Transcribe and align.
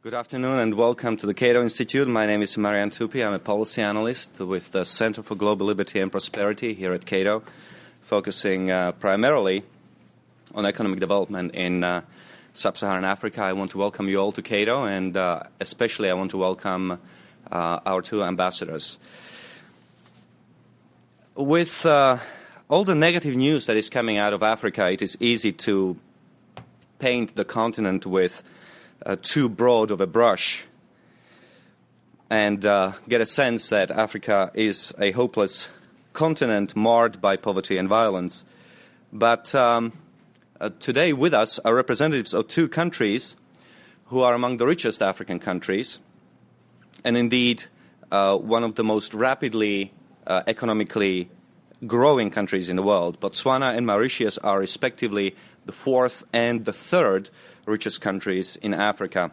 Good 0.00 0.14
afternoon 0.14 0.60
and 0.60 0.74
welcome 0.74 1.16
to 1.16 1.26
the 1.26 1.34
Cato 1.34 1.60
Institute. 1.60 2.06
My 2.06 2.24
name 2.24 2.40
is 2.40 2.56
Marian 2.56 2.90
Tupy. 2.90 3.24
I'm 3.24 3.32
a 3.32 3.40
policy 3.40 3.82
analyst 3.82 4.38
with 4.38 4.70
the 4.70 4.84
Center 4.84 5.24
for 5.24 5.34
Global 5.34 5.66
Liberty 5.66 5.98
and 5.98 6.08
Prosperity 6.12 6.72
here 6.72 6.92
at 6.92 7.04
Cato, 7.04 7.42
focusing 8.02 8.70
uh, 8.70 8.92
primarily 8.92 9.64
on 10.54 10.64
economic 10.64 11.00
development 11.00 11.52
in 11.52 11.82
uh, 11.82 12.02
sub 12.52 12.78
Saharan 12.78 13.04
Africa. 13.04 13.42
I 13.42 13.54
want 13.54 13.72
to 13.72 13.78
welcome 13.78 14.08
you 14.08 14.20
all 14.20 14.30
to 14.30 14.40
Cato, 14.40 14.84
and 14.84 15.16
uh, 15.16 15.42
especially 15.58 16.08
I 16.08 16.14
want 16.14 16.30
to 16.30 16.38
welcome 16.38 17.00
uh, 17.50 17.80
our 17.84 18.00
two 18.00 18.22
ambassadors. 18.22 19.00
With 21.34 21.84
uh, 21.84 22.18
all 22.70 22.84
the 22.84 22.94
negative 22.94 23.34
news 23.34 23.66
that 23.66 23.76
is 23.76 23.90
coming 23.90 24.16
out 24.16 24.32
of 24.32 24.44
Africa, 24.44 24.92
it 24.92 25.02
is 25.02 25.16
easy 25.18 25.50
to 25.66 25.96
paint 27.00 27.34
the 27.34 27.44
continent 27.44 28.06
with 28.06 28.44
uh, 29.08 29.16
too 29.22 29.48
broad 29.48 29.90
of 29.90 30.00
a 30.00 30.06
brush 30.06 30.64
and 32.30 32.64
uh, 32.66 32.92
get 33.08 33.22
a 33.22 33.26
sense 33.26 33.70
that 33.70 33.90
Africa 33.90 34.50
is 34.52 34.94
a 34.98 35.12
hopeless 35.12 35.70
continent 36.12 36.76
marred 36.76 37.20
by 37.20 37.36
poverty 37.36 37.78
and 37.78 37.88
violence. 37.88 38.44
But 39.10 39.54
um, 39.54 39.94
uh, 40.60 40.70
today, 40.78 41.14
with 41.14 41.32
us 41.32 41.58
are 41.60 41.74
representatives 41.74 42.34
of 42.34 42.48
two 42.48 42.68
countries 42.68 43.34
who 44.06 44.20
are 44.20 44.34
among 44.34 44.58
the 44.58 44.66
richest 44.66 45.00
African 45.00 45.38
countries, 45.38 46.00
and 47.02 47.16
indeed 47.16 47.64
uh, 48.12 48.36
one 48.36 48.62
of 48.62 48.74
the 48.74 48.84
most 48.84 49.14
rapidly 49.14 49.92
uh, 50.26 50.42
economically 50.46 51.30
growing 51.86 52.30
countries 52.30 52.68
in 52.68 52.76
the 52.76 52.82
world. 52.82 53.20
Botswana 53.20 53.74
and 53.74 53.86
Mauritius 53.86 54.36
are 54.38 54.58
respectively 54.58 55.34
the 55.64 55.72
fourth 55.72 56.24
and 56.32 56.66
the 56.66 56.72
third 56.72 57.30
richest 57.68 58.00
countries 58.00 58.56
in 58.56 58.74
Africa. 58.74 59.30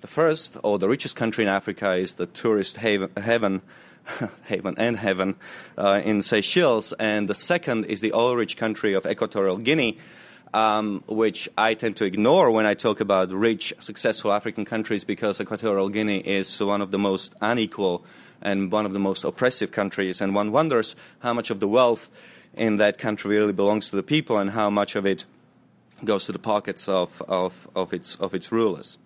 The 0.00 0.06
first, 0.06 0.56
or 0.62 0.78
the 0.78 0.88
richest 0.88 1.16
country 1.16 1.44
in 1.44 1.48
Africa, 1.48 1.94
is 1.94 2.14
the 2.14 2.26
tourist 2.26 2.78
haven, 2.78 3.10
heaven, 3.16 3.62
haven 4.44 4.74
and 4.78 4.96
heaven 4.96 5.36
uh, 5.78 6.00
in 6.04 6.22
Seychelles, 6.22 6.92
and 6.94 7.28
the 7.28 7.34
second 7.34 7.86
is 7.86 8.00
the 8.00 8.12
oil-rich 8.12 8.56
country 8.56 8.94
of 8.94 9.06
Equatorial 9.06 9.58
Guinea, 9.58 9.98
um, 10.54 11.02
which 11.06 11.48
I 11.56 11.74
tend 11.74 11.96
to 11.96 12.04
ignore 12.04 12.50
when 12.50 12.66
I 12.66 12.74
talk 12.74 13.00
about 13.00 13.30
rich, 13.30 13.74
successful 13.78 14.32
African 14.32 14.64
countries 14.64 15.04
because 15.04 15.40
Equatorial 15.40 15.88
Guinea 15.88 16.18
is 16.18 16.60
one 16.62 16.82
of 16.82 16.90
the 16.90 16.98
most 16.98 17.34
unequal 17.40 18.04
and 18.42 18.70
one 18.70 18.86
of 18.86 18.92
the 18.92 18.98
most 18.98 19.24
oppressive 19.24 19.72
countries, 19.72 20.20
and 20.20 20.34
one 20.34 20.52
wonders 20.52 20.94
how 21.20 21.32
much 21.32 21.50
of 21.50 21.60
the 21.60 21.68
wealth 21.68 22.10
in 22.54 22.76
that 22.76 22.98
country 22.98 23.36
really 23.36 23.52
belongs 23.52 23.90
to 23.90 23.96
the 23.96 24.02
people 24.02 24.38
and 24.38 24.50
how 24.50 24.70
much 24.70 24.94
of 24.94 25.06
it 25.06 25.24
goes 26.04 26.26
to 26.26 26.32
the 26.32 26.38
pockets 26.38 26.88
of, 26.88 27.20
of, 27.26 27.68
of, 27.74 27.92
its, 27.92 28.14
of 28.16 28.34
its 28.34 28.52
rulers. 28.52 28.98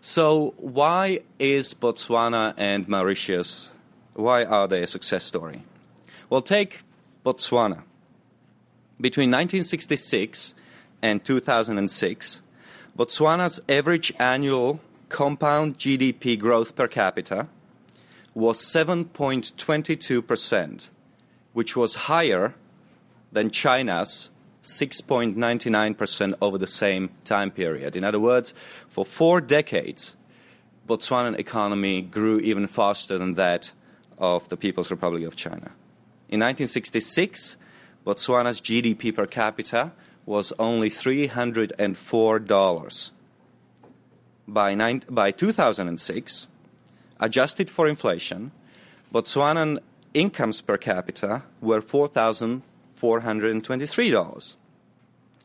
So, 0.00 0.54
why 0.56 1.20
is 1.38 1.74
Botswana 1.74 2.54
and 2.56 2.88
Mauritius, 2.88 3.70
why 4.14 4.44
are 4.44 4.66
they 4.66 4.82
a 4.82 4.86
success 4.86 5.24
story? 5.24 5.62
Well, 6.30 6.40
take 6.40 6.80
Botswana. 7.24 7.82
Between 9.00 9.30
1966 9.30 10.54
and 11.02 11.24
2006, 11.24 12.42
Botswana's 12.96 13.60
average 13.68 14.12
annual 14.18 14.80
compound 15.08 15.78
GDP 15.78 16.36
growth 16.38 16.76
per 16.76 16.88
capita 16.88 17.48
was 18.34 18.58
7.22%, 18.58 20.88
which 21.52 21.76
was 21.76 21.94
higher 21.94 22.54
than 23.32 23.50
China's 23.50 24.30
6.99% 24.62 26.34
over 26.42 26.58
the 26.58 26.66
same 26.66 27.10
time 27.24 27.50
period. 27.50 27.96
In 27.96 28.04
other 28.04 28.20
words, 28.20 28.52
for 28.88 29.04
four 29.04 29.40
decades, 29.40 30.16
Botswanan 30.88 31.38
economy 31.38 32.02
grew 32.02 32.38
even 32.40 32.66
faster 32.66 33.16
than 33.16 33.34
that 33.34 33.72
of 34.18 34.48
the 34.48 34.56
People's 34.56 34.90
Republic 34.90 35.24
of 35.24 35.36
China. 35.36 35.72
In 36.28 36.40
1966, 36.40 37.56
Botswana's 38.06 38.60
GDP 38.60 39.14
per 39.14 39.26
capita 39.26 39.92
was 40.26 40.52
only 40.58 40.90
$304. 40.90 43.10
By, 44.46 44.74
nine, 44.74 45.02
by 45.08 45.30
2006, 45.30 46.48
adjusted 47.18 47.70
for 47.70 47.88
inflation, 47.88 48.52
Botswanan 49.12 49.78
incomes 50.12 50.60
per 50.60 50.76
capita 50.76 51.42
were 51.60 51.80
4,000 51.80 52.62
$423. 53.00 54.56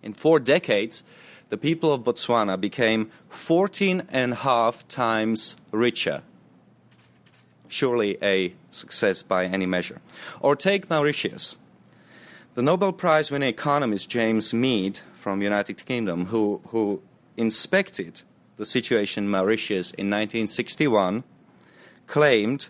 In 0.04 0.14
four 0.14 0.40
decades, 0.40 1.04
the 1.50 1.58
people 1.58 1.94
of 1.94 2.02
Botswana 2.04 2.60
became 2.60 3.12
14 3.30 4.04
and 4.10 4.34
a 4.34 4.36
half 4.36 4.88
times 4.88 5.56
richer. 5.72 6.22
Surely 7.68 8.18
a 8.22 8.54
success 8.72 9.24
by 9.24 9.46
any 9.46 9.66
measure. 9.66 10.02
Or 10.40 10.56
take 10.56 10.90
Mauritius. 10.90 11.56
The 12.54 12.62
Nobel 12.62 12.94
Prize 12.94 13.32
winning 13.32 13.50
economist 13.50 14.10
James 14.10 14.54
Meade 14.54 15.00
from 15.14 15.42
United 15.42 15.86
Kingdom, 15.86 16.28
who, 16.28 16.62
who 16.68 17.02
inspected 17.36 18.22
the 18.58 18.66
situation 18.66 19.26
in 19.26 19.30
Mauritius 19.30 19.92
in 19.92 20.10
1961, 20.10 21.24
claimed 22.08 22.70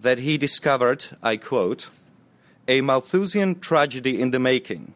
that 0.00 0.18
he 0.18 0.36
discovered, 0.36 1.06
I 1.22 1.36
quote, 1.36 1.88
a 2.68 2.80
Malthusian 2.80 3.58
tragedy 3.58 4.20
in 4.20 4.30
the 4.30 4.38
making. 4.38 4.94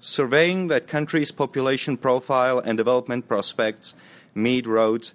Surveying 0.00 0.66
that 0.66 0.86
country's 0.86 1.30
population 1.30 1.96
profile 1.96 2.58
and 2.58 2.76
development 2.76 3.28
prospects, 3.28 3.94
Meade 4.34 4.66
wrote 4.66 5.12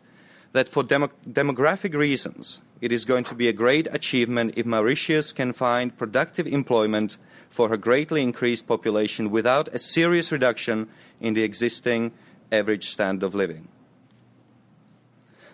that 0.54 0.70
for 0.70 0.84
demo- 0.84 1.12
demographic 1.30 1.94
reasons, 1.94 2.62
it 2.82 2.92
is 2.92 3.06
going 3.06 3.24
to 3.26 3.36
be 3.36 3.48
a 3.48 3.54
great 3.54 3.88
achievement 3.92 4.54
if 4.56 4.66
Mauritius 4.66 5.34
can 5.34 5.54
find 5.54 5.98
productive 5.98 6.48
employment 6.48 7.18
for 7.50 7.70
her 7.70 7.78
greatly 7.78 8.22
increased 8.22 8.68
population 8.68 9.30
without 9.30 9.68
a 9.70 9.80
serious 9.80 10.32
reduction 10.32 10.88
in 11.20 11.34
the 11.34 11.44
existing 11.44 12.12
average 12.52 12.90
standard 12.90 13.26
of 13.26 13.36
living. 13.36 13.68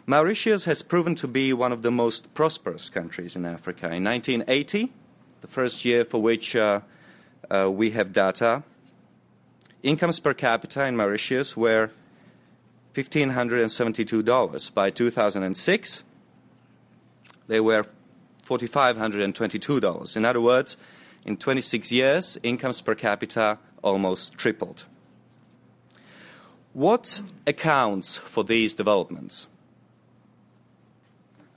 Mauritius 0.05 0.65
has 0.65 0.83
proven 0.83 1.15
to 1.15 1.27
be 1.27 1.53
one 1.53 1.71
of 1.71 1.81
the 1.81 1.91
most 1.91 2.33
prosperous 2.33 2.89
countries 2.89 3.35
in 3.35 3.45
Africa. 3.45 3.85
In 3.85 4.03
1980, 4.03 4.91
the 5.43 5.47
first 5.49 5.83
year 5.83 6.05
for 6.05 6.21
which 6.21 6.55
uh, 6.55 6.79
uh, 7.51 7.69
we 7.69 7.91
have 7.91 8.13
data, 8.13 8.63
incomes 9.83 10.17
per 10.21 10.33
capita 10.33 10.85
in 10.85 10.95
Mauritius 10.95 11.57
were 11.57 11.91
$1,572. 12.93 14.73
By 14.73 14.89
2006, 14.89 16.03
they 17.47 17.59
were 17.59 17.85
$4,522. 18.47 20.15
In 20.15 20.23
other 20.23 20.39
words, 20.39 20.77
in 21.25 21.35
26 21.35 21.91
years, 21.91 22.37
incomes 22.41 22.79
per 22.79 22.95
capita 22.95 23.59
almost 23.83 24.37
tripled. 24.37 24.85
What 26.71 27.21
accounts 27.45 28.15
for 28.17 28.45
these 28.45 28.73
developments? 28.73 29.47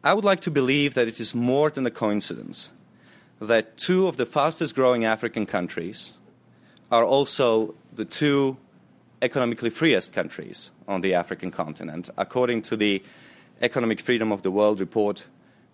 I 0.03 0.13
would 0.13 0.25
like 0.25 0.41
to 0.41 0.51
believe 0.51 0.95
that 0.95 1.07
it 1.07 1.21
is 1.21 1.37
more 1.37 1.71
than 1.71 1.87
a 1.87 1.91
coincidence 1.93 2.73
that 3.41 3.77
two 3.77 4.07
of 4.07 4.17
the 4.17 4.27
fastest 4.27 4.75
growing 4.75 5.05
African 5.05 5.47
countries 5.47 6.13
are 6.91 7.05
also 7.05 7.75
the 7.93 8.05
two 8.05 8.57
economically 9.23 9.71
freest 9.71 10.13
countries 10.13 10.71
on 10.87 11.01
the 11.01 11.15
African 11.15 11.51
continent, 11.51 12.11
according 12.17 12.63
to 12.63 12.77
the 12.77 13.03
Economic 13.61 14.01
Freedom 14.01 14.33
of 14.33 14.43
the 14.43 14.51
World 14.51 14.81
report, 14.81 15.27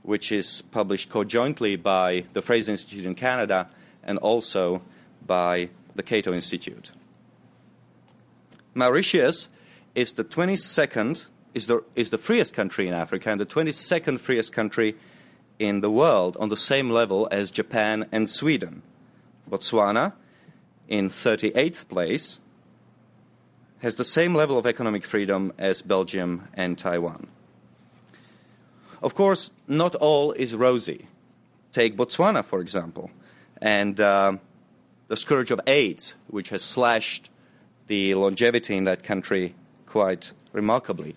which 0.03 0.33
is 0.33 0.63
published 0.63 1.11
conjointly 1.11 1.77
by 1.77 2.25
the 2.33 2.43
Fraser 2.43 2.73
Institute 2.73 3.07
in 3.07 3.15
Canada 3.15 3.69
and 4.03 4.19
also 4.19 4.83
by 5.27 5.69
the 5.95 6.03
Cato 6.03 6.33
Institute. 6.33 6.91
Mauritius 8.75 9.49
is 9.95 10.15
the 10.15 10.25
22nd, 10.25 11.27
is 11.55 11.67
the, 11.67 11.85
is 11.95 12.11
the 12.11 12.19
freest 12.19 12.55
country 12.55 12.89
in 12.89 12.95
Africa 12.95 13.31
and 13.31 13.41
the 13.41 13.47
22nd 13.47 14.19
freest 14.19 14.53
country 14.53 14.97
in 15.63 15.81
the 15.81 15.91
world 15.91 16.37
on 16.41 16.49
the 16.49 16.57
same 16.57 16.91
level 16.91 17.29
as 17.31 17.53
Japan 17.53 18.09
and 18.11 18.29
Sweden. 18.29 18.83
Botswana, 19.49 20.13
in 20.89 21.09
38th 21.09 21.89
place, 21.89 22.41
has 23.79 23.95
the 23.95 24.05
same 24.05 24.35
level 24.35 24.59
of 24.59 24.67
economic 24.67 25.05
freedom 25.05 25.53
as 25.59 25.81
Belgium 25.81 26.49
and 26.55 26.77
Taiwan. 26.77 27.29
Of 29.01 29.15
course, 29.15 29.53
not 29.69 29.95
all 29.95 30.33
is 30.33 30.57
rosy. 30.57 31.07
Take 31.73 31.97
Botswana, 31.97 32.45
for 32.45 32.61
example, 32.61 33.11
and 33.61 34.01
uh, 34.01 34.39
the 35.07 35.17
scourge 35.17 35.53
of 35.53 35.61
AIDS, 35.69 36.17
which 36.27 36.51
has 36.51 36.63
slashed 36.63 37.31
the 37.87 38.15
longevity 38.15 38.77
in 38.77 38.85
that 38.85 39.05
country 39.05 39.55
quite 39.87 40.33
remarkably. 40.53 41.15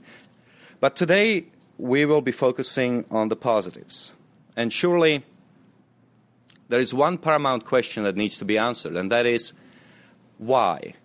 But 0.79 0.95
today, 0.95 1.45
we 1.79 2.05
will 2.05 2.21
be 2.21 2.31
focusing 2.31 3.05
on 3.09 3.29
the 3.29 3.35
positives. 3.35 4.13
And 4.55 4.71
surely 4.71 5.23
there 6.69 6.79
is 6.79 6.93
one 6.93 7.17
paramount 7.17 7.65
question 7.65 8.03
that 8.03 8.15
needs 8.15 8.37
to 8.39 8.45
be 8.45 8.57
answered, 8.57 8.95
and 8.95 9.11
that 9.11 9.25
is 9.25 9.53
why? 10.37 10.95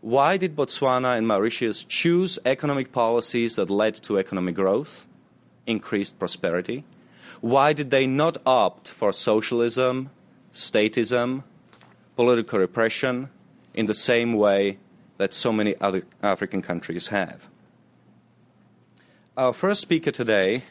Why 0.00 0.36
did 0.36 0.54
Botswana 0.54 1.16
and 1.16 1.26
Mauritius 1.26 1.84
choose 1.84 2.38
economic 2.44 2.92
policies 2.92 3.56
that 3.56 3.70
led 3.70 3.94
to 4.04 4.18
economic 4.18 4.54
growth? 4.54 5.06
increased 5.66 6.18
prosperity? 6.18 6.84
Why 7.40 7.72
did 7.72 7.90
they 7.90 8.06
not 8.06 8.38
opt 8.46 8.88
for 8.88 9.12
socialism, 9.12 10.10
statism, 10.52 11.42
political 12.14 12.58
repression 12.58 13.28
in 13.74 13.86
the 13.86 13.94
same 13.94 14.34
way 14.34 14.78
that 15.18 15.34
so 15.34 15.52
many 15.52 15.74
other 15.80 16.04
African 16.22 16.62
countries 16.62 17.08
have? 17.08 17.48
Our 19.36 19.52
first 19.52 19.82
speaker 19.82 20.10
today 20.10 20.62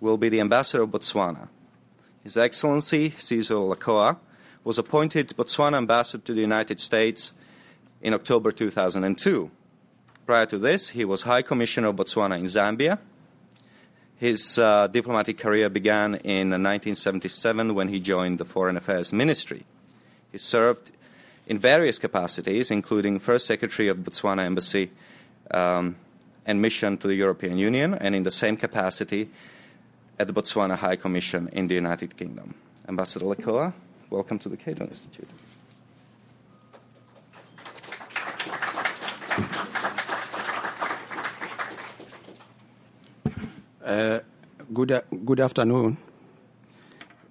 will 0.00 0.18
be 0.18 0.28
the 0.28 0.40
ambassador 0.40 0.82
of 0.82 0.90
Botswana. 0.90 1.48
His 2.24 2.38
Excellency 2.38 3.10
Sizwe 3.10 3.76
Lekoa 3.76 4.16
was 4.64 4.78
appointed 4.78 5.34
Botswana 5.36 5.76
ambassador 5.76 6.24
to 6.24 6.32
the 6.32 6.40
United 6.40 6.80
States 6.80 7.34
in 8.00 8.14
October 8.14 8.50
2002. 8.50 9.50
Prior 10.24 10.46
to 10.46 10.56
this, 10.56 10.88
he 10.88 11.04
was 11.04 11.22
High 11.22 11.42
Commissioner 11.42 11.88
of 11.88 11.96
Botswana 11.96 12.38
in 12.38 12.46
Zambia. 12.46 12.98
His 14.16 14.58
uh, 14.58 14.86
diplomatic 14.86 15.36
career 15.36 15.68
began 15.68 16.14
in 16.14 16.48
1977 16.48 17.74
when 17.74 17.88
he 17.88 18.00
joined 18.00 18.38
the 18.38 18.46
Foreign 18.46 18.78
Affairs 18.78 19.12
Ministry. 19.12 19.66
He 20.32 20.38
served 20.38 20.92
in 21.46 21.58
various 21.58 21.98
capacities, 21.98 22.70
including 22.70 23.18
First 23.18 23.46
Secretary 23.46 23.88
of 23.88 23.98
Botswana 23.98 24.44
Embassy 24.46 24.90
um, 25.50 25.96
and 26.46 26.62
Mission 26.62 26.96
to 26.96 27.06
the 27.06 27.16
European 27.16 27.58
Union, 27.58 27.92
and 27.92 28.14
in 28.14 28.22
the 28.22 28.30
same 28.30 28.56
capacity 28.56 29.28
at 30.18 30.26
the 30.26 30.32
Botswana 30.32 30.76
High 30.76 30.96
Commission 30.96 31.48
in 31.52 31.68
the 31.68 31.74
United 31.74 32.16
Kingdom. 32.16 32.54
Ambassador 32.88 33.26
Lekoa, 33.26 33.72
welcome 34.10 34.38
to 34.38 34.48
the 34.48 34.56
Cato 34.56 34.84
Institute. 34.84 35.28
Uh, 43.84 44.20
good, 44.72 45.02
good 45.24 45.40
afternoon. 45.40 45.96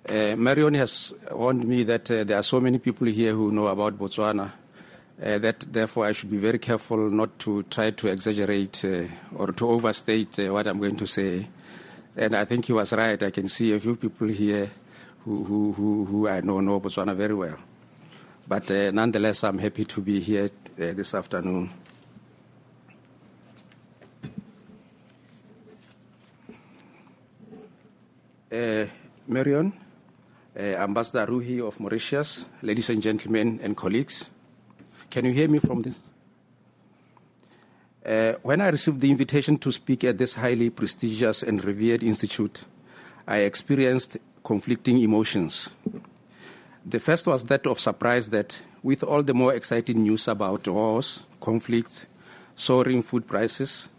Uh, 0.07 0.35
Marian 0.35 0.73
has 0.73 1.13
warned 1.31 1.65
me 1.65 1.83
that 1.83 2.11
uh, 2.11 2.23
there 2.23 2.37
are 2.37 2.43
so 2.43 2.59
many 2.59 2.77
people 2.77 3.07
here 3.07 3.33
who 3.33 3.51
know 3.51 3.67
about 3.67 3.97
Botswana 3.97 4.51
uh, 5.21 5.37
that 5.37 5.61
therefore 5.61 6.05
I 6.05 6.11
should 6.11 6.29
be 6.29 6.37
very 6.37 6.59
careful 6.59 7.09
not 7.09 7.39
to 7.39 7.63
try 7.63 7.91
to 7.91 8.07
exaggerate 8.07 8.83
uh, 8.85 9.03
or 9.35 9.53
to 9.53 9.69
overstate 9.69 10.37
uh, 10.39 10.51
what 10.53 10.67
I'm 10.67 10.79
going 10.79 10.97
to 10.97 11.07
say. 11.07 11.47
And 12.15 12.35
I 12.35 12.45
think 12.45 12.65
he 12.65 12.73
was 12.73 12.93
right. 12.93 13.21
I 13.21 13.31
can 13.31 13.47
see 13.47 13.73
a 13.73 13.79
few 13.79 13.95
people 13.95 14.27
here 14.27 14.69
who, 15.25 15.43
who, 15.43 15.73
who, 15.73 16.05
who 16.05 16.27
I 16.27 16.41
know 16.41 16.59
know 16.59 16.79
Botswana 16.79 17.15
very 17.15 17.33
well. 17.33 17.57
But 18.47 18.69
nonetheless, 18.69 19.43
I'm 19.43 19.57
happy 19.57 19.85
to 19.85 20.01
be 20.01 20.19
here 20.19 20.49
this 20.75 21.15
afternoon. 21.15 21.69
Uh, 28.51 28.85
Marian, 29.27 29.73
uh, 30.55 30.59
Ambassador 30.59 31.25
Ruhee 31.25 31.65
of 31.65 31.79
Mauritius, 31.79 32.45
ladies 32.61 32.89
and 32.91 33.01
gentlemen 33.01 33.59
and 33.63 33.75
colleagues. 33.75 34.29
Can 35.09 35.25
you 35.25 35.31
hear 35.31 35.47
me 35.47 35.57
from 35.57 35.81
this? 35.81 35.97
Uh, 38.05 38.33
when 38.41 38.59
I 38.59 38.67
received 38.67 38.99
the 38.99 39.09
invitation 39.09 39.57
to 39.59 39.71
speak 39.71 40.03
at 40.03 40.17
this 40.17 40.35
highly 40.35 40.69
prestigious 40.69 41.41
and 41.41 41.63
revered 41.63 42.03
institute, 42.03 42.65
I 43.25 43.39
experienced 43.39 44.17
conflicting 44.43 44.97
emotions. 44.97 45.69
The 46.85 46.99
first 46.99 47.25
was 47.27 47.45
that 47.45 47.65
of 47.65 47.79
surprise 47.79 48.29
that, 48.31 48.61
with 48.81 49.03
all 49.03 49.23
the 49.23 49.33
more 49.33 49.53
exciting 49.53 50.03
news 50.03 50.27
about 50.27 50.67
wars, 50.67 51.25
conflicts, 51.39 52.05
soaring 52.55 53.03
food 53.03 53.25
prices, 53.25 53.89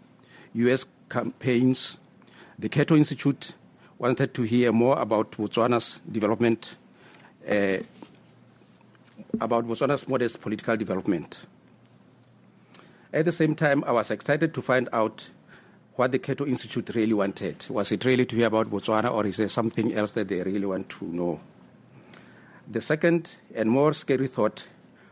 U.S. 0.53 0.85
campaigns, 1.09 1.97
the 2.59 2.69
Cato 2.69 2.95
Institute 2.95 3.53
wanted 3.97 4.35
to 4.35 4.43
hear 4.43 4.71
more 4.71 4.99
about 4.99 5.31
Botswana's 5.31 5.99
development, 6.11 6.75
uh, 7.49 7.77
about 9.41 9.65
Botswana's 9.65 10.07
modest 10.07 10.41
political 10.41 10.77
development. 10.77 11.47
At 13.15 13.23
the 13.23 13.31
same 13.31 13.55
time, 13.55 13.81
I 13.85 13.93
was 13.93 14.11
excited 14.11 14.53
to 14.53 14.61
find 14.61 14.89
out 14.91 15.29
what 15.95 16.11
the 16.11 16.19
Cato 16.19 16.45
Institute 16.45 16.93
really 16.95 17.13
wanted. 17.13 17.65
Was 17.69 17.93
it 17.93 18.03
really 18.03 18.25
to 18.25 18.35
hear 18.35 18.47
about 18.47 18.69
Botswana, 18.69 19.09
or 19.09 19.25
is 19.25 19.37
there 19.37 19.47
something 19.47 19.93
else 19.93 20.11
that 20.11 20.27
they 20.27 20.43
really 20.43 20.65
want 20.65 20.89
to 20.89 21.05
know? 21.05 21.39
The 22.69 22.81
second 22.81 23.37
and 23.55 23.71
more 23.71 23.93
scary 23.93 24.27
thought 24.27 24.67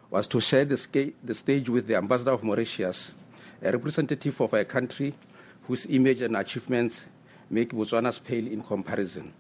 was 0.10 0.28
to 0.28 0.42
share 0.42 0.66
the, 0.66 0.76
sca- 0.76 1.14
the 1.24 1.34
stage 1.34 1.70
with 1.70 1.88
the 1.88 1.96
ambassador 1.96 2.32
of 2.32 2.44
Mauritius, 2.44 3.14
a 3.62 3.72
representative 3.72 4.42
of 4.42 4.54
a 4.54 4.66
country 4.66 5.14
whose 5.66 5.86
image 5.86 6.24
and 6.24 6.36
achievements 6.36 7.06
make 7.50 7.72
Botswana's 7.72 8.20
pale 8.20 8.48
in 8.48 8.62
comparison. 8.64 9.32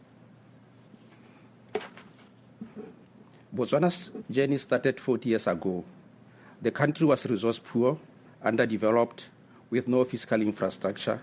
Botswana's 3.53 4.09
journey 4.31 4.57
started 4.57 5.01
40 5.01 5.29
years 5.29 5.47
ago. 5.47 5.83
The 6.61 6.71
country 6.71 7.05
was 7.05 7.25
resource 7.25 7.59
poor, 7.59 7.99
underdeveloped, 8.43 9.29
with 9.69 9.87
no 9.87 10.03
fiscal 10.03 10.41
infrastructure, 10.41 11.19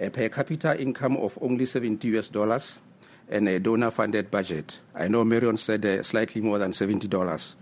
a 0.00 0.10
per 0.10 0.28
capita 0.28 0.80
income 0.80 1.16
of 1.16 1.38
only 1.40 1.66
70 1.66 2.08
US 2.16 2.28
dollars, 2.28 2.80
and 3.28 3.48
a 3.48 3.58
donor 3.58 3.90
funded 3.90 4.30
budget. 4.30 4.80
I 4.94 5.08
know 5.08 5.24
Marian 5.24 5.56
said 5.56 5.84
uh, 5.86 6.02
slightly 6.02 6.40
more 6.42 6.58
than 6.58 6.72
$70. 6.72 7.56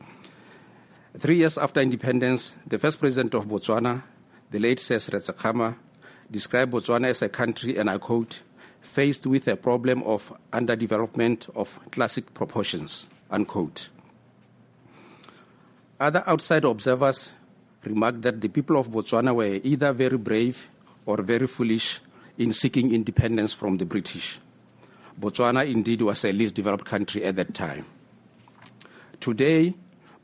Three 1.19 1.37
years 1.37 1.59
after 1.59 1.81
independence, 1.81 2.55
the 2.67 2.79
first 2.79 2.99
president 2.99 3.35
of 3.35 3.47
Botswana, 3.47 4.03
the 4.51 4.59
late 4.59 4.79
Seretse 4.79 5.37
Khama, 5.37 5.77
described 6.31 6.73
Botswana 6.73 7.09
as 7.09 7.23
a 7.23 7.29
country, 7.29 7.77
and 7.77 7.91
I 7.91 7.99
quote, 7.99 8.43
faced 8.81 9.27
with 9.27 9.47
a 9.47 9.57
problem 9.57 10.03
of 10.05 10.33
underdevelopment 10.53 11.49
of 11.55 11.79
classic 11.91 12.33
proportions. 12.35 13.07
Unquote. 13.31 13.91
Other 16.01 16.25
outside 16.27 16.65
observers 16.65 17.33
remarked 17.85 18.23
that 18.23 18.41
the 18.41 18.49
people 18.49 18.77
of 18.79 18.89
Botswana 18.89 19.35
were 19.35 19.61
either 19.63 19.93
very 19.93 20.17
brave 20.17 20.69
or 21.07 21.23
very 21.23 21.47
foolish 21.47 22.01
in 22.39 22.53
seeking 22.53 22.95
independence 22.95 23.53
from 23.53 23.79
the 23.79 23.85
British. 23.85 24.39
Botswana 25.21 25.69
indeed 25.71 26.03
was 26.03 26.25
a 26.25 26.33
least 26.33 26.55
developed 26.55 26.85
country 26.85 27.25
at 27.25 27.37
that 27.37 27.55
time. 27.55 27.85
Today, 29.21 29.75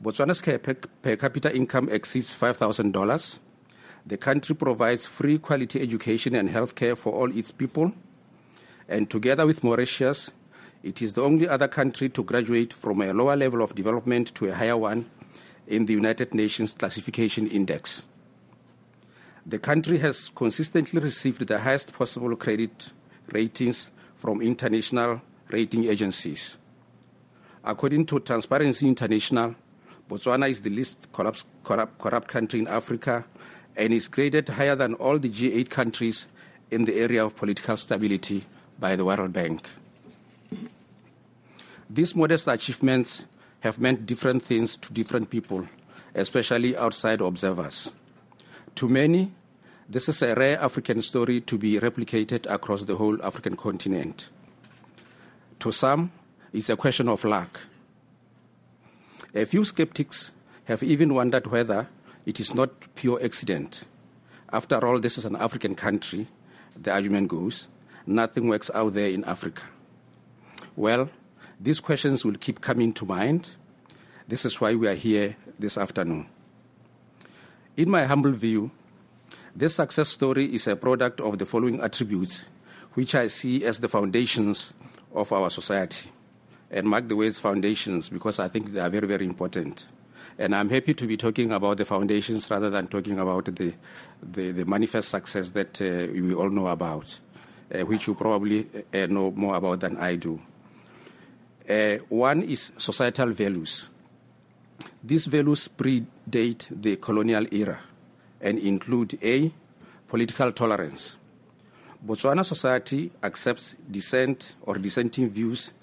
Botswana's 0.03 0.41
per 0.41 1.15
capita 1.15 1.55
income 1.55 1.89
exceeds 1.89 2.33
$5,000. 2.33 3.39
The 4.05 4.17
country 4.17 4.55
provides 4.55 5.05
free 5.05 5.37
quality 5.37 5.81
education 5.81 6.35
and 6.35 6.49
health 6.49 6.75
care 6.75 6.95
for 6.95 7.13
all 7.13 7.37
its 7.37 7.51
people 7.51 7.93
and 8.89 9.07
together 9.07 9.45
with 9.45 9.63
Mauritius, 9.63 10.31
it 10.81 11.01
is 11.01 11.13
the 11.13 11.21
only 11.21 11.47
other 11.47 11.67
country 11.67 12.09
to 12.09 12.23
graduate 12.23 12.73
from 12.73 13.01
a 13.01 13.13
lower 13.13 13.35
level 13.35 13.61
of 13.61 13.75
development 13.75 14.33
to 14.33 14.47
a 14.47 14.53
higher 14.53 14.75
one 14.75 15.05
in 15.69 15.85
the 15.85 15.93
United 15.93 16.33
Nations 16.33 16.73
Classification 16.73 17.47
Index. 17.47 18.03
The 19.45 19.59
country 19.59 19.99
has 19.99 20.29
consistently 20.29 20.99
received 20.99 21.47
the 21.47 21.59
highest 21.59 21.93
possible 21.93 22.35
credit 22.35 22.91
ratings 23.31 23.91
from 24.15 24.41
international 24.41 25.21
rating 25.49 25.85
agencies. 25.85 26.57
According 27.63 28.07
to 28.07 28.19
Transparency 28.19 28.87
International, 28.87 29.55
Botswana 30.09 30.49
is 30.49 30.61
the 30.63 30.71
least 30.71 31.07
corrupt, 31.13 31.45
corrupt, 31.63 31.99
corrupt, 31.99 32.27
country 32.27 32.59
in 32.59 32.67
Africa 32.67 33.23
and 33.77 33.93
is 33.93 34.07
graded 34.07 34.49
higher 34.49 34.75
than 34.75 34.95
all 34.95 35.19
the 35.19 35.29
G8 35.29 35.69
countries 35.69 36.27
in 36.71 36.85
the 36.85 36.95
area 36.95 37.23
of 37.23 37.35
political 37.35 37.77
stability 37.77 38.43
by 38.79 38.95
the 38.95 39.05
World 39.05 39.33
Bank. 39.33 39.69
These 41.89 42.15
modest 42.15 42.47
achievements 42.47 43.25
have 43.61 43.79
meant 43.79 44.05
different 44.05 44.41
things 44.43 44.77
to 44.77 44.93
different 44.93 45.29
people, 45.29 45.67
especially 46.15 46.77
outside 46.77 47.21
observers. 47.21 47.91
To 48.75 48.87
many, 48.87 49.31
this 49.89 50.07
is 50.07 50.21
a 50.21 50.35
rare 50.35 50.59
African 50.59 51.01
story 51.01 51.41
to 51.41 51.57
be 51.57 51.79
replicated 51.79 52.49
across 52.51 52.85
the 52.85 52.95
whole 52.95 53.21
African 53.23 53.55
continent. 53.55 54.29
To 55.59 55.71
some, 55.71 56.11
it's 56.53 56.69
a 56.69 56.77
question 56.77 57.09
of 57.09 57.23
luck. 57.25 57.59
A 59.35 59.45
few 59.45 59.65
skeptics 59.65 60.31
have 60.65 60.83
even 60.83 61.13
wondered 61.13 61.47
whether 61.47 61.87
it 62.25 62.39
is 62.39 62.53
not 62.53 62.69
pure 62.95 63.23
accident. 63.23 63.83
After 64.51 64.83
all, 64.85 64.99
this 64.99 65.17
is 65.17 65.25
an 65.25 65.35
African 65.35 65.75
country, 65.75 66.27
the 66.75 66.91
argument 66.91 67.27
goes, 67.27 67.67
nothing 68.05 68.47
works 68.47 68.71
out 68.73 68.93
there 68.93 69.09
in 69.09 69.23
Africa? 69.25 69.63
Well, 70.75 71.09
these 71.59 71.79
questions 71.79 72.23
will 72.23 72.35
keep 72.35 72.61
coming 72.61 72.93
to 72.93 73.05
mind. 73.05 73.49
This 74.27 74.45
is 74.45 74.61
why 74.61 74.75
we 74.75 74.87
are 74.87 74.95
here 74.95 75.35
this 75.57 75.77
afternoon. 75.77 76.27
In 77.75 77.89
my 77.89 78.05
humble 78.05 78.31
view, 78.31 78.71
this 79.55 79.75
success 79.75 80.09
story 80.09 80.45
is 80.53 80.67
a 80.67 80.75
product 80.75 81.19
of 81.21 81.37
the 81.37 81.45
following 81.45 81.81
attributes, 81.81 82.45
which 82.93 83.15
I 83.15 83.27
see 83.27 83.65
as 83.65 83.79
the 83.79 83.89
foundations 83.89 84.73
of 85.13 85.31
our 85.31 85.49
society. 85.49 86.09
And 86.71 86.87
mark 86.87 87.07
the 87.07 87.15
words 87.15 87.39
foundations 87.39 88.09
because 88.09 88.39
I 88.39 88.47
think 88.47 88.73
they 88.73 88.79
are 88.79 88.89
very, 88.89 89.07
very 89.07 89.25
important. 89.25 89.87
And 90.37 90.55
I'm 90.55 90.69
happy 90.69 90.93
to 90.93 91.07
be 91.07 91.17
talking 91.17 91.51
about 91.51 91.77
the 91.77 91.85
foundations 91.85 92.49
rather 92.49 92.69
than 92.69 92.87
talking 92.87 93.19
about 93.19 93.45
the, 93.45 93.73
the, 94.21 94.51
the 94.51 94.65
manifest 94.65 95.09
success 95.09 95.49
that 95.49 95.81
uh, 95.81 96.11
we 96.13 96.33
all 96.33 96.49
know 96.49 96.67
about. 96.67 97.19
uh, 97.73 97.85
which 97.85 98.07
you 98.07 98.15
probably 98.15 98.67
uh, 98.93 99.05
know 99.07 99.31
more 99.31 99.55
about 99.55 99.79
than 99.79 99.97
I 99.97 100.15
do. 100.15 100.39
Uh, 101.69 101.97
one 102.09 102.41
is 102.41 102.71
societal 102.77 103.29
values. 103.29 103.89
These 105.03 105.27
values 105.27 105.67
predate 105.67 106.67
the 106.71 106.95
colonial 106.95 107.45
era 107.51 107.79
and 108.41 108.57
include 108.57 109.19
A, 109.21 109.51
political 110.07 110.51
tolerance. 110.51 111.17
Botswana 112.03 112.43
society 112.43 113.11
accepts 113.21 113.75
dissent 113.91 114.55
or 114.63 114.79
dissenting 114.79 115.29
views 115.29 115.73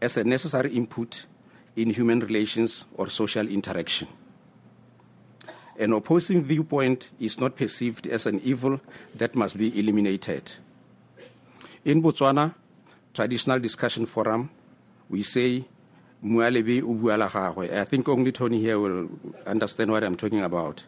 as 0.00 0.16
a 0.16 0.22
necessary 0.22 0.70
input 0.76 1.26
in 1.74 1.90
human 1.90 2.20
relations 2.20 2.84
or 2.96 3.08
social 3.08 3.48
interaction. 3.48 4.06
An 5.78 5.92
opposing 5.92 6.44
viewpoint 6.44 7.10
is 7.18 7.40
not 7.40 7.56
perceived 7.56 8.06
as 8.06 8.26
an 8.26 8.40
evil 8.44 8.80
that 9.16 9.34
must 9.34 9.56
be 9.56 9.76
eliminated. 9.76 10.52
In 11.84 12.00
Botswana, 12.00 12.54
traditional 13.12 13.58
discussion 13.58 14.06
forum, 14.06 14.50
we 15.12 15.22
say, 15.22 15.64
I 16.24 17.84
think 17.84 18.08
only 18.08 18.32
Tony 18.32 18.60
here 18.60 18.78
will 18.78 19.10
understand 19.46 19.90
what 19.90 20.02
I'm 20.02 20.16
talking 20.16 20.40
about, 20.40 20.84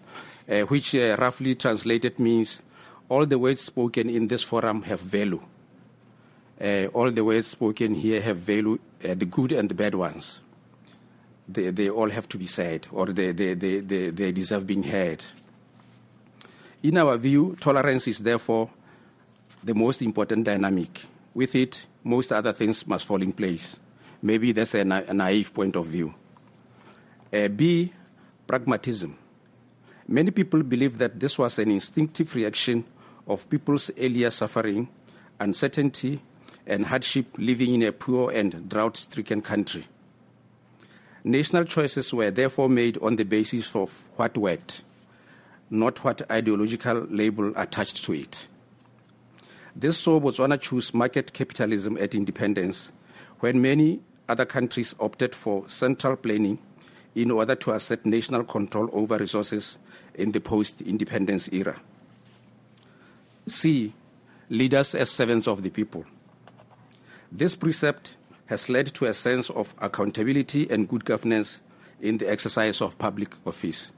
uh, 0.49 0.63
which 0.63 0.95
uh, 0.95 1.17
roughly 1.19 1.55
translated 1.55 2.19
means 2.19 2.63
all 3.09 3.27
the 3.27 3.39
words 3.39 3.61
spoken 3.63 4.09
in 4.09 4.29
this 4.29 4.43
forum 4.43 4.83
have 4.83 5.01
value. 5.01 5.43
Uh, 6.59 6.87
all 6.95 7.11
the 7.11 7.23
words 7.23 7.49
spoken 7.49 7.95
here 7.95 8.23
have 8.23 8.39
value, 8.39 8.79
the 9.01 9.27
good 9.27 9.53
and 9.53 9.69
the 9.69 9.75
bad 9.75 9.95
ones. 9.95 10.41
They, 11.47 11.71
they 11.71 11.91
all 11.91 12.09
have 12.09 12.27
to 12.31 12.39
be 12.39 12.47
said, 12.47 12.87
or 12.91 13.07
they, 13.07 13.33
they, 13.33 13.53
they, 13.53 13.81
they, 13.81 14.09
they 14.09 14.33
deserve 14.33 14.67
being 14.67 14.85
heard. 14.85 15.23
In 16.83 16.97
our 16.97 17.19
view, 17.19 17.57
tolerance 17.61 18.09
is 18.09 18.21
therefore 18.21 18.71
the 19.63 19.75
most 19.75 20.01
important 20.01 20.45
dynamic. 20.45 21.03
With 21.35 21.55
it, 21.55 21.87
most 22.03 22.33
other 22.33 22.55
things 22.55 22.87
must 22.87 23.05
fall 23.05 23.21
in 23.21 23.33
place. 23.33 23.79
Maybe 24.25 24.53
that's 24.53 24.73
a, 24.73 24.85
na- 24.85 25.03
a 25.07 25.13
naive 25.13 25.53
point 25.53 25.77
of 25.77 25.85
view. 25.85 26.15
Uh, 27.31 27.49
B, 27.49 27.93
pragmatism. 28.47 29.19
Many 30.09 30.31
people 30.31 30.63
believe 30.63 30.97
that 30.97 31.21
this 31.21 31.39
was 31.39 31.59
an 31.59 31.71
instinctive 31.71 32.35
reaction 32.35 32.87
of 33.27 33.47
people's 33.51 33.91
earlier 33.99 34.31
suffering, 34.31 34.89
uncertainty, 35.39 36.23
and 36.67 36.87
hardship 36.87 37.27
living 37.37 37.75
in 37.75 37.83
a 37.83 37.93
poor 37.93 38.31
and 38.31 38.67
drought 38.67 38.97
stricken 38.97 39.43
country. 39.43 39.85
National 41.23 41.65
choices 41.65 42.15
were 42.15 42.31
therefore 42.31 42.71
made 42.71 42.97
on 43.03 43.17
the 43.17 43.25
basis 43.25 43.77
of 43.77 44.09
what 44.17 44.39
worked, 44.39 44.85
not 45.69 46.03
what 46.03 46.31
ideological 46.33 47.07
label 47.11 47.53
attached 47.57 48.03
to 48.05 48.15
it. 48.15 48.49
This 49.77 49.99
saw 49.99 50.19
Botswana 50.19 50.59
choose 50.59 50.95
market 50.95 51.35
capitalism 51.35 51.99
at 51.99 52.15
independence 52.15 52.91
when 53.41 53.61
many 53.61 54.01
other 54.29 54.45
countries 54.45 54.95
opted 55.01 55.35
for 55.35 55.69
central 55.69 56.17
planning 56.17 56.59
in 57.15 57.31
order 57.31 57.55
to 57.55 57.73
assert 57.73 58.05
national 58.05 58.45
control 58.45 58.89
over 58.93 59.17
resources 59.17 59.79
in 60.15 60.33
the 60.33 60.41
post 60.41 60.81
independence 60.83 61.49
era. 61.53 61.81
C. 63.47 63.93
Leaders 64.51 64.95
as 64.95 65.11
servants 65.11 65.49
of 65.49 65.63
the 65.63 65.71
people. 65.71 66.05
This 67.31 67.55
precept 67.55 68.17
has 68.47 68.69
led 68.69 68.93
to 68.95 69.07
a 69.07 69.15
sense 69.15 69.51
of 69.51 69.75
accountability 69.79 70.71
and 70.71 70.89
good 70.89 71.05
governance 71.05 71.61
in 72.01 72.19
the 72.19 72.31
exercise 72.31 72.81
of 72.83 72.99
public 72.99 73.31
office. 73.47 73.93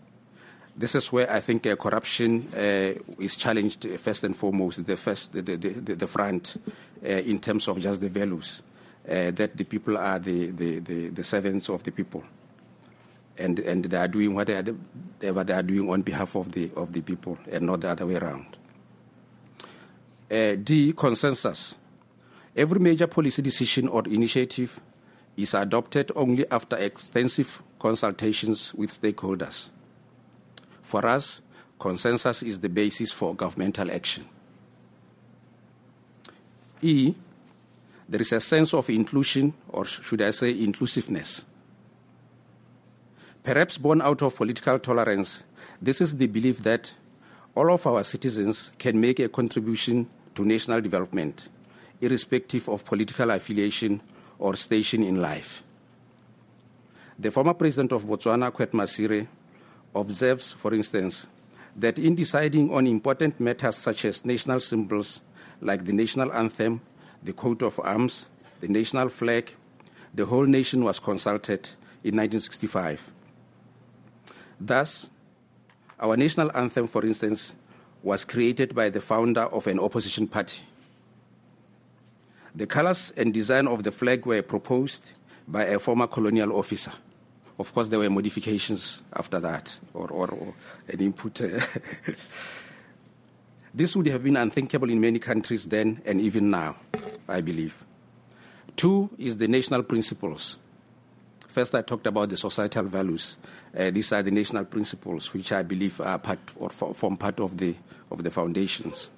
This 0.77 0.95
is 0.95 1.11
where 1.11 1.31
I 1.31 1.41
think 1.41 1.67
uh, 1.67 1.75
corruption 1.75 2.47
uh, 2.55 2.95
is 3.19 3.35
challenged 3.37 3.87
uh, 3.87 3.97
first 3.97 4.25
and 4.25 4.37
foremost, 4.37 4.87
the 4.87 4.97
first, 4.97 5.33
the, 5.33 5.43
the, 5.43 5.57
the, 5.57 5.95
the 5.95 6.07
front, 6.07 6.61
uh, 7.03 7.09
in 7.09 7.41
terms 7.41 7.67
of 7.67 7.81
just 7.81 8.01
the 8.01 8.09
values 8.09 8.63
that 9.07 9.57
the 9.57 9.65
people 9.65 9.97
are 9.97 10.19
the, 10.19 10.51
the, 10.51 10.79
the, 10.81 11.09
the 11.09 11.25
servants 11.25 11.69
of 11.69 11.83
the 11.85 11.93
people, 11.93 12.25
and 13.39 13.59
and 13.61 13.85
they 13.85 13.97
are 13.97 14.09
doing 14.09 14.35
whatever 14.35 14.75
they 15.21 15.53
are 15.53 15.63
doing 15.63 15.89
on 15.89 16.03
behalf 16.03 16.35
of 16.35 16.53
the 16.53 16.71
of 16.77 16.93
the 16.93 17.01
people, 17.01 17.39
and 17.51 17.67
not 17.67 17.81
the 17.81 17.89
other 17.89 18.07
way 18.07 18.17
around. 18.17 18.57
Uh, 20.31 20.57
D 20.57 20.93
consensus. 20.93 21.77
Every 22.57 22.81
major 22.81 23.07
policy 23.07 23.43
decision 23.43 23.87
or 23.87 24.03
initiative 24.09 24.81
is 25.37 25.53
adopted 25.53 26.11
only 26.17 26.51
after 26.51 26.77
extensive 26.77 27.63
consultations 27.79 28.73
with 28.75 28.91
stakeholders. 28.91 29.71
For 30.83 31.07
us, 31.07 31.43
consensus 31.79 32.43
is 32.43 32.61
the 32.61 32.71
basis 32.71 33.13
for 33.13 33.35
governmental 33.35 33.91
action. 33.91 34.25
E, 36.81 37.15
there 38.09 38.21
is 38.21 38.33
a 38.33 38.41
sense 38.41 38.73
of 38.75 38.89
inclusion, 38.91 39.55
or 39.69 39.85
should 39.85 40.23
I 40.23 40.31
say 40.31 40.51
inclusiveness. 40.51 41.45
Perhaps 43.43 43.79
born 43.79 44.03
out 44.03 44.23
of 44.23 44.37
political 44.37 44.79
tolerance, 44.79 45.45
this 45.81 46.01
is 46.01 46.17
the 46.17 46.27
belief 46.27 46.59
that 46.59 46.95
all 47.55 47.73
of 47.73 47.87
our 47.87 48.05
citizens 48.05 48.73
can 48.79 49.01
make 49.01 49.19
a 49.19 49.29
contribution 49.29 50.09
to 50.35 50.45
national 50.45 50.81
development 50.81 51.49
irrespective 52.01 52.69
of 52.69 52.85
political 52.85 53.31
affiliation 53.31 54.01
or 54.39 54.57
station 54.57 55.03
in 55.03 55.21
life. 55.21 55.63
The 57.19 57.31
former 57.31 57.55
president 57.55 57.93
of 57.93 58.05
Botswana, 58.05 58.53
Quett 58.53 58.73
Masire, 58.73 59.27
observes, 59.95 60.53
for 60.53 60.75
instance, 60.75 61.27
that 61.75 61.99
in 61.99 62.15
deciding 62.15 62.73
on 62.73 62.87
important 62.87 63.41
matters 63.41 63.77
such 63.77 64.05
as 64.05 64.25
national 64.25 64.61
symbols 64.61 65.23
like 65.61 65.85
the 65.85 65.93
national 65.93 66.33
anthem, 66.33 66.81
the 67.27 67.33
coat 67.33 67.63
of 67.63 67.81
arms, 67.83 68.29
the 68.61 68.69
national 68.69 69.09
flag, 69.09 69.53
the 70.15 70.25
whole 70.25 70.47
nation 70.47 70.85
was 70.85 71.01
consulted 71.01 71.69
in 72.05 72.17
1965. 72.17 73.11
Thus, 74.61 75.11
our 76.01 76.17
national 76.17 76.57
anthem, 76.57 76.87
for 76.87 77.05
instance, 77.05 77.53
was 78.03 78.25
created 78.25 78.75
by 78.75 78.91
the 78.91 79.01
founder 79.01 79.43
of 79.43 79.67
an 79.67 79.81
opposition 79.81 80.29
party. 80.29 80.63
The 82.55 82.67
colors 82.67 83.13
and 83.17 83.35
design 83.35 83.67
of 83.67 83.83
the 83.83 83.91
flag 83.93 84.25
were 84.25 84.43
proposed 84.43 85.05
by 85.49 85.65
a 85.65 85.79
former 85.79 86.07
colonial 86.07 86.57
officer. 86.57 86.93
Of 87.59 87.75
course, 87.75 87.89
there 87.89 87.99
were 87.99 88.09
modifications 88.09 89.03
after 89.13 89.41
that, 89.41 89.79
or, 89.95 90.09
or, 90.09 90.31
or 90.31 90.55
an 90.89 91.01
input. 91.01 91.41
Uh, 91.43 91.61
this 93.77 93.95
would 93.95 94.07
have 94.07 94.25
been 94.25 94.39
unthinkable 94.39 94.89
in 94.89 95.01
many 95.01 95.19
countries 95.19 95.67
then 95.67 96.01
and 96.07 96.19
even 96.19 96.51
now, 96.51 96.77
I 97.29 97.43
believe. 97.43 97.85
Two 98.75 99.11
is 99.19 99.37
the 99.37 99.47
national 99.47 99.83
principles. 99.83 100.59
First, 101.47 101.75
I 101.75 101.83
talked 101.83 102.07
about 102.07 102.31
the 102.31 102.39
societal 102.39 102.85
values. 102.85 103.37
Uh, 103.77 103.91
these 103.91 104.13
are 104.13 104.23
the 104.23 104.31
national 104.31 104.65
principles, 104.65 105.33
which 105.33 105.53
I 105.53 105.63
believe 105.63 106.01
are 106.01 106.19
part 106.19 106.39
or 106.57 106.71
form 106.71 107.17
part 107.19 107.39
of 107.39 107.59
the 107.59 107.75
of 108.11 108.25
the 108.25 108.31
foundations. 108.31 109.11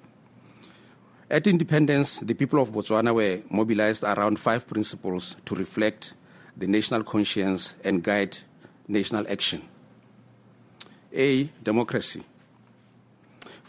At 1.29 1.47
independence, 1.47 2.19
the 2.19 2.33
people 2.33 2.61
of 2.61 2.71
Botswana 2.71 3.13
were 3.13 3.41
mobilized 3.49 4.03
around 4.03 4.39
five 4.39 4.67
principles 4.67 5.37
to 5.45 5.55
reflect 5.55 6.15
the 6.57 6.67
national 6.67 7.03
conscience 7.03 7.75
and 7.83 8.03
guide 8.03 8.37
national 8.87 9.25
action. 9.29 9.63
A. 11.13 11.43
Democracy. 11.63 12.23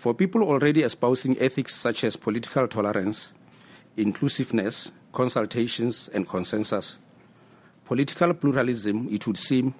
For 0.00 0.14
people 0.14 0.42
already 0.44 0.80
espousing 0.80 1.38
ethics 1.38 1.74
such 1.74 2.04
as 2.04 2.16
political 2.16 2.66
tolerance, 2.66 3.34
inclusiveness, 3.98 4.92
consultations, 5.12 6.08
and 6.14 6.26
consensus, 6.26 6.98
political 7.84 8.32
pluralism, 8.32 9.12
it 9.12 9.26
would 9.26 9.36
seem, 9.36 9.74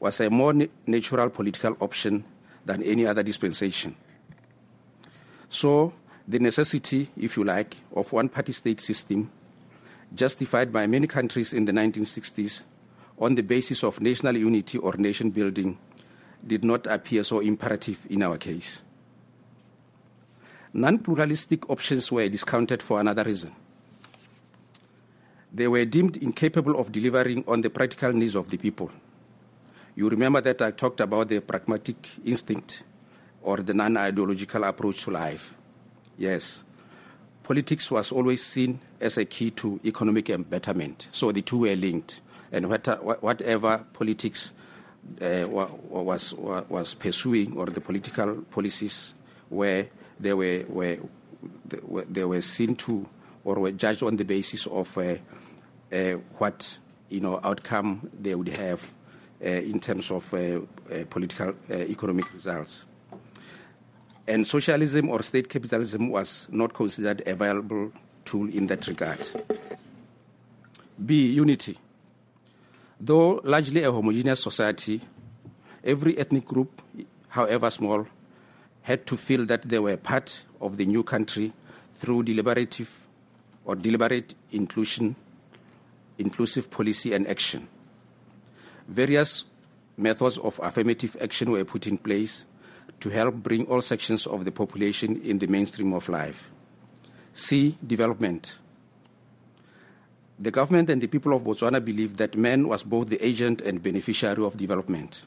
was 0.00 0.18
a 0.18 0.28
more 0.28 0.52
natural 0.88 1.30
political 1.30 1.76
option 1.78 2.24
than 2.66 2.82
any 2.82 3.06
other 3.06 3.22
dispensation. 3.22 3.94
So, 5.48 5.92
the 6.26 6.40
necessity, 6.40 7.10
if 7.16 7.36
you 7.36 7.44
like, 7.44 7.76
of 7.94 8.12
one 8.12 8.28
party 8.28 8.50
state 8.50 8.80
system, 8.80 9.30
justified 10.12 10.72
by 10.72 10.88
many 10.88 11.06
countries 11.06 11.52
in 11.52 11.64
the 11.64 11.72
1960s 11.72 12.64
on 13.20 13.36
the 13.36 13.42
basis 13.44 13.84
of 13.84 14.00
national 14.00 14.36
unity 14.36 14.78
or 14.78 14.96
nation 14.96 15.30
building, 15.30 15.78
did 16.44 16.64
not 16.64 16.88
appear 16.88 17.22
so 17.22 17.38
imperative 17.38 18.04
in 18.10 18.24
our 18.24 18.36
case. 18.36 18.82
Non 20.74 20.98
pluralistic 20.98 21.70
options 21.70 22.10
were 22.10 22.28
discounted 22.28 22.82
for 22.82 22.98
another 22.98 23.22
reason. 23.22 23.52
They 25.52 25.68
were 25.68 25.84
deemed 25.84 26.16
incapable 26.16 26.76
of 26.80 26.90
delivering 26.90 27.44
on 27.46 27.60
the 27.60 27.70
practical 27.70 28.12
needs 28.12 28.34
of 28.34 28.50
the 28.50 28.56
people. 28.56 28.90
You 29.94 30.08
remember 30.08 30.40
that 30.40 30.60
I 30.60 30.72
talked 30.72 31.00
about 31.00 31.28
the 31.28 31.38
pragmatic 31.40 31.96
instinct 32.24 32.82
or 33.40 33.58
the 33.58 33.72
non 33.72 33.96
ideological 33.96 34.64
approach 34.64 35.04
to 35.04 35.12
life. 35.12 35.54
Yes. 36.18 36.64
Politics 37.44 37.92
was 37.92 38.10
always 38.10 38.44
seen 38.44 38.80
as 39.00 39.16
a 39.16 39.24
key 39.24 39.52
to 39.52 39.78
economic 39.84 40.32
betterment. 40.50 41.06
So 41.12 41.30
the 41.30 41.42
two 41.42 41.58
were 41.58 41.76
linked. 41.76 42.20
And 42.50 42.68
whatever 42.68 43.84
politics 43.92 44.52
uh, 45.20 45.46
was, 45.48 46.34
was 46.34 46.94
pursuing, 46.94 47.56
or 47.56 47.66
the 47.66 47.80
political 47.80 48.42
policies 48.50 49.14
where 49.48 49.86
they 50.20 50.32
were, 50.34 50.64
were, 50.68 50.98
they 52.10 52.24
were 52.24 52.40
seen 52.40 52.76
to 52.76 53.06
or 53.44 53.56
were 53.56 53.72
judged 53.72 54.02
on 54.02 54.16
the 54.16 54.24
basis 54.24 54.66
of 54.66 54.96
uh, 54.98 55.16
uh, 55.92 56.12
what 56.38 56.78
you 57.08 57.20
know 57.20 57.38
outcome 57.44 58.10
they 58.20 58.34
would 58.34 58.48
have 58.48 58.92
uh, 59.44 59.48
in 59.48 59.78
terms 59.80 60.10
of 60.10 60.32
uh, 60.34 60.38
uh, 60.38 61.04
political 61.10 61.54
economic 61.70 62.32
results. 62.32 62.86
And 64.26 64.46
socialism 64.46 65.10
or 65.10 65.22
state 65.22 65.50
capitalism 65.50 66.08
was 66.08 66.48
not 66.50 66.72
considered 66.72 67.22
a 67.26 67.34
viable 67.34 67.92
tool 68.24 68.48
in 68.48 68.66
that 68.66 68.86
regard. 68.86 69.20
B. 71.04 71.32
Unity. 71.32 71.76
Though 72.98 73.42
largely 73.44 73.82
a 73.82 73.92
homogeneous 73.92 74.42
society, 74.42 75.02
every 75.84 76.16
ethnic 76.16 76.46
group, 76.46 76.80
however 77.28 77.68
small, 77.68 78.06
had 78.84 79.06
to 79.06 79.16
feel 79.16 79.46
that 79.46 79.62
they 79.62 79.78
were 79.78 79.96
part 79.96 80.44
of 80.60 80.76
the 80.76 80.84
new 80.84 81.02
country 81.02 81.52
through 81.94 82.22
deliberative 82.22 83.06
or 83.64 83.74
deliberate 83.74 84.34
inclusion, 84.52 85.16
inclusive 86.18 86.70
policy 86.70 87.14
and 87.14 87.26
action. 87.26 87.66
Various 88.86 89.46
methods 89.96 90.36
of 90.36 90.60
affirmative 90.62 91.16
action 91.18 91.50
were 91.50 91.64
put 91.64 91.86
in 91.86 91.96
place 91.96 92.44
to 93.00 93.08
help 93.08 93.36
bring 93.36 93.64
all 93.68 93.80
sections 93.80 94.26
of 94.26 94.44
the 94.44 94.52
population 94.52 95.18
in 95.22 95.38
the 95.38 95.46
mainstream 95.46 95.94
of 95.94 96.06
life. 96.10 96.50
C. 97.32 97.78
Development. 97.86 98.58
The 100.38 100.50
government 100.50 100.90
and 100.90 101.00
the 101.00 101.06
people 101.06 101.32
of 101.34 101.42
Botswana 101.42 101.82
believed 101.82 102.18
that 102.18 102.36
man 102.36 102.68
was 102.68 102.82
both 102.82 103.08
the 103.08 103.24
agent 103.26 103.62
and 103.62 103.82
beneficiary 103.82 104.44
of 104.44 104.58
development. 104.58 105.24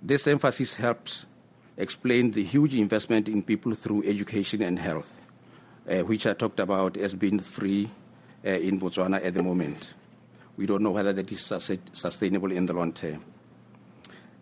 This 0.00 0.26
emphasis 0.26 0.76
helps 0.76 1.26
explain 1.78 2.32
the 2.32 2.42
huge 2.42 2.74
investment 2.74 3.28
in 3.28 3.42
people 3.42 3.74
through 3.74 4.02
education 4.04 4.62
and 4.62 4.78
health, 4.78 5.20
uh, 5.88 6.00
which 6.00 6.26
I 6.26 6.34
talked 6.34 6.58
about 6.60 6.96
as 6.96 7.14
being 7.14 7.38
free 7.38 7.88
uh, 8.44 8.50
in 8.50 8.80
Botswana 8.80 9.24
at 9.24 9.32
the 9.34 9.42
moment. 9.42 9.94
We 10.56 10.66
don't 10.66 10.82
know 10.82 10.90
whether 10.90 11.12
that 11.12 11.30
is 11.30 11.40
sustainable 11.92 12.50
in 12.50 12.66
the 12.66 12.72
long 12.72 12.92
term. 12.92 13.24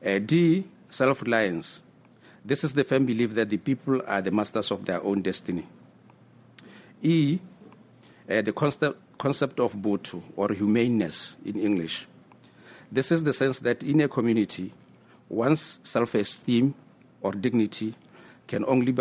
Uh, 0.05 0.19
D, 0.19 0.65
self 0.89 1.23
reliance. 1.23 1.83
This 2.43 2.65
is 2.65 2.73
the 2.73 2.85
firm 2.85 3.05
belief 3.05 3.35
that 3.35 3.51
the 3.51 3.59
people 3.59 4.01
are 4.07 4.23
the 4.23 4.31
masters 4.31 4.71
of 4.71 4.87
their 4.87 5.03
own 5.03 5.21
destiny. 5.21 5.67
E, 7.03 7.39
uh, 8.31 8.41
the 8.41 8.53
concept, 8.53 8.99
concept 9.19 9.61
of 9.61 9.75
Botho, 9.75 10.23
or 10.37 10.53
humaneness 10.53 11.37
in 11.45 11.61
English. 11.61 12.07
This 12.91 13.13
is 13.13 13.25
the 13.25 13.33
sense 13.33 13.59
that 13.59 13.83
in 13.83 14.01
a 14.01 14.09
community, 14.09 14.73
one's 15.29 15.81
self 15.83 16.15
esteem 16.15 16.75
or 17.27 17.33
dignity 17.33 17.95
can 18.47 18.65
only 18.67 18.95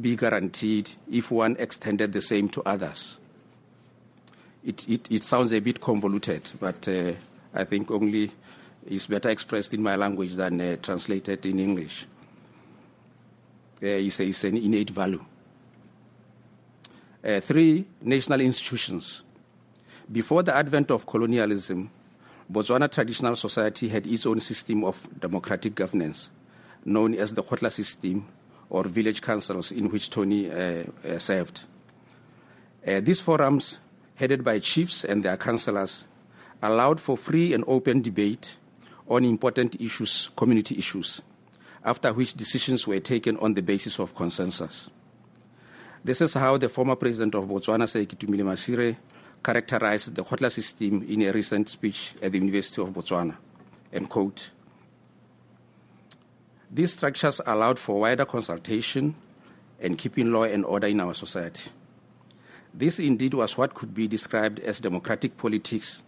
be 0.00 0.16
guaranteed 0.16 0.90
if 1.10 1.30
one 1.30 1.56
extended 1.58 2.12
the 2.12 2.20
same 2.20 2.48
to 2.48 2.62
others 2.64 3.18
it, 4.66 4.88
it, 4.88 5.10
it 5.10 5.22
sounds 5.22 5.52
a 5.52 5.60
bit 5.60 5.80
convoluted, 5.80 6.50
but 6.60 6.86
uh, 6.88 7.12
I 7.54 7.64
think 7.64 7.90
only 7.90 8.32
is 8.84 9.06
better 9.06 9.30
expressed 9.30 9.72
in 9.72 9.82
my 9.82 9.94
language 9.94 10.34
than 10.34 10.60
uh, 10.60 10.76
translated 10.82 11.46
in 11.46 11.60
English. 11.60 12.06
Uh, 13.80 13.86
it's, 13.86 14.18
it's 14.18 14.42
an 14.42 14.56
innate 14.56 14.90
value. 14.90 15.24
Uh, 17.24 17.40
three, 17.40 17.86
national 18.02 18.40
institutions. 18.40 19.22
Before 20.10 20.42
the 20.42 20.54
advent 20.54 20.90
of 20.90 21.06
colonialism, 21.06 21.90
Botswana 22.52 22.90
traditional 22.90 23.36
society 23.36 23.88
had 23.88 24.06
its 24.06 24.26
own 24.26 24.40
system 24.40 24.84
of 24.84 25.08
democratic 25.20 25.76
governance, 25.76 26.30
known 26.86 27.14
as 27.14 27.34
the 27.34 27.42
Kgotla 27.42 27.70
system 27.70 28.26
or 28.70 28.84
village 28.84 29.20
councils, 29.20 29.72
in 29.72 29.90
which 29.90 30.10
Tony 30.10 30.50
uh, 30.50 30.84
uh, 31.04 31.18
served. 31.18 31.64
Uh, 32.86 33.00
these 33.00 33.20
forums 33.20 33.80
headed 34.14 34.42
by 34.42 34.58
chiefs 34.58 35.04
and 35.04 35.22
their 35.22 35.36
councillors, 35.36 36.06
allowed 36.62 37.00
for 37.00 37.16
free 37.16 37.52
and 37.52 37.64
open 37.66 38.00
debate 38.00 38.56
on 39.08 39.24
important 39.24 39.80
issues, 39.80 40.30
community 40.36 40.78
issues, 40.78 41.22
after 41.84 42.12
which 42.12 42.34
decisions 42.34 42.86
were 42.86 43.00
taken 43.00 43.36
on 43.38 43.54
the 43.54 43.62
basis 43.62 44.00
of 44.00 44.14
consensus. 44.14 44.90
This 46.02 46.20
is 46.20 46.34
how 46.34 46.56
the 46.56 46.68
former 46.68 46.96
president 46.96 47.34
of 47.34 47.46
Botswana, 47.46 47.88
Sir 47.88 48.04
Ketumile 48.04 48.44
Masire, 48.44 48.96
characterized 49.42 50.14
the 50.14 50.24
Kgotla 50.24 50.50
system 50.50 51.04
in 51.08 51.22
a 51.22 51.32
recent 51.32 51.68
speech 51.68 52.14
at 52.22 52.32
the 52.32 52.38
University 52.38 52.80
of 52.80 52.90
Botswana. 52.90 53.36
And 53.92 54.08
quote, 54.08 54.50
These 56.70 56.94
structures 56.94 57.40
allowed 57.46 57.78
for 57.78 58.00
wider 58.00 58.24
consultation 58.24 59.14
and 59.80 59.96
keeping 59.96 60.32
law 60.32 60.44
and 60.44 60.64
order 60.64 60.86
in 60.86 61.00
our 61.00 61.14
society. 61.14 61.70
This 62.74 62.98
indeed 62.98 63.34
was 63.34 63.56
what 63.56 63.74
could 63.74 63.94
be 63.94 64.08
described 64.08 64.60
as 64.60 64.80
democratic 64.80 65.36
politics 65.36 66.02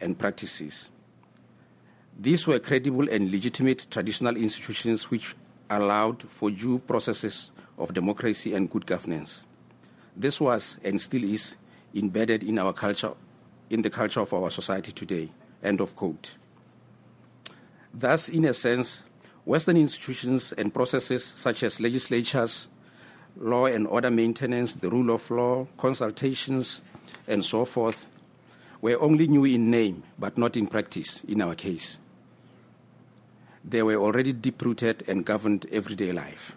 and 0.00 0.18
practices. 0.18 0.90
These 2.18 2.46
were 2.46 2.58
credible 2.58 3.08
and 3.08 3.30
legitimate 3.30 3.86
traditional 3.90 4.36
institutions 4.36 5.10
which 5.10 5.34
allowed 5.70 6.22
for 6.24 6.50
due 6.50 6.78
processes 6.80 7.52
of 7.78 7.94
democracy 7.94 8.54
and 8.54 8.70
good 8.70 8.86
governance. 8.86 9.44
This 10.16 10.40
was 10.40 10.78
and 10.84 11.00
still 11.00 11.24
is 11.24 11.56
embedded 11.94 12.42
in 12.42 12.58
our 12.58 12.72
culture, 12.72 13.12
in 13.70 13.82
the 13.82 13.90
culture 13.90 14.20
of 14.20 14.34
our 14.34 14.50
society 14.50 14.92
today. 14.92 15.30
End 15.62 15.80
of 15.80 15.94
quote. 15.94 16.36
Thus, 17.94 18.28
in 18.28 18.44
a 18.44 18.54
sense, 18.54 19.04
Western 19.44 19.76
institutions 19.76 20.52
and 20.52 20.72
processes 20.72 21.24
such 21.24 21.62
as 21.62 21.80
legislatures, 21.80 22.68
law 23.36 23.66
and 23.66 23.86
order 23.86 24.10
maintenance, 24.10 24.74
the 24.76 24.90
rule 24.90 25.10
of 25.10 25.30
law, 25.30 25.66
consultations, 25.78 26.82
and 27.26 27.44
so 27.44 27.64
forth, 27.64 28.08
were 28.80 29.00
only 29.00 29.26
new 29.26 29.44
in 29.44 29.70
name 29.70 30.02
but 30.18 30.36
not 30.36 30.56
in 30.56 30.66
practice 30.66 31.24
in 31.24 31.40
our 31.40 31.54
case. 31.54 31.98
They 33.64 33.82
were 33.82 33.96
already 33.96 34.32
deep 34.32 34.62
rooted 34.62 35.04
and 35.06 35.24
governed 35.24 35.66
everyday 35.70 36.12
life. 36.12 36.56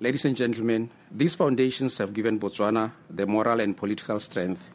Ladies 0.00 0.24
and 0.24 0.36
gentlemen, 0.36 0.90
these 1.10 1.34
foundations 1.34 1.96
have 1.98 2.12
given 2.12 2.38
Botswana 2.38 2.92
the 3.08 3.26
moral 3.26 3.60
and 3.60 3.76
political 3.76 4.20
strength 4.20 4.70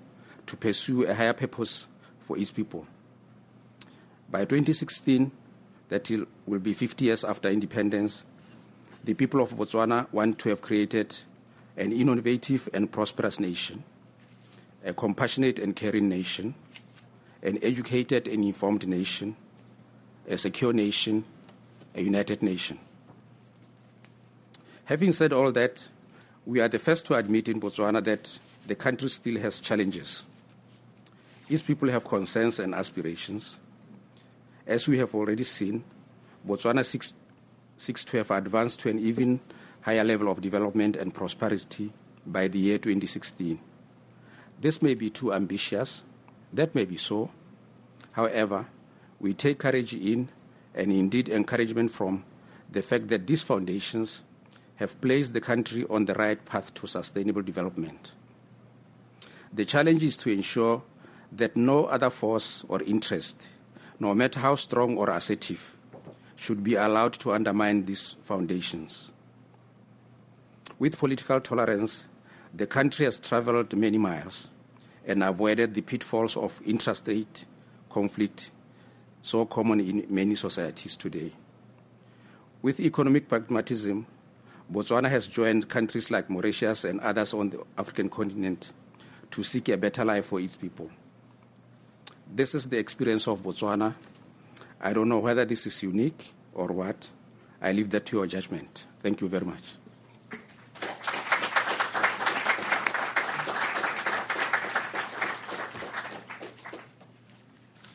to 0.47 0.57
pursue 0.57 1.05
a 1.05 1.13
higher 1.13 1.33
purpose 1.33 1.87
for 2.21 2.37
its 2.37 2.51
people. 2.51 2.87
By 4.31 4.45
2016, 4.45 5.31
that 5.89 6.11
will 6.45 6.59
be 6.59 6.73
50 6.73 7.05
years 7.05 7.23
after 7.23 7.49
independence, 7.49 8.25
the 9.03 9.13
people 9.13 9.41
of 9.41 9.55
Botswana 9.55 10.11
want 10.11 10.37
to 10.39 10.49
have 10.49 10.61
created 10.61 11.17
an 11.77 11.91
innovative 11.91 12.69
and 12.73 12.91
prosperous 12.91 13.39
nation, 13.39 13.83
a 14.85 14.93
compassionate 14.93 15.57
and 15.57 15.75
caring 15.75 16.09
nation, 16.09 16.53
an 17.41 17.57
educated 17.63 18.27
and 18.27 18.43
informed 18.43 18.87
nation, 18.87 19.35
a 20.27 20.37
secure 20.37 20.73
nation, 20.73 21.23
a 21.95 22.01
united 22.01 22.43
nation. 22.43 22.77
Having 24.85 25.13
said 25.13 25.33
all 25.33 25.51
that, 25.53 25.87
we 26.45 26.59
are 26.59 26.67
the 26.67 26.79
first 26.79 27.05
to 27.07 27.15
admit 27.15 27.47
in 27.47 27.59
Botswana 27.59 28.03
that 28.03 28.37
the 28.67 28.75
country 28.75 29.09
still 29.09 29.39
has 29.39 29.61
challenges. 29.61 30.25
Its 31.47 31.61
people 31.61 31.89
have 31.89 32.07
concerns 32.07 32.59
and 32.59 32.75
aspirations. 32.75 33.57
As 34.69 34.87
we 34.87 34.99
have 34.99 35.15
already 35.15 35.43
seen, 35.43 35.83
Botswana 36.47 36.85
seeks 36.85 37.15
seeks 37.75 38.03
to 38.03 38.17
have 38.17 38.29
advanced 38.29 38.79
to 38.81 38.89
an 38.89 38.99
even 38.99 39.39
higher 39.81 40.03
level 40.03 40.29
of 40.29 40.41
development 40.41 40.95
and 40.95 41.11
prosperity 41.11 41.91
by 42.27 42.47
the 42.47 42.59
year 42.59 42.77
2016. 42.77 43.59
This 44.61 44.79
may 44.83 44.93
be 44.93 45.09
too 45.09 45.33
ambitious, 45.33 46.03
that 46.53 46.75
may 46.75 46.85
be 46.85 46.97
so. 46.97 47.31
However, 48.11 48.67
we 49.19 49.33
take 49.33 49.57
courage 49.57 49.95
in 49.95 50.29
and 50.75 50.91
indeed 50.91 51.29
encouragement 51.29 51.89
from 51.89 52.23
the 52.71 52.83
fact 52.83 53.07
that 53.07 53.25
these 53.25 53.41
foundations 53.41 54.21
have 54.75 55.01
placed 55.01 55.33
the 55.33 55.41
country 55.41 55.83
on 55.89 56.05
the 56.05 56.13
right 56.13 56.45
path 56.45 56.71
to 56.75 56.85
sustainable 56.85 57.41
development. 57.41 58.11
The 59.51 59.65
challenge 59.65 60.03
is 60.03 60.15
to 60.17 60.29
ensure 60.29 60.83
that 61.31 61.57
no 61.57 61.85
other 61.85 62.11
force 62.11 62.63
or 62.67 62.83
interest, 62.83 63.41
no 63.99 64.13
matter 64.15 64.39
how 64.39 64.55
strong 64.55 64.97
or 64.97 65.09
assertive, 65.09 65.77
should 66.35 66.63
be 66.63 66.75
allowed 66.75 67.13
to 67.13 67.33
undermine 67.33 67.85
these 67.85 68.15
foundations. 68.21 69.11
With 70.77 70.97
political 70.97 71.41
tolerance, 71.41 72.07
the 72.53 72.65
country 72.65 73.05
has 73.05 73.19
traveled 73.19 73.75
many 73.75 73.97
miles 73.97 74.49
and 75.05 75.23
avoided 75.23 75.73
the 75.73 75.81
pitfalls 75.81 76.37
of 76.37 76.61
interstate 76.65 77.45
conflict 77.89 78.51
so 79.21 79.45
common 79.45 79.81
in 79.81 80.05
many 80.09 80.35
societies 80.35 80.95
today. 80.95 81.31
With 82.61 82.79
economic 82.79 83.27
pragmatism, 83.27 84.05
Botswana 84.71 85.09
has 85.09 85.27
joined 85.27 85.67
countries 85.67 86.11
like 86.11 86.29
Mauritius 86.29 86.85
and 86.85 86.99
others 87.01 87.33
on 87.33 87.49
the 87.49 87.63
African 87.77 88.07
continent 88.07 88.71
to 89.31 89.43
seek 89.43 89.69
a 89.69 89.77
better 89.77 90.05
life 90.05 90.27
for 90.27 90.39
its 90.39 90.55
people 90.55 90.89
this 92.33 92.55
is 92.55 92.69
the 92.69 92.77
experience 92.77 93.27
of 93.27 93.41
Botswana. 93.43 93.95
I 94.79 94.93
don't 94.93 95.09
know 95.09 95.19
whether 95.19 95.45
this 95.45 95.65
is 95.67 95.83
unique 95.83 96.33
or 96.53 96.67
what. 96.67 97.09
I 97.61 97.71
leave 97.73 97.89
that 97.89 98.05
to 98.07 98.17
your 98.17 98.27
judgment. 98.27 98.85
Thank 99.01 99.21
you 99.21 99.27
very 99.27 99.45
much. 99.45 99.63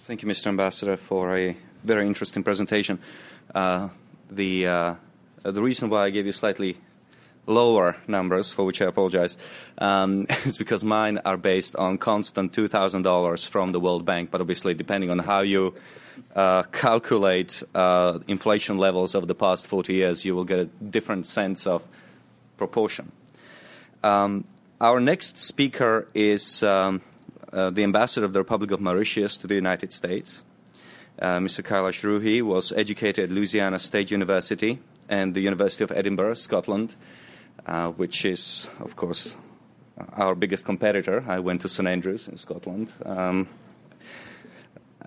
Thank 0.07 0.23
you, 0.23 0.29
Mr. 0.29 0.49
Ambassador, 0.49 0.99
for 0.99 1.35
a 1.37 1.57
very 1.83 2.07
interesting 2.07 2.43
presentation. 2.43 2.99
Uh, 3.55 3.89
the, 4.31 4.67
uh, 4.67 4.95
the 5.43 5.63
reason 5.63 5.89
why 5.89 6.05
I 6.05 6.11
gave 6.11 6.27
you 6.27 6.33
slightly 6.33 6.77
lower 7.47 7.97
numbers, 8.07 8.53
for 8.53 8.65
which 8.65 8.81
I 8.81 8.87
apologize, 8.87 9.37
um, 9.79 10.27
is 10.45 10.59
because 10.59 10.85
mine 10.85 11.19
are 11.25 11.37
based 11.37 11.77
on 11.77 11.99
constant 11.99 12.53
$2,000 12.53 13.49
from 13.49 13.73
the 13.73 13.81
World 13.81 14.05
Bank, 14.05 14.31
but 14.31 14.41
obviously, 14.41 14.75
depending 14.75 15.11
on 15.11 15.19
how 15.19 15.41
you 15.41 15.75
uh, 16.35 16.63
calculate 16.65 17.63
uh, 17.75 18.19
inflation 18.29 18.79
levels 18.79 19.15
over 19.15 19.27
the 19.27 19.35
past 19.35 19.67
40 19.67 19.95
years, 19.95 20.25
you 20.25 20.35
will 20.35 20.45
get 20.45 20.59
a 20.59 20.67
different 20.67 21.27
sense 21.27 21.67
of 21.67 21.87
proportion. 22.57 23.13
Um, 24.03 24.45
our 24.81 25.01
next 25.01 25.39
speaker 25.39 26.09
is 26.15 26.63
um, 26.63 27.01
uh, 27.53 27.71
the 27.71 27.83
ambassador 27.85 28.27
of 28.27 28.33
the 28.33 28.41
Republic 28.41 28.71
of 28.71 28.81
Mauritius 28.81 29.37
to 29.39 29.47
the 29.47 29.55
United 29.55 29.93
States. 29.93 30.43
Uh, 31.19 31.39
Mr. 31.39 31.63
Kailash 31.65 32.03
Ruhee 32.03 32.43
was 32.43 32.73
educated 32.73 33.25
at 33.25 33.31
Louisiana 33.31 33.79
State 33.79 34.11
University 34.11 34.81
and 35.09 35.35
the 35.35 35.41
University 35.41 35.85
of 35.85 35.93
Edinburgh, 35.93 36.35
Scotland, 36.35 36.97
uh, 37.67 37.91
which 37.91 38.25
is, 38.25 38.69
of 38.81 38.97
course, 38.97 39.37
our 40.13 40.35
biggest 40.35 40.65
competitor. 40.65 41.25
I 41.27 41.39
went 41.39 41.61
to 41.63 41.69
St 41.69 41.89
Andrews 41.89 42.29
in 42.29 42.37
Scotland. 42.37 42.93
Um, 43.05 43.49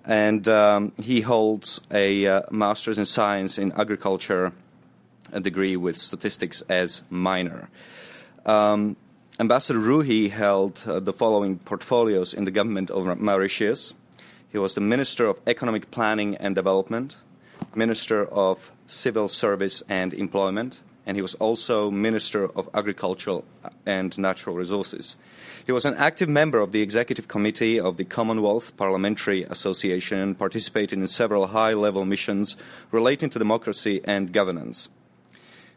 and 0.05 0.47
um, 0.47 0.93
he 1.01 1.21
holds 1.21 1.81
a 1.91 2.25
uh, 2.25 2.41
master's 2.49 2.97
in 2.97 3.05
science 3.05 3.57
in 3.57 3.73
agriculture, 3.73 4.53
a 5.33 5.39
degree 5.41 5.75
with 5.75 5.97
statistics 5.97 6.61
as 6.69 7.03
minor. 7.09 7.69
Um, 8.45 8.95
Ambassador 9.39 9.79
Ruhee 9.79 10.31
held 10.31 10.81
uh, 10.87 10.99
the 10.99 11.13
following 11.13 11.59
portfolios 11.59 12.33
in 12.33 12.45
the 12.45 12.51
government 12.51 12.89
of 12.89 13.19
Mauritius. 13.19 13.93
He 14.49 14.57
was 14.57 14.73
the 14.73 14.81
Minister 14.81 15.27
of 15.27 15.41
Economic 15.45 15.91
Planning 15.91 16.37
and 16.37 16.55
Development, 16.55 17.17
Minister 17.75 18.25
of 18.25 18.71
Civil 18.87 19.27
Service 19.27 19.83
and 19.89 20.13
Employment, 20.13 20.79
and 21.07 21.15
he 21.15 21.21
was 21.21 21.35
also 21.35 21.89
Minister 21.89 22.45
of 22.55 22.69
Agriculture 22.73 23.39
and 23.85 24.15
Natural 24.17 24.55
Resources. 24.55 25.15
He 25.65 25.71
was 25.71 25.85
an 25.85 25.95
active 25.95 26.27
member 26.27 26.59
of 26.59 26.73
the 26.73 26.81
Executive 26.81 27.29
Committee 27.29 27.79
of 27.79 27.95
the 27.95 28.03
Commonwealth 28.03 28.75
Parliamentary 28.75 29.43
Association 29.43 30.19
and 30.19 30.37
participated 30.37 30.99
in 30.99 31.07
several 31.07 31.47
high 31.47 31.73
level 31.73 32.03
missions 32.03 32.57
relating 32.91 33.29
to 33.29 33.39
democracy 33.39 34.01
and 34.03 34.33
governance. 34.33 34.89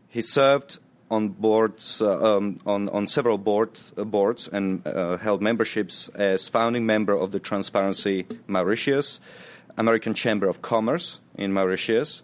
He 0.08 0.20
served 0.20 0.78
on 1.10 1.28
boards 1.28 2.02
uh, 2.02 2.36
um, 2.36 2.58
on, 2.66 2.88
on 2.88 3.06
several 3.06 3.38
board, 3.38 3.78
uh, 3.96 4.04
boards 4.04 4.48
and 4.48 4.84
uh, 4.86 5.16
held 5.16 5.42
memberships 5.42 6.08
as 6.10 6.48
founding 6.48 6.86
member 6.86 7.12
of 7.12 7.30
the 7.30 7.40
Transparency 7.40 8.26
Mauritius, 8.48 9.20
American 9.78 10.14
Chamber 10.14 10.48
of 10.48 10.60
Commerce 10.60 11.20
in 11.36 11.52
Mauritius, 11.52 12.22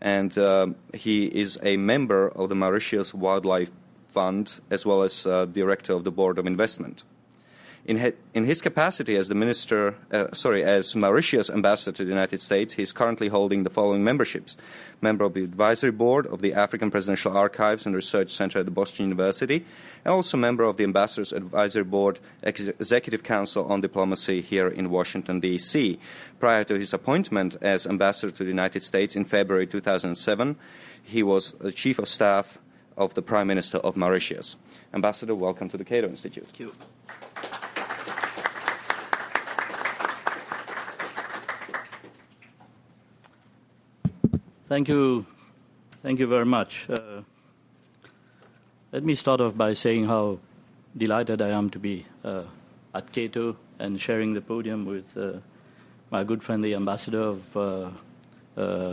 and 0.00 0.36
uh, 0.38 0.68
he 0.94 1.26
is 1.26 1.58
a 1.62 1.76
member 1.76 2.28
of 2.28 2.48
the 2.48 2.54
Mauritius 2.54 3.12
Wildlife 3.12 3.70
Fund 4.08 4.60
as 4.70 4.86
well 4.86 5.02
as 5.02 5.26
uh, 5.26 5.46
director 5.46 5.92
of 5.92 6.04
the 6.04 6.10
Board 6.10 6.38
of 6.38 6.46
Investment. 6.46 7.02
In, 7.88 8.12
in 8.34 8.44
his 8.44 8.60
capacity 8.60 9.16
as 9.16 9.28
the 9.28 9.34
minister, 9.34 9.94
uh, 10.12 10.26
sorry, 10.34 10.62
as 10.62 10.94
Mauritius 10.94 11.48
ambassador 11.48 11.96
to 11.96 12.04
the 12.04 12.10
United 12.10 12.38
States, 12.42 12.74
he 12.74 12.82
is 12.82 12.92
currently 12.92 13.28
holding 13.28 13.62
the 13.62 13.70
following 13.70 14.04
memberships: 14.04 14.58
member 15.00 15.24
of 15.24 15.32
the 15.32 15.42
advisory 15.42 15.90
board 15.90 16.26
of 16.26 16.42
the 16.42 16.52
African 16.52 16.90
Presidential 16.90 17.34
Archives 17.34 17.86
and 17.86 17.94
Research 17.94 18.30
Center 18.30 18.58
at 18.58 18.66
the 18.66 18.70
Boston 18.70 19.06
University, 19.06 19.64
and 20.04 20.12
also 20.12 20.36
member 20.36 20.64
of 20.64 20.76
the 20.76 20.84
ambassador's 20.84 21.32
advisory 21.32 21.82
board, 21.82 22.20
executive 22.42 23.22
council 23.22 23.64
on 23.72 23.80
diplomacy 23.80 24.42
here 24.42 24.68
in 24.68 24.90
Washington 24.90 25.40
D.C. 25.40 25.98
Prior 26.38 26.64
to 26.64 26.78
his 26.78 26.92
appointment 26.92 27.56
as 27.62 27.86
ambassador 27.86 28.30
to 28.30 28.44
the 28.44 28.50
United 28.50 28.82
States 28.82 29.16
in 29.16 29.24
February 29.24 29.66
2007, 29.66 30.56
he 31.02 31.22
was 31.22 31.54
chief 31.74 31.98
of 31.98 32.06
staff 32.06 32.58
of 32.98 33.14
the 33.14 33.22
Prime 33.22 33.46
Minister 33.46 33.78
of 33.78 33.96
Mauritius. 33.96 34.56
Ambassador, 34.92 35.34
welcome 35.34 35.70
to 35.70 35.78
the 35.78 35.86
Cato 35.86 36.06
Institute. 36.06 36.44
Thank 36.48 36.60
you. 36.60 36.74
Thank 44.68 44.88
you. 44.88 45.24
Thank 46.02 46.18
you 46.20 46.26
very 46.26 46.44
much. 46.44 46.90
Uh, 46.90 47.22
let 48.92 49.02
me 49.02 49.14
start 49.14 49.40
off 49.40 49.56
by 49.56 49.72
saying 49.72 50.04
how 50.04 50.40
delighted 50.94 51.40
I 51.40 51.48
am 51.48 51.70
to 51.70 51.78
be 51.78 52.04
uh, 52.22 52.42
at 52.94 53.10
Cato 53.10 53.56
and 53.78 53.98
sharing 53.98 54.34
the 54.34 54.42
podium 54.42 54.84
with 54.84 55.16
uh, 55.16 55.38
my 56.10 56.22
good 56.22 56.42
friend, 56.42 56.62
the 56.62 56.74
ambassador 56.74 57.22
of 57.22 57.56
uh, 57.56 57.60
uh, 57.60 57.90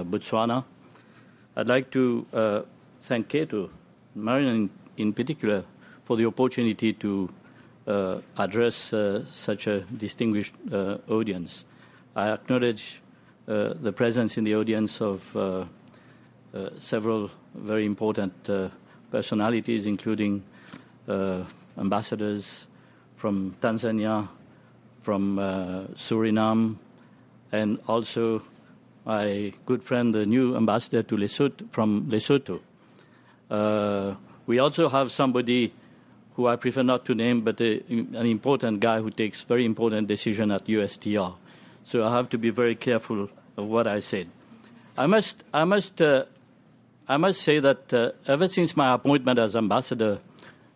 Botswana. 0.05 0.63
I'd 1.57 1.67
like 1.67 1.91
to 1.91 2.25
uh, 2.31 2.61
thank 3.01 3.27
Cato, 3.27 3.69
Marian 4.15 4.69
in, 4.95 5.11
particular, 5.11 5.65
for 6.05 6.15
the 6.15 6.25
opportunity 6.25 6.93
to 6.93 7.29
address 8.37 8.93
such 9.29 9.67
a 9.67 9.81
distinguished 9.81 10.53
audience. 11.09 11.65
I 12.15 12.29
acknowledge 12.29 13.01
the 13.45 13.93
presence 13.95 14.37
in 14.37 14.43
the 14.43 14.55
audience 14.55 15.01
of 15.01 15.35
uh, 15.35 15.65
uh, 16.53 16.69
several 16.79 17.29
very 17.53 17.85
important 17.85 18.49
personalities, 19.11 19.85
including 19.85 20.43
ambassadors 21.77 22.67
from 23.15 23.55
Tanzania, 23.61 24.27
from 25.01 25.37
Suriname, 25.95 26.77
and 27.51 27.79
also 27.87 28.41
my 29.05 29.53
good 29.65 29.83
friend, 29.83 30.13
the 30.13 30.25
new 30.25 30.55
ambassador 30.55 31.03
to 31.03 31.15
Lesotho, 31.15 31.71
from 31.71 32.09
Lesotho. 32.09 32.59
Uh, 33.49 34.15
we 34.47 34.59
also 34.59 34.89
have 34.89 35.11
somebody 35.11 35.71
who 36.35 36.47
I 36.47 36.55
prefer 36.55 36.83
not 36.83 37.05
to 37.05 37.15
name, 37.15 37.41
but 37.41 37.61
an 37.61 38.25
important 38.25 38.79
guy 38.79 38.99
who 38.99 39.09
takes 39.09 39.43
very 39.43 39.63
important 39.63 40.07
decision 40.07 40.51
at 40.51 40.65
USTR. 40.65 41.35
So 41.85 42.03
I 42.03 42.11
have 42.15 42.29
to 42.29 42.37
be 42.37 42.49
very 42.49 42.75
careful 42.75 43.29
of 43.57 43.67
what 43.67 43.87
I 43.87 43.99
said. 43.99 44.27
I 44.97 45.07
must, 45.07 45.43
I 45.53 45.63
must, 45.65 46.01
uh, 46.01 46.25
I 47.07 47.17
must 47.17 47.41
say 47.41 47.59
that 47.59 47.93
uh, 47.93 48.11
ever 48.27 48.47
since 48.47 48.75
my 48.75 48.93
appointment 48.93 49.39
as 49.39 49.55
ambassador 49.55 50.19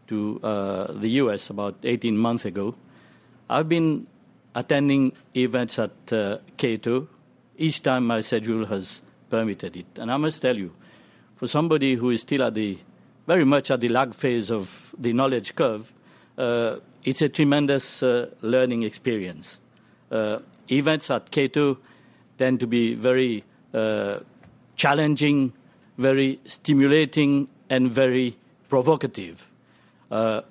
to 0.08 0.39
uh, 0.43 0.91
the 0.93 1.10
U.S. 1.24 1.50
about 1.50 1.76
18 1.84 2.17
months 2.17 2.45
ago, 2.45 2.76
I've 3.50 3.67
been 3.67 4.08
attending 4.54 5.13
events 5.36 5.80
at 5.80 5.91
uh, 6.13 6.38
Cato 6.58 7.08
each 7.58 7.84
time 7.84 8.08
my 8.08 8.22
schedule 8.22 8.65
has 8.67 9.02
permitted 9.30 9.76
it. 9.76 9.86
And 9.98 10.12
I 10.12 10.17
must 10.17 10.41
tell 10.41 10.58
you, 10.58 10.74
for 11.36 11.48
somebody 11.48 11.95
who 11.95 12.10
is 12.10 12.22
still 12.22 12.43
at 12.43 12.54
the 12.54 12.78
very 13.28 13.45
much 13.45 13.69
at 13.69 13.80
the 13.82 13.89
lag 13.89 14.15
phase 14.15 14.50
of 14.50 14.95
the 14.98 15.13
knowledge 15.13 15.56
curve, 15.56 15.93
uh, 16.38 16.78
it's 17.04 17.22
a 17.22 17.30
tremendous 17.30 18.02
uh, 18.02 18.30
learning 18.41 18.84
experience. 18.84 19.60
Events 20.71 21.10
at 21.10 21.32
Cato 21.32 21.77
tend 22.38 22.60
to 22.60 22.67
be 22.67 22.93
very 22.93 23.43
uh, 23.73 24.19
challenging, 24.75 25.53
very 25.97 26.39
stimulating, 26.45 27.47
and 27.69 27.91
very 27.91 28.38
provocative. 28.69 29.49
Uh, 30.10 30.41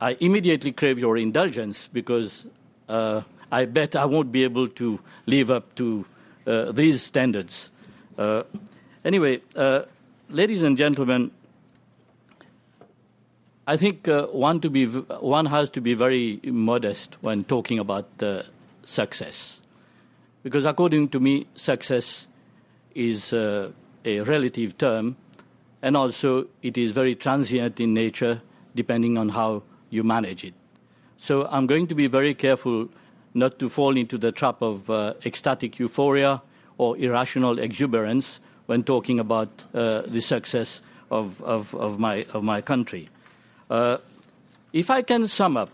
I 0.00 0.16
immediately 0.20 0.72
crave 0.72 0.98
your 0.98 1.16
indulgence 1.16 1.88
because 1.92 2.46
uh, 2.88 3.22
I 3.50 3.64
bet 3.64 3.96
I 3.96 4.04
won't 4.04 4.30
be 4.30 4.44
able 4.44 4.68
to 4.68 5.00
live 5.26 5.50
up 5.50 5.74
to 5.76 6.04
uh, 6.46 6.72
these 6.72 7.02
standards. 7.02 7.70
Uh, 8.16 8.42
anyway, 9.04 9.40
uh, 9.56 9.82
ladies 10.28 10.62
and 10.62 10.76
gentlemen, 10.76 11.30
I 13.66 13.76
think 13.76 14.06
one, 14.06 14.60
to 14.60 14.70
be, 14.70 14.86
one 14.86 15.46
has 15.46 15.70
to 15.72 15.80
be 15.80 15.94
very 15.94 16.40
modest 16.42 17.16
when 17.20 17.44
talking 17.44 17.78
about 17.78 18.08
success. 18.88 19.60
Because 20.42 20.64
according 20.64 21.10
to 21.10 21.20
me, 21.20 21.46
success 21.54 22.26
is 22.94 23.32
uh, 23.32 23.70
a 24.04 24.20
relative 24.20 24.78
term, 24.78 25.16
and 25.82 25.96
also 25.96 26.46
it 26.62 26.78
is 26.78 26.92
very 26.92 27.14
transient 27.14 27.80
in 27.80 27.92
nature 27.92 28.40
depending 28.74 29.18
on 29.18 29.28
how 29.28 29.62
you 29.90 30.02
manage 30.02 30.44
it. 30.44 30.54
So 31.18 31.46
I'm 31.46 31.66
going 31.66 31.86
to 31.88 31.94
be 31.94 32.06
very 32.06 32.34
careful 32.34 32.88
not 33.34 33.58
to 33.58 33.68
fall 33.68 33.96
into 33.96 34.16
the 34.16 34.32
trap 34.32 34.62
of 34.62 34.88
uh, 34.88 35.14
ecstatic 35.24 35.78
euphoria 35.78 36.40
or 36.78 36.96
irrational 36.96 37.58
exuberance 37.58 38.40
when 38.66 38.84
talking 38.84 39.20
about 39.20 39.48
uh, 39.74 40.02
the 40.06 40.20
success 40.20 40.80
of, 41.10 41.42
of, 41.42 41.74
of, 41.74 41.98
my, 41.98 42.24
of 42.32 42.42
my 42.42 42.60
country. 42.60 43.08
Uh, 43.68 43.98
if 44.72 44.90
I 44.90 45.02
can 45.02 45.28
sum 45.28 45.56
up 45.56 45.70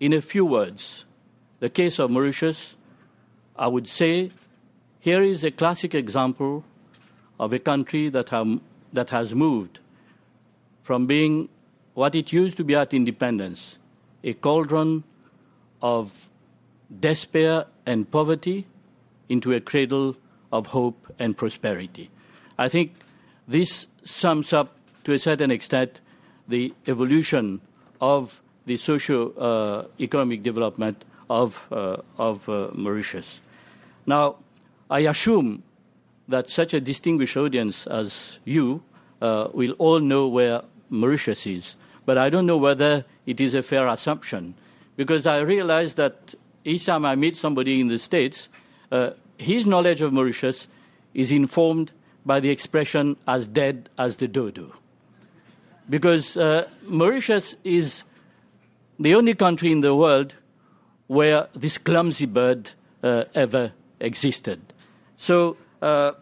in 0.00 0.12
a 0.12 0.20
few 0.20 0.44
words 0.44 1.04
the 1.62 1.70
case 1.70 2.00
of 2.00 2.10
Mauritius, 2.10 2.74
I 3.54 3.68
would 3.68 3.86
say 3.86 4.32
here 4.98 5.22
is 5.22 5.44
a 5.44 5.52
classic 5.52 5.94
example 5.94 6.64
of 7.38 7.52
a 7.52 7.60
country 7.60 8.08
that, 8.08 8.30
have, 8.30 8.58
that 8.92 9.10
has 9.10 9.32
moved 9.32 9.78
from 10.82 11.06
being 11.06 11.48
what 11.94 12.16
it 12.16 12.32
used 12.32 12.56
to 12.56 12.64
be 12.64 12.74
at 12.74 12.92
independence, 12.92 13.78
a 14.24 14.32
cauldron 14.32 15.04
of 15.80 16.28
despair 16.98 17.66
and 17.86 18.10
poverty, 18.10 18.66
into 19.28 19.52
a 19.52 19.60
cradle 19.60 20.16
of 20.50 20.66
hope 20.66 21.14
and 21.20 21.36
prosperity. 21.36 22.10
I 22.58 22.68
think 22.68 22.92
this 23.46 23.86
sums 24.02 24.52
up, 24.52 24.74
to 25.04 25.12
a 25.12 25.18
certain 25.20 25.52
extent, 25.52 26.00
the 26.48 26.74
evolution 26.88 27.60
of 28.00 28.42
the 28.66 28.76
socio-economic 28.76 30.40
uh, 30.40 30.42
development 30.42 31.04
of, 31.32 31.66
uh, 31.72 31.96
of 32.18 32.48
uh, 32.48 32.68
Mauritius. 32.74 33.40
Now, 34.06 34.36
I 34.90 35.00
assume 35.00 35.62
that 36.28 36.48
such 36.48 36.74
a 36.74 36.80
distinguished 36.80 37.36
audience 37.36 37.86
as 37.86 38.38
you 38.44 38.82
uh, 39.20 39.48
will 39.52 39.72
all 39.78 40.00
know 40.00 40.28
where 40.28 40.62
Mauritius 40.90 41.46
is, 41.46 41.76
but 42.04 42.18
I 42.18 42.28
don't 42.28 42.46
know 42.46 42.58
whether 42.58 43.04
it 43.26 43.40
is 43.40 43.54
a 43.54 43.62
fair 43.62 43.88
assumption 43.88 44.54
because 44.96 45.26
I 45.26 45.38
realize 45.38 45.94
that 45.94 46.34
each 46.64 46.86
time 46.86 47.06
I 47.06 47.14
meet 47.14 47.36
somebody 47.36 47.80
in 47.80 47.88
the 47.88 47.98
States, 47.98 48.48
his 49.38 49.64
knowledge 49.64 50.02
of 50.02 50.12
Mauritius 50.12 50.68
is 51.14 51.32
informed 51.32 51.92
by 52.24 52.40
the 52.40 52.50
expression 52.50 53.16
as 53.26 53.48
dead 53.48 53.88
as 53.98 54.18
the 54.18 54.28
dodo. 54.28 54.72
Because 55.88 56.36
uh, 56.36 56.68
Mauritius 56.86 57.56
is 57.64 58.04
the 58.98 59.14
only 59.14 59.34
country 59.34 59.72
in 59.72 59.80
the 59.80 59.94
world 59.94 60.34
where 61.06 61.48
this 61.54 61.78
clumsy 61.78 62.26
bird 62.26 62.72
uh, 63.02 63.24
ever 63.34 63.72
existed. 64.00 64.60
So, 65.16 65.56
uh, 65.80 66.12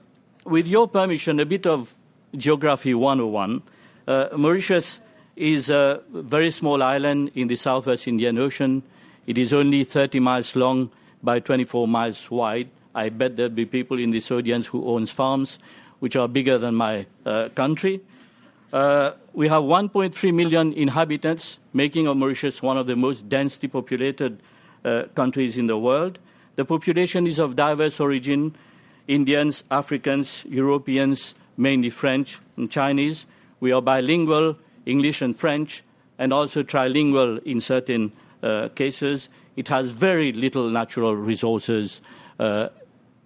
with 0.44 0.66
your 0.66 0.88
permission, 0.88 1.40
a 1.40 1.46
bit 1.46 1.66
of 1.66 1.96
Geography 2.36 2.94
101. 2.94 3.62
Uh, 4.06 4.28
Mauritius 4.36 5.00
is 5.36 5.70
a 5.70 6.00
very 6.10 6.50
small 6.50 6.82
island 6.82 7.30
in 7.34 7.48
the 7.48 7.56
southwest 7.56 8.06
Indian 8.06 8.38
Ocean. 8.38 8.82
It 9.26 9.38
is 9.38 9.52
only 9.52 9.84
30 9.84 10.20
miles 10.20 10.54
long 10.56 10.90
by 11.22 11.40
24 11.40 11.88
miles 11.88 12.30
wide. 12.30 12.68
I 12.94 13.08
bet 13.08 13.36
there'll 13.36 13.50
be 13.50 13.66
people 13.66 13.98
in 13.98 14.10
this 14.10 14.30
audience 14.30 14.66
who 14.66 14.86
owns 14.86 15.10
farms 15.10 15.58
which 16.00 16.16
are 16.16 16.28
bigger 16.28 16.58
than 16.58 16.74
my 16.74 17.06
uh, 17.26 17.48
country. 17.50 18.00
Uh, 18.72 19.12
we 19.32 19.48
have 19.48 19.62
1.3 19.62 20.34
million 20.34 20.72
inhabitants, 20.72 21.58
making 21.72 22.06
of 22.06 22.16
Mauritius 22.16 22.62
one 22.62 22.78
of 22.78 22.86
the 22.86 22.96
most 22.96 23.28
densely 23.28 23.68
populated 23.68 24.40
uh, 24.84 25.04
countries 25.14 25.56
in 25.56 25.66
the 25.66 25.78
world. 25.78 26.18
The 26.56 26.64
population 26.64 27.26
is 27.26 27.38
of 27.38 27.56
diverse 27.56 28.00
origin 28.00 28.54
Indians, 29.08 29.64
Africans, 29.70 30.44
Europeans, 30.48 31.34
mainly 31.56 31.90
French 31.90 32.38
and 32.56 32.70
Chinese. 32.70 33.26
We 33.58 33.72
are 33.72 33.82
bilingual, 33.82 34.56
English 34.86 35.20
and 35.20 35.36
French, 35.36 35.82
and 36.18 36.32
also 36.32 36.62
trilingual 36.62 37.42
in 37.44 37.60
certain 37.60 38.12
uh, 38.42 38.68
cases. 38.68 39.28
It 39.56 39.68
has 39.68 39.90
very 39.90 40.32
little 40.32 40.70
natural 40.70 41.16
resources, 41.16 42.00
uh, 42.38 42.68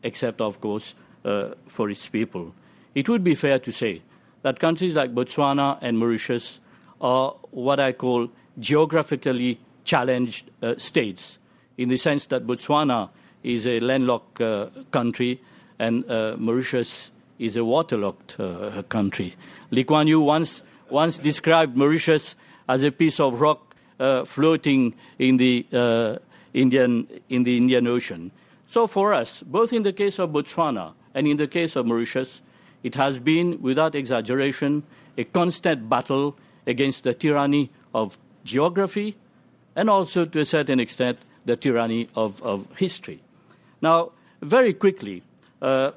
except, 0.03 0.41
of 0.41 0.61
course, 0.61 0.95
uh, 1.25 1.51
for 1.67 1.91
its 1.91 2.09
people. 2.09 2.55
It 2.95 3.09
would 3.09 3.23
be 3.23 3.35
fair 3.35 3.59
to 3.59 3.73
say 3.73 4.03
that 4.43 4.61
countries 4.61 4.95
like 4.95 5.15
Botswana 5.15 5.79
and 5.83 5.99
Mauritius 5.99 6.61
are 7.01 7.35
what 7.51 7.79
I 7.79 7.93
call 7.93 8.31
geographically 8.59 9.61
challenged 9.85 10.51
uh, 10.63 10.75
states, 10.79 11.39
in 11.77 11.89
the 11.89 11.97
sense 11.97 12.27
that 12.27 12.47
Botswana 12.47 13.11
is 13.43 13.67
a 13.67 13.81
landlocked 13.81 14.41
uh, 14.41 14.69
country 14.91 15.41
and 15.79 16.09
uh, 16.11 16.37
Mauritius 16.39 17.11
is 17.39 17.57
a 17.57 17.65
waterlogged 17.65 18.41
uh, 18.41 18.83
country. 18.89 19.35
Lee 19.71 19.85
Kuan 19.85 20.07
Yew 20.07 20.21
once, 20.21 20.63
once 20.89 21.19
described 21.19 21.77
Mauritius 21.77 22.37
as 22.69 22.85
a 22.85 22.91
piece 22.91 23.21
of 23.21 23.41
rock 23.41 23.75
uh, 23.99 24.25
floating 24.25 24.95
in 25.19 25.37
the, 25.37 25.67
uh, 25.73 26.17
Indian, 26.53 27.07
in 27.29 27.43
the 27.43 27.57
Indian 27.57 27.87
Ocean. 27.87 28.31
So 28.67 28.87
for 28.87 29.13
us, 29.13 29.43
both 29.43 29.73
in 29.73 29.83
the 29.83 29.93
case 29.93 30.19
of 30.19 30.31
Botswana 30.31 30.95
and 31.15 31.29
in 31.29 31.37
the 31.37 31.47
case 31.47 31.77
of 31.77 31.87
Mauritius, 31.87 32.41
it 32.83 32.95
has 32.95 33.19
been, 33.19 33.61
without 33.63 33.95
exaggeration, 33.95 34.83
a 35.17 35.25
constant 35.25 35.89
battle 35.89 36.37
against 36.67 37.05
the 37.05 37.15
tyranny 37.15 37.71
of 37.95 38.19
geography 38.45 39.17
and 39.77 39.91
also, 39.91 40.25
to 40.25 40.41
a 40.41 40.45
certain 40.45 40.79
extent, 40.79 41.19
the 41.45 41.57
tyranny 41.57 42.09
of, 42.15 42.43
of 42.43 42.67
history. 42.77 43.21
Now, 43.81 44.13
very 44.41 44.73
quickly, 44.73 45.23
uh, 45.61 45.93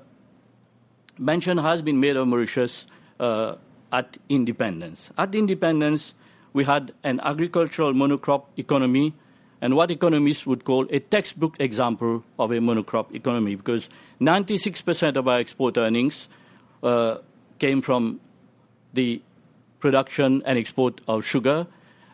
mention 1.18 1.58
has 1.58 1.82
been 1.82 2.00
made 2.00 2.16
of 2.16 2.28
Mauritius 2.28 2.88
uh, 3.20 3.56
at 3.92 4.18
independence. 4.30 5.10
At 5.18 5.34
independence, 5.36 6.14
we 6.54 6.64
had 6.64 6.94
an 7.04 7.20
agricultural 7.22 7.94
monocrop 7.94 8.46
economy 8.58 9.14
and 9.62 9.76
what 9.76 9.90
economists 9.90 10.46
would 10.46 10.64
call 10.66 10.86
a 10.90 11.00
textbook 11.00 11.56
example 11.60 12.24
of 12.38 12.52
a 12.52 12.60
monocrop 12.60 13.14
economy 13.16 13.56
because 13.56 13.90
96% 14.22 15.16
of 15.16 15.28
our 15.28 15.40
export 15.40 15.78
earnings 15.78 16.28
uh, 16.84 17.18
came 17.58 17.82
from 17.82 18.20
the 18.94 19.22
production 19.80 20.42
and 20.46 20.58
export 20.58 21.02
of 21.08 21.24
sugar, 21.24 21.68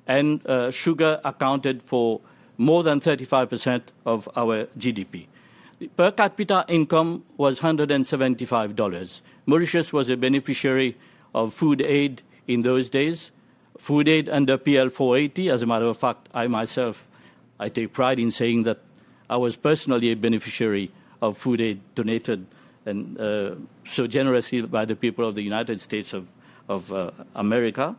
and 0.07 0.45
uh, 0.47 0.71
sugar 0.71 1.19
accounted 1.23 1.81
for 1.83 2.21
more 2.63 2.83
than 2.83 2.99
35% 2.99 3.81
of 4.05 4.29
our 4.35 4.65
GDP 4.77 5.27
The 5.79 5.89
per 5.89 6.11
capita 6.11 6.63
income 6.69 7.23
was 7.35 7.59
$175. 7.59 9.21
Mauritius 9.45 9.91
was 9.91 10.09
a 10.09 10.15
beneficiary 10.15 10.95
of 11.35 11.53
food 11.53 11.85
aid 11.85 12.21
in 12.47 12.61
those 12.61 12.89
days. 12.89 13.31
Food 13.77 14.07
aid 14.07 14.29
under 14.29 14.57
PL 14.57 14.89
480, 14.89 15.49
as 15.49 15.61
a 15.61 15.65
matter 15.65 15.85
of 15.85 15.97
fact, 15.97 16.29
I 16.33 16.47
myself, 16.47 17.05
I 17.59 17.67
take 17.69 17.91
pride 17.91 18.19
in 18.19 18.31
saying 18.31 18.63
that 18.63 18.79
I 19.29 19.35
was 19.37 19.57
personally 19.57 20.11
a 20.11 20.15
beneficiary 20.15 20.91
of 21.21 21.37
food 21.37 21.59
aid 21.59 21.81
donated 21.95 22.45
and 22.85 23.19
uh, 23.19 23.55
so 23.85 24.07
generously 24.07 24.61
by 24.61 24.85
the 24.85 24.95
people 24.95 25.27
of 25.27 25.35
the 25.35 25.41
United 25.41 25.81
States 25.81 26.13
of, 26.13 26.27
of 26.69 26.93
uh, 26.93 27.11
America. 27.35 27.95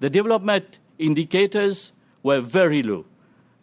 The 0.00 0.08
development 0.08 0.78
indicators 0.98 1.92
were 2.22 2.40
very 2.40 2.82
low, 2.82 3.04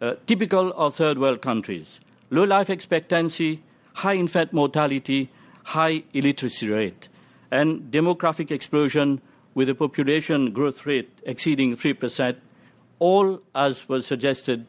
uh, 0.04 0.14
typical 0.26 0.72
of 0.74 0.94
third 0.94 1.18
world 1.18 1.40
countries 1.40 1.98
low 2.30 2.44
life 2.44 2.68
expectancy, 2.68 3.62
high 3.94 4.14
infant 4.14 4.52
mortality, 4.52 5.30
high 5.62 6.02
illiteracy 6.12 6.68
rate, 6.68 7.08
and 7.50 7.92
demographic 7.92 8.50
explosion 8.50 9.20
with 9.54 9.68
a 9.68 9.74
population 9.74 10.52
growth 10.52 10.84
rate 10.84 11.10
exceeding 11.24 11.76
3%, 11.76 12.36
all, 12.98 13.40
as 13.54 13.88
was 13.88 14.04
suggested, 14.06 14.66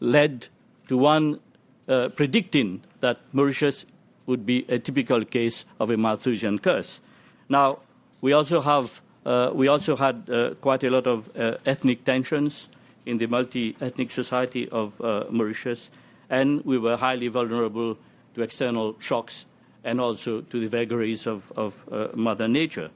led 0.00 0.48
to 0.88 0.96
one 0.98 1.40
uh, 1.88 2.08
predicting 2.10 2.82
that 3.00 3.18
Mauritius 3.32 3.86
would 4.26 4.44
be 4.44 4.66
a 4.68 4.78
typical 4.78 5.24
case 5.24 5.64
of 5.78 5.90
a 5.90 5.96
Malthusian 5.96 6.58
curse. 6.58 7.00
Now, 7.48 7.78
we 8.20 8.32
also 8.32 8.60
have 8.60 9.00
uh, 9.24 9.50
we 9.52 9.68
also 9.68 9.96
had 9.96 10.30
uh, 10.30 10.54
quite 10.60 10.82
a 10.82 10.90
lot 10.90 11.06
of 11.06 11.30
uh, 11.36 11.56
ethnic 11.66 12.04
tensions 12.04 12.68
in 13.06 13.18
the 13.18 13.26
multi-ethnic 13.26 14.10
society 14.10 14.68
of 14.68 15.00
uh, 15.00 15.24
Mauritius, 15.30 15.90
and 16.28 16.64
we 16.64 16.78
were 16.78 16.96
highly 16.96 17.28
vulnerable 17.28 17.98
to 18.34 18.42
external 18.42 18.96
shocks 19.00 19.46
and 19.84 20.00
also 20.00 20.42
to 20.42 20.60
the 20.60 20.68
vagaries 20.68 21.26
of, 21.26 21.52
of 21.56 21.74
uh, 21.90 22.08
Mother 22.14 22.48
Nature. 22.48 22.90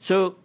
So 0.00 0.36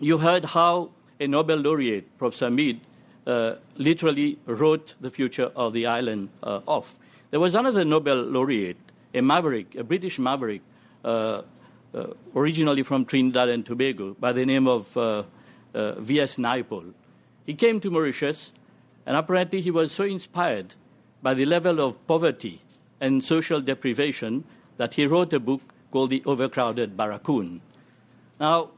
you 0.00 0.18
heard 0.18 0.44
how 0.44 0.90
a 1.20 1.26
Nobel 1.26 1.58
laureate, 1.58 2.18
Professor 2.18 2.50
Meade, 2.50 2.80
uh, 3.26 3.56
literally 3.76 4.38
wrote 4.46 4.94
the 5.00 5.10
future 5.10 5.50
of 5.56 5.72
the 5.72 5.86
island 5.86 6.28
uh, 6.42 6.60
off. 6.66 6.98
There 7.30 7.40
was 7.40 7.54
another 7.54 7.84
Nobel 7.84 8.22
laureate, 8.22 8.78
a 9.14 9.20
maverick, 9.20 9.74
a 9.74 9.84
British 9.84 10.18
maverick, 10.18 10.62
uh, 11.04 11.42
uh 11.94 12.06
originally 12.34 12.82
from 12.82 13.04
Trinidad 13.04 13.48
and 13.48 13.64
Tobago, 13.64 14.14
by 14.14 14.32
the 14.32 14.44
name 14.44 14.66
of 14.66 14.86
V.S. 15.74 16.36
Naipaul. 16.36 16.92
He 17.46 17.54
came 17.54 17.80
to 17.80 17.90
Mauritius, 17.90 18.52
and 19.06 19.16
apparently 19.16 19.60
he 19.60 19.70
was 19.70 19.92
so 19.92 20.04
inspired 20.04 20.74
by 21.22 21.32
the 21.32 21.46
level 21.46 21.80
of 21.80 22.04
poverty 22.06 22.60
and 23.00 23.22
social 23.22 23.60
deprivation 23.60 24.44
that 24.76 24.94
he 24.94 25.06
wrote 25.06 25.32
a 25.32 25.40
book 25.40 25.62
called 25.92 26.10
The 26.10 26.22
Overcrowded 26.26 26.96
Barracoon. 26.96 27.60
Now, 28.40 28.70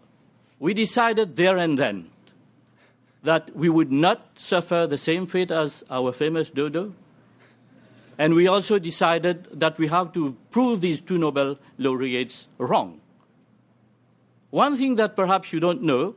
we 0.60 0.74
decided 0.74 1.36
there 1.36 1.56
and 1.56 1.78
then 1.78 2.10
that 3.22 3.54
we 3.56 3.68
would 3.68 3.90
not 3.90 4.38
suffer 4.38 4.86
the 4.86 4.98
same 4.98 5.26
fate 5.26 5.50
as 5.50 5.82
our 5.90 6.12
famous 6.12 6.50
dodo. 6.50 6.94
And 8.18 8.34
we 8.34 8.46
also 8.46 8.78
decided 8.78 9.48
that 9.58 9.78
we 9.78 9.88
have 9.88 10.12
to 10.12 10.36
prove 10.50 10.80
these 10.80 11.00
two 11.00 11.18
Nobel 11.18 11.58
laureates 11.78 12.48
wrong. 12.58 13.00
One 14.50 14.76
thing 14.76 14.96
that 14.96 15.16
perhaps 15.16 15.52
you 15.52 15.60
don't 15.60 15.82
know 15.82 16.14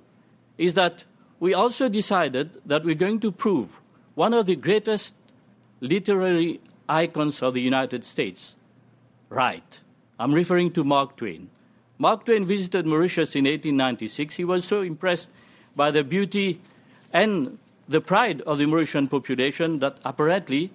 is 0.57 0.73
that 0.75 1.03
we 1.41 1.55
also 1.55 1.89
decided 1.89 2.61
that 2.65 2.85
we're 2.85 2.95
going 2.95 3.19
to 3.19 3.31
prove 3.31 3.81
one 4.13 4.31
of 4.33 4.45
the 4.45 4.55
greatest 4.55 5.15
literary 5.81 6.61
icons 6.87 7.41
of 7.41 7.55
the 7.55 7.61
United 7.61 8.05
States. 8.05 8.55
Right. 9.27 9.79
I'm 10.19 10.33
referring 10.35 10.71
to 10.73 10.83
Mark 10.83 11.17
Twain. 11.17 11.49
Mark 11.97 12.25
Twain 12.25 12.45
visited 12.45 12.85
Mauritius 12.85 13.35
in 13.35 13.45
1896. 13.45 14.35
He 14.35 14.45
was 14.45 14.65
so 14.65 14.81
impressed 14.81 15.29
by 15.75 15.89
the 15.89 16.03
beauty 16.03 16.61
and 17.11 17.57
the 17.89 18.01
pride 18.01 18.41
of 18.41 18.59
the 18.59 18.65
Mauritian 18.65 19.09
population 19.09 19.79
that 19.79 19.97
apparently 20.05 20.71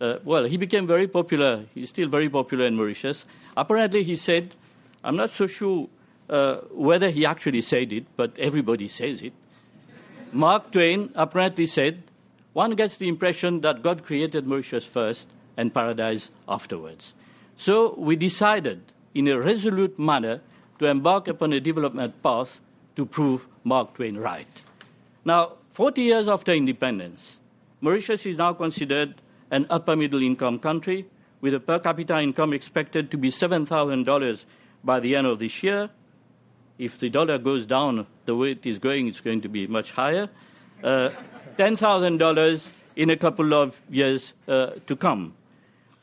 uh, 0.00 0.16
well, 0.24 0.44
he 0.44 0.56
became 0.56 0.86
very 0.86 1.08
popular. 1.08 1.64
He's 1.74 1.90
still 1.90 2.08
very 2.08 2.28
popular 2.28 2.66
in 2.66 2.76
Mauritius. 2.76 3.24
Apparently, 3.56 4.02
he 4.02 4.16
said, 4.16 4.54
I'm 5.02 5.16
not 5.16 5.30
so 5.30 5.46
sure 5.46 5.88
uh, 6.28 6.56
whether 6.70 7.10
he 7.10 7.24
actually 7.24 7.62
said 7.62 7.92
it, 7.92 8.04
but 8.16 8.38
everybody 8.38 8.88
says 8.88 9.22
it. 9.22 9.32
Mark 10.36 10.70
Twain 10.70 11.10
apparently 11.14 11.64
said, 11.64 12.02
one 12.52 12.72
gets 12.72 12.98
the 12.98 13.08
impression 13.08 13.62
that 13.62 13.80
God 13.80 14.04
created 14.04 14.46
Mauritius 14.46 14.84
first 14.84 15.28
and 15.56 15.72
paradise 15.72 16.30
afterwards. 16.46 17.14
So 17.56 17.94
we 17.96 18.16
decided, 18.16 18.82
in 19.14 19.28
a 19.28 19.40
resolute 19.40 19.98
manner, 19.98 20.42
to 20.78 20.88
embark 20.88 21.26
upon 21.26 21.54
a 21.54 21.60
development 21.60 22.22
path 22.22 22.60
to 22.96 23.06
prove 23.06 23.48
Mark 23.64 23.94
Twain 23.94 24.18
right. 24.18 24.46
Now, 25.24 25.52
40 25.72 26.02
years 26.02 26.28
after 26.28 26.52
independence, 26.52 27.38
Mauritius 27.80 28.26
is 28.26 28.36
now 28.36 28.52
considered 28.52 29.14
an 29.50 29.66
upper 29.70 29.96
middle 29.96 30.22
income 30.22 30.58
country 30.58 31.06
with 31.40 31.54
a 31.54 31.60
per 31.60 31.78
capita 31.78 32.20
income 32.20 32.52
expected 32.52 33.10
to 33.10 33.16
be 33.16 33.30
$7,000 33.30 34.44
by 34.84 35.00
the 35.00 35.16
end 35.16 35.26
of 35.26 35.38
this 35.38 35.62
year. 35.62 35.88
If 36.78 36.98
the 36.98 37.08
dollar 37.08 37.38
goes 37.38 37.66
down 37.66 38.06
the 38.26 38.36
way 38.36 38.52
it 38.52 38.66
is 38.66 38.78
going, 38.78 39.08
it's 39.08 39.20
going 39.20 39.40
to 39.42 39.48
be 39.48 39.66
much 39.66 39.92
higher. 39.92 40.28
Uh, 40.82 41.10
$10,000 41.56 42.70
in 42.96 43.10
a 43.10 43.16
couple 43.16 43.54
of 43.54 43.80
years 43.90 44.34
uh, 44.46 44.72
to 44.86 44.96
come. 44.96 45.34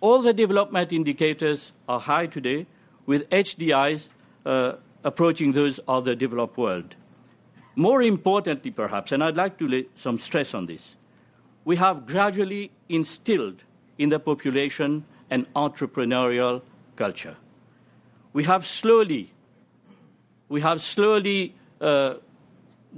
All 0.01 0.21
the 0.21 0.33
development 0.33 0.91
indicators 0.91 1.71
are 1.87 1.99
high 1.99 2.27
today, 2.27 2.65
with 3.05 3.29
HDIs 3.29 4.07
uh, 4.45 4.73
approaching 5.03 5.53
those 5.53 5.79
of 5.87 6.05
the 6.05 6.15
developed 6.15 6.57
world. 6.57 6.95
More 7.75 8.01
importantly, 8.01 8.71
perhaps, 8.71 9.11
and 9.11 9.23
I'd 9.23 9.35
like 9.35 9.57
to 9.59 9.67
lay 9.67 9.87
some 9.95 10.19
stress 10.19 10.53
on 10.53 10.67
this, 10.67 10.95
we 11.65 11.77
have 11.77 12.05
gradually 12.05 12.71
instilled 12.89 13.63
in 13.97 14.09
the 14.09 14.19
population 14.19 15.05
an 15.29 15.47
entrepreneurial 15.55 16.61
culture. 16.95 17.37
We 18.33 18.43
have 18.43 18.65
slowly, 18.65 19.32
we 20.53 20.61
have 20.61 20.83
slowly 20.83 21.55
uh, 21.81 22.13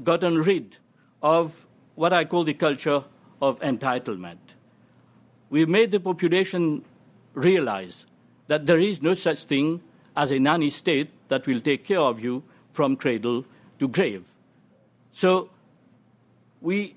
gotten 0.03 0.39
rid 0.39 0.75
of 1.23 1.65
what 1.95 2.11
I 2.11 2.25
call 2.25 2.43
the 2.43 2.53
culture 2.53 3.05
of 3.41 3.61
entitlement. 3.61 4.39
We've 5.49 5.69
made 5.69 5.91
the 5.91 6.01
population 6.01 6.83
realize 7.33 8.05
that 8.47 8.65
there 8.65 8.77
is 8.77 9.01
no 9.01 9.13
such 9.13 9.45
thing 9.45 9.81
as 10.17 10.33
a 10.33 10.39
nanny 10.39 10.69
state 10.69 11.11
that 11.29 11.47
will 11.47 11.61
take 11.61 11.85
care 11.85 12.01
of 12.01 12.21
you 12.21 12.43
from 12.73 12.97
cradle 12.97 13.45
to 13.79 13.87
grave. 13.87 14.25
So 15.13 15.49
we 16.59 16.95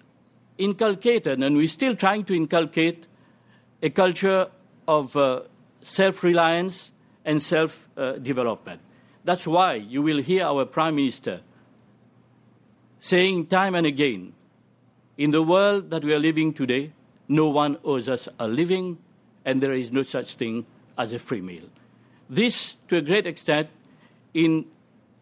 inculcated, 0.59 1.40
and 1.40 1.57
we're 1.57 1.68
still 1.68 1.94
trying 1.94 2.25
to 2.25 2.35
inculcate, 2.35 3.07
a 3.81 3.90
culture 3.90 4.49
of 4.88 5.16
uh, 5.16 5.42
self 5.83 6.25
reliance 6.25 6.90
and 7.25 7.40
self 7.40 7.88
uh, 7.97 8.14
development. 8.14 8.81
That's 9.28 9.46
why 9.46 9.74
you 9.74 10.00
will 10.00 10.22
hear 10.22 10.44
our 10.44 10.64
Prime 10.64 10.96
Minister 10.96 11.40
saying 12.98 13.48
time 13.48 13.74
and 13.74 13.86
again 13.86 14.32
in 15.18 15.32
the 15.32 15.42
world 15.42 15.90
that 15.90 16.02
we 16.02 16.14
are 16.14 16.18
living 16.18 16.54
today, 16.54 16.92
no 17.28 17.48
one 17.48 17.76
owes 17.84 18.08
us 18.08 18.30
a 18.38 18.48
living, 18.48 18.96
and 19.44 19.62
there 19.62 19.74
is 19.74 19.92
no 19.92 20.02
such 20.02 20.32
thing 20.36 20.64
as 20.96 21.12
a 21.12 21.18
free 21.18 21.42
meal. 21.42 21.64
This, 22.30 22.78
to 22.88 22.96
a 22.96 23.02
great 23.02 23.26
extent, 23.26 23.68
in, 24.32 24.64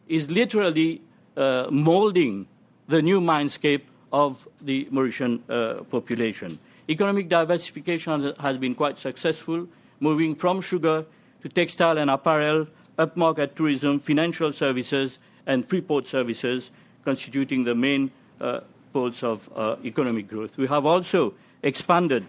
is 0.07 0.31
literally 0.31 1.03
uh, 1.37 1.67
molding 1.73 2.47
the 2.87 3.03
new 3.03 3.21
mindscape 3.21 3.83
of 4.13 4.47
the 4.61 4.85
Mauritian 4.93 5.41
uh, 5.51 5.83
population. 5.83 6.61
Economic 6.89 7.29
diversification 7.29 8.35
has 8.39 8.57
been 8.57 8.77
quite 8.77 9.01
successful, 9.01 9.67
moving 9.99 10.37
from 10.37 10.61
sugar 10.61 11.05
to 11.43 11.49
textile 11.49 11.99
and 11.99 12.09
apparel, 12.09 12.69
upmarket 12.99 13.55
tourism, 13.55 14.01
financial 14.01 14.53
services, 14.53 15.19
and 15.47 15.69
free 15.69 15.81
port 15.81 16.09
services, 16.09 16.71
constituting 17.05 17.65
the 17.65 17.75
main 17.75 18.11
uh, 18.41 18.61
poles 18.93 19.23
of 19.23 19.51
uh, 19.55 19.77
economic 19.85 20.29
growth. 20.29 20.57
We 20.59 20.67
have 20.67 20.87
also 20.87 21.35
expanded 21.63 22.27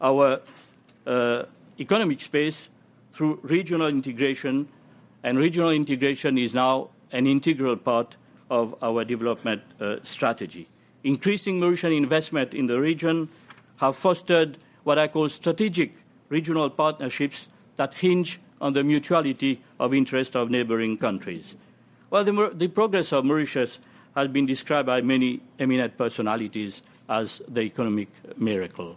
our 0.00 0.40
uh, 1.06 1.44
economic 1.78 2.22
space 2.22 2.68
through 3.12 3.40
regional 3.42 3.88
integration, 3.88 4.68
and 5.22 5.38
regional 5.38 5.70
integration 5.70 6.38
is 6.38 6.54
now 6.54 6.88
an 7.12 7.26
integral 7.26 7.76
part 7.76 8.16
of 8.50 8.74
our 8.82 9.04
development 9.04 9.62
strategy. 10.02 10.68
Increasing 11.02 11.60
Mauritian 11.60 11.96
investment 11.96 12.52
in 12.52 12.66
the 12.66 12.80
region 12.80 13.28
have 13.76 13.96
fostered 13.96 14.58
what 14.84 14.98
I 14.98 15.08
call 15.08 15.28
strategic 15.28 15.94
regional 16.28 16.70
partnerships 16.70 17.48
that 17.76 17.94
hinge 17.94 18.40
on 18.60 18.72
the 18.72 18.82
mutuality 18.82 19.62
of 19.78 19.92
interest 19.92 20.36
of 20.36 20.50
neighboring 20.50 20.98
countries. 20.98 21.54
Well, 22.10 22.24
the, 22.24 22.52
the 22.54 22.68
progress 22.68 23.12
of 23.12 23.24
Mauritius 23.24 23.78
has 24.14 24.28
been 24.28 24.46
described 24.46 24.86
by 24.86 25.00
many 25.02 25.40
eminent 25.58 25.98
personalities 25.98 26.82
as 27.08 27.42
the 27.48 27.62
economic 27.62 28.08
miracle. 28.36 28.96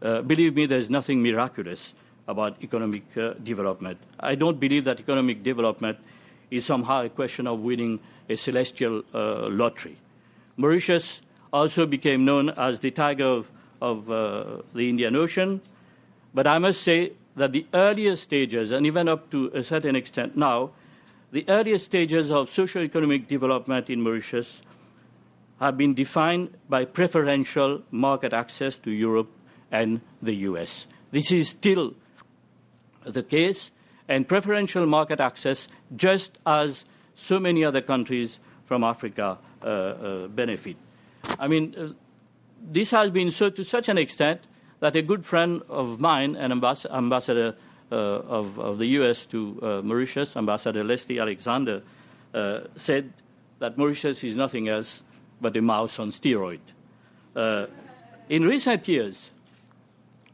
Uh, 0.00 0.22
believe 0.22 0.54
me, 0.54 0.66
there's 0.66 0.90
nothing 0.90 1.22
miraculous 1.22 1.92
about 2.28 2.56
economic 2.62 3.04
uh, 3.16 3.34
development. 3.42 3.98
I 4.18 4.34
don't 4.34 4.58
believe 4.58 4.84
that 4.84 5.00
economic 5.00 5.42
development 5.42 5.98
is 6.50 6.64
somehow 6.64 7.04
a 7.04 7.08
question 7.08 7.46
of 7.46 7.60
winning 7.60 8.00
a 8.28 8.36
celestial 8.36 9.02
uh, 9.14 9.48
lottery. 9.48 9.96
Mauritius 10.56 11.20
also 11.52 11.86
became 11.86 12.24
known 12.24 12.50
as 12.50 12.80
the 12.80 12.90
tiger 12.90 13.26
of, 13.26 13.50
of 13.80 14.10
uh, 14.10 14.62
the 14.74 14.88
Indian 14.88 15.16
Ocean, 15.16 15.60
but 16.34 16.46
I 16.46 16.58
must 16.58 16.82
say 16.82 17.12
that 17.36 17.52
the 17.52 17.66
earlier 17.74 18.16
stages, 18.16 18.72
and 18.72 18.86
even 18.86 19.08
up 19.08 19.30
to 19.30 19.50
a 19.54 19.62
certain 19.62 19.94
extent 19.94 20.36
now, 20.36 20.70
the 21.32 21.44
earlier 21.48 21.78
stages 21.78 22.30
of 22.30 22.50
socio-economic 22.50 23.28
development 23.28 23.90
in 23.90 24.00
Mauritius 24.00 24.62
have 25.60 25.76
been 25.76 25.94
defined 25.94 26.54
by 26.68 26.84
preferential 26.84 27.82
market 27.90 28.32
access 28.32 28.78
to 28.78 28.90
Europe 28.90 29.30
and 29.70 30.00
the 30.22 30.34
US. 30.50 30.86
This 31.10 31.32
is 31.32 31.48
still 31.48 31.94
the 33.04 33.22
case, 33.22 33.70
and 34.08 34.26
preferential 34.26 34.86
market 34.86 35.20
access, 35.20 35.68
just 35.94 36.38
as 36.46 36.84
so 37.14 37.38
many 37.38 37.64
other 37.64 37.80
countries 37.80 38.38
from 38.64 38.84
Africa 38.84 39.38
uh, 39.62 39.66
uh, 39.66 40.28
benefit. 40.28 40.76
I 41.38 41.48
mean, 41.48 41.74
uh, 41.76 41.88
this 42.62 42.90
has 42.90 43.10
been 43.10 43.30
so 43.30 43.50
to 43.50 43.64
such 43.64 43.88
an 43.88 43.98
extent 43.98 44.42
that 44.80 44.96
a 44.96 45.02
good 45.02 45.24
friend 45.24 45.62
of 45.68 46.00
mine, 46.00 46.36
an 46.36 46.50
ambass- 46.52 46.90
ambassador 46.90 47.54
uh, 47.90 47.94
of, 47.94 48.58
of, 48.58 48.78
the 48.78 48.86
US 48.98 49.26
to 49.26 49.58
uh, 49.62 49.82
Mauritius, 49.82 50.36
Ambassador 50.36 50.82
Leslie 50.82 51.20
Alexander, 51.20 51.82
uh, 52.34 52.60
said 52.74 53.12
that 53.60 53.78
Mauritius 53.78 54.24
is 54.24 54.36
nothing 54.36 54.68
else 54.68 55.02
but 55.40 55.56
a 55.56 55.62
mouse 55.62 55.98
on 55.98 56.10
steroid. 56.10 56.58
in 58.28 58.42
recent 58.42 58.88
years, 58.88 59.30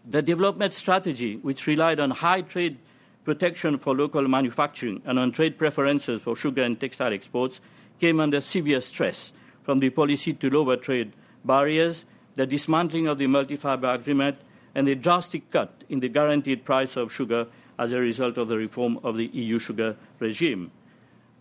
the 0.09 0.22
development 0.22 0.72
strategy, 0.72 1.37
which 1.37 1.66
relied 1.66 2.00
on 2.00 2.11
high 2.11 2.40
trade 2.40 2.78
protection 3.24 3.78
for 3.78 3.94
local 3.94 4.26
manufacturing 4.26 5.02
and 5.05 5.18
on 5.18 5.31
trade 5.31 5.59
preferences 5.59 6.22
for 6.22 6.35
sugar 6.35 6.62
and 6.62 6.81
textile 6.81 7.12
exports, 7.12 7.61
came 8.00 8.18
under 8.18 8.40
severe 8.40 8.81
stress 8.81 9.33
from 9.62 9.78
the 9.78 9.90
policy 9.90 10.33
to 10.33 10.50
lower 10.50 10.76
trade 10.76 11.12
barriers, 11.44 12.05
the 12.34 12.46
dismantling 12.46 13.06
of 13.06 13.18
the 13.18 13.26
multi-fiber 13.26 13.92
agreement, 13.92 14.38
and 14.74 14.86
the 14.86 14.94
drastic 14.94 15.50
cut 15.50 15.84
in 15.88 16.00
the 16.00 16.08
guaranteed 16.08 16.64
price 16.64 16.96
of 16.96 17.12
sugar 17.12 17.46
as 17.78 17.92
a 17.92 17.98
result 18.00 18.38
of 18.38 18.48
the 18.48 18.56
reform 18.56 18.98
of 19.02 19.16
the 19.16 19.26
EU 19.26 19.58
sugar 19.58 19.96
regime. 20.18 20.70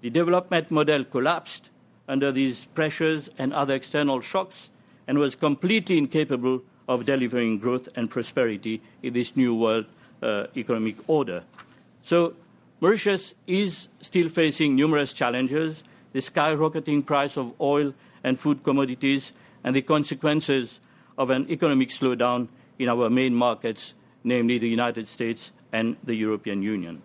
The 0.02 0.10
development 0.10 0.72
model 0.72 1.06
collapsed 1.06 1.70
under 2.08 2.32
these 2.32 2.66
pressures 2.66 3.30
and 3.38 3.54
other 3.54 3.76
external 3.76 4.22
shocks 4.22 4.70
and 5.08 5.18
was 5.18 5.36
completely 5.36 5.98
incapable 5.98 6.64
of 6.88 7.06
delivering 7.06 7.60
growth 7.60 7.88
and 7.96 8.10
prosperity 8.10 8.82
in 9.02 9.14
this 9.14 9.36
new 9.38 9.56
world 9.56 9.86
uh, 10.22 10.48
economic 10.58 10.98
order. 11.08 11.44
So, 12.04 12.34
Mauritius 12.80 13.36
is 13.46 13.88
still 14.02 14.28
facing 14.28 14.76
numerous 14.76 15.14
challenges 15.14 15.84
the 16.14 16.20
skyrocketing 16.20 17.06
price 17.06 17.38
of 17.38 17.54
oil 17.62 17.94
and 18.24 18.40
food 18.40 18.64
commodities, 18.64 19.32
and 19.64 19.76
the 19.76 19.82
consequences 19.82 20.80
of 21.18 21.30
an 21.30 21.50
economic 21.50 21.90
slowdown 21.90 22.48
in 22.80 22.90
our 22.90 23.10
main 23.10 23.36
markets, 23.36 23.94
namely 24.24 24.58
the 24.58 24.70
United 24.70 25.08
States 25.08 25.52
and 25.72 25.98
the 26.04 26.16
European 26.16 26.62
Union. 26.62 27.02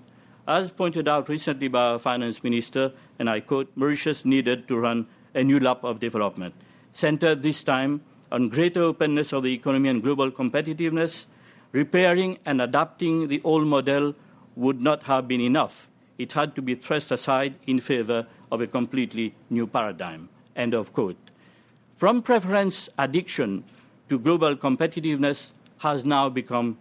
As 0.49 0.71
pointed 0.71 1.09
out 1.09 1.29
recently 1.29 1.69
by 1.69 1.83
our 1.83 1.99
finance 1.99 2.43
minister, 2.45 2.93
and 3.19 3.29
I 3.29 3.41
quote, 3.41 3.71
Mauritius 3.75 4.25
needed 4.25 4.69
to 4.69 4.77
run 4.77 5.07
a 5.35 5.43
new 5.43 5.59
lap 5.59 5.83
of 5.83 6.01
development, 6.01 6.55
centered 6.93 7.43
this 7.43 7.65
time 7.65 8.03
on 8.31 8.49
greater 8.49 8.83
openness 8.83 9.33
of 9.33 9.43
the 9.43 9.53
economy 9.53 9.89
and 9.89 10.03
global 10.03 10.31
competitiveness, 10.31 11.27
repairing 11.73 12.39
and 12.47 12.63
adapting 12.63 13.29
the 13.29 13.41
old 13.45 13.67
model 13.67 14.15
would 14.55 14.81
not 14.81 15.03
have 15.05 15.29
been 15.29 15.41
enough. 15.41 15.89
It 16.17 16.33
had 16.33 16.55
to 16.55 16.63
be 16.63 16.75
thrust 16.75 17.13
aside 17.13 17.57
in 17.67 17.81
favor 17.81 18.27
of 18.51 18.61
a 18.61 18.67
completely 18.67 19.35
new 19.51 19.67
paradigm. 19.67 20.29
End 20.55 20.75
of 20.75 20.93
quote. 20.93 21.26
From 21.97 22.21
preference 22.21 22.91
addiction 22.99 23.65
to 24.11 24.19
global 24.19 24.55
competitiveness 24.55 25.53
has 25.79 26.05
now 26.05 26.29
become 26.29 26.77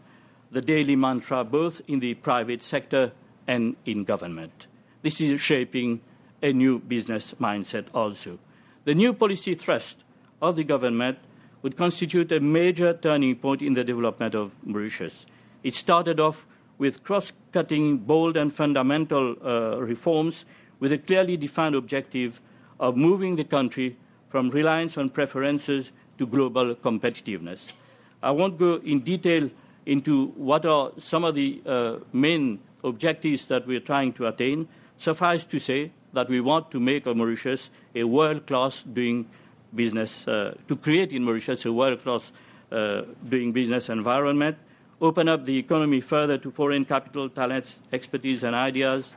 the 0.52 0.62
daily 0.62 0.98
mantra 0.98 1.46
both 1.46 1.82
in 1.88 2.02
the 2.02 2.16
private 2.16 2.62
sector 2.62 3.14
and 3.48 3.78
in 3.86 4.04
government. 4.04 4.68
This 5.04 5.22
is 5.22 5.40
shaping 5.40 6.02
a 6.44 6.52
new 6.52 6.80
business 6.80 7.34
mindset 7.40 7.86
also. 7.94 8.40
The 8.84 8.94
new 8.94 9.14
policy 9.14 9.56
thrust 9.56 10.04
of 10.42 10.58
the 10.58 10.66
government 10.66 11.20
would 11.62 11.78
constitute 11.78 12.30
a 12.34 12.42
major 12.42 12.94
turning 12.94 13.38
point 13.38 13.62
in 13.62 13.74
the 13.74 13.86
development 13.86 14.36
of 14.36 14.52
Mauritius. 14.66 15.26
It 15.64 15.76
started 15.76 16.20
off 16.20 16.46
with 16.78 17.06
cross 17.06 17.32
cutting, 17.54 18.00
bold, 18.00 18.36
and 18.36 18.54
fundamental 18.54 19.38
uh, 19.42 19.80
reforms 19.80 20.44
with 20.82 20.92
a 20.92 20.98
clearly 20.98 21.38
defined 21.38 21.74
objective 21.74 22.42
of 22.82 22.98
moving 22.98 23.38
the 23.38 23.46
country 23.46 23.96
from 24.30 24.50
reliance 24.50 24.98
on 24.98 25.10
preferences 25.10 25.92
to 26.18 26.26
global 26.26 26.76
competitiveness. 26.76 27.72
I 28.22 28.32
won't 28.32 28.58
go 28.58 28.76
in 28.78 29.02
detail 29.02 29.50
into 29.86 30.28
what 30.36 30.66
are 30.66 30.92
some 30.98 31.24
of 31.24 31.36
the 31.36 31.62
uh, 31.66 31.98
main 32.12 32.60
objectives 32.84 33.46
that 33.46 33.68
we're 33.68 33.80
trying 33.80 34.14
to 34.14 34.28
attain. 34.28 34.68
Suffice 34.98 35.46
to 35.46 35.60
say 35.60 35.92
that 36.14 36.30
we 36.30 36.40
want 36.42 36.72
to 36.72 36.80
make 36.80 37.06
Mauritius 37.06 37.70
a 37.94 38.04
world 38.04 38.48
class 38.48 38.84
doing 38.84 39.28
business, 39.74 40.28
uh, 40.28 40.56
to 40.68 40.76
create 40.76 41.12
in 41.12 41.24
Mauritius 41.24 41.66
a 41.66 41.74
world 41.74 42.02
class 42.02 42.32
uh, 42.72 43.02
doing 43.28 43.52
business 43.52 43.90
environment, 43.90 44.58
open 45.02 45.28
up 45.28 45.46
the 45.46 45.58
economy 45.58 46.02
further 46.02 46.38
to 46.38 46.50
foreign 46.52 46.86
capital, 46.86 47.30
talents, 47.30 47.76
expertise, 47.92 48.44
and 48.44 48.56
ideas, 48.56 49.14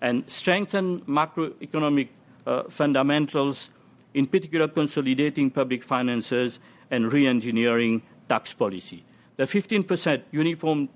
and 0.00 0.28
strengthen 0.28 1.00
macroeconomic 1.02 2.08
uh, 2.46 2.62
fundamentals, 2.64 3.70
in 4.14 4.26
particular 4.26 4.68
consolidating 4.68 5.50
public 5.50 5.84
finances 5.84 6.58
and 6.90 7.12
re 7.12 7.26
engineering 7.26 8.02
tax 8.28 8.52
policy. 8.52 9.04
The 9.36 9.44
15% 9.44 10.22
uniform 10.32 10.88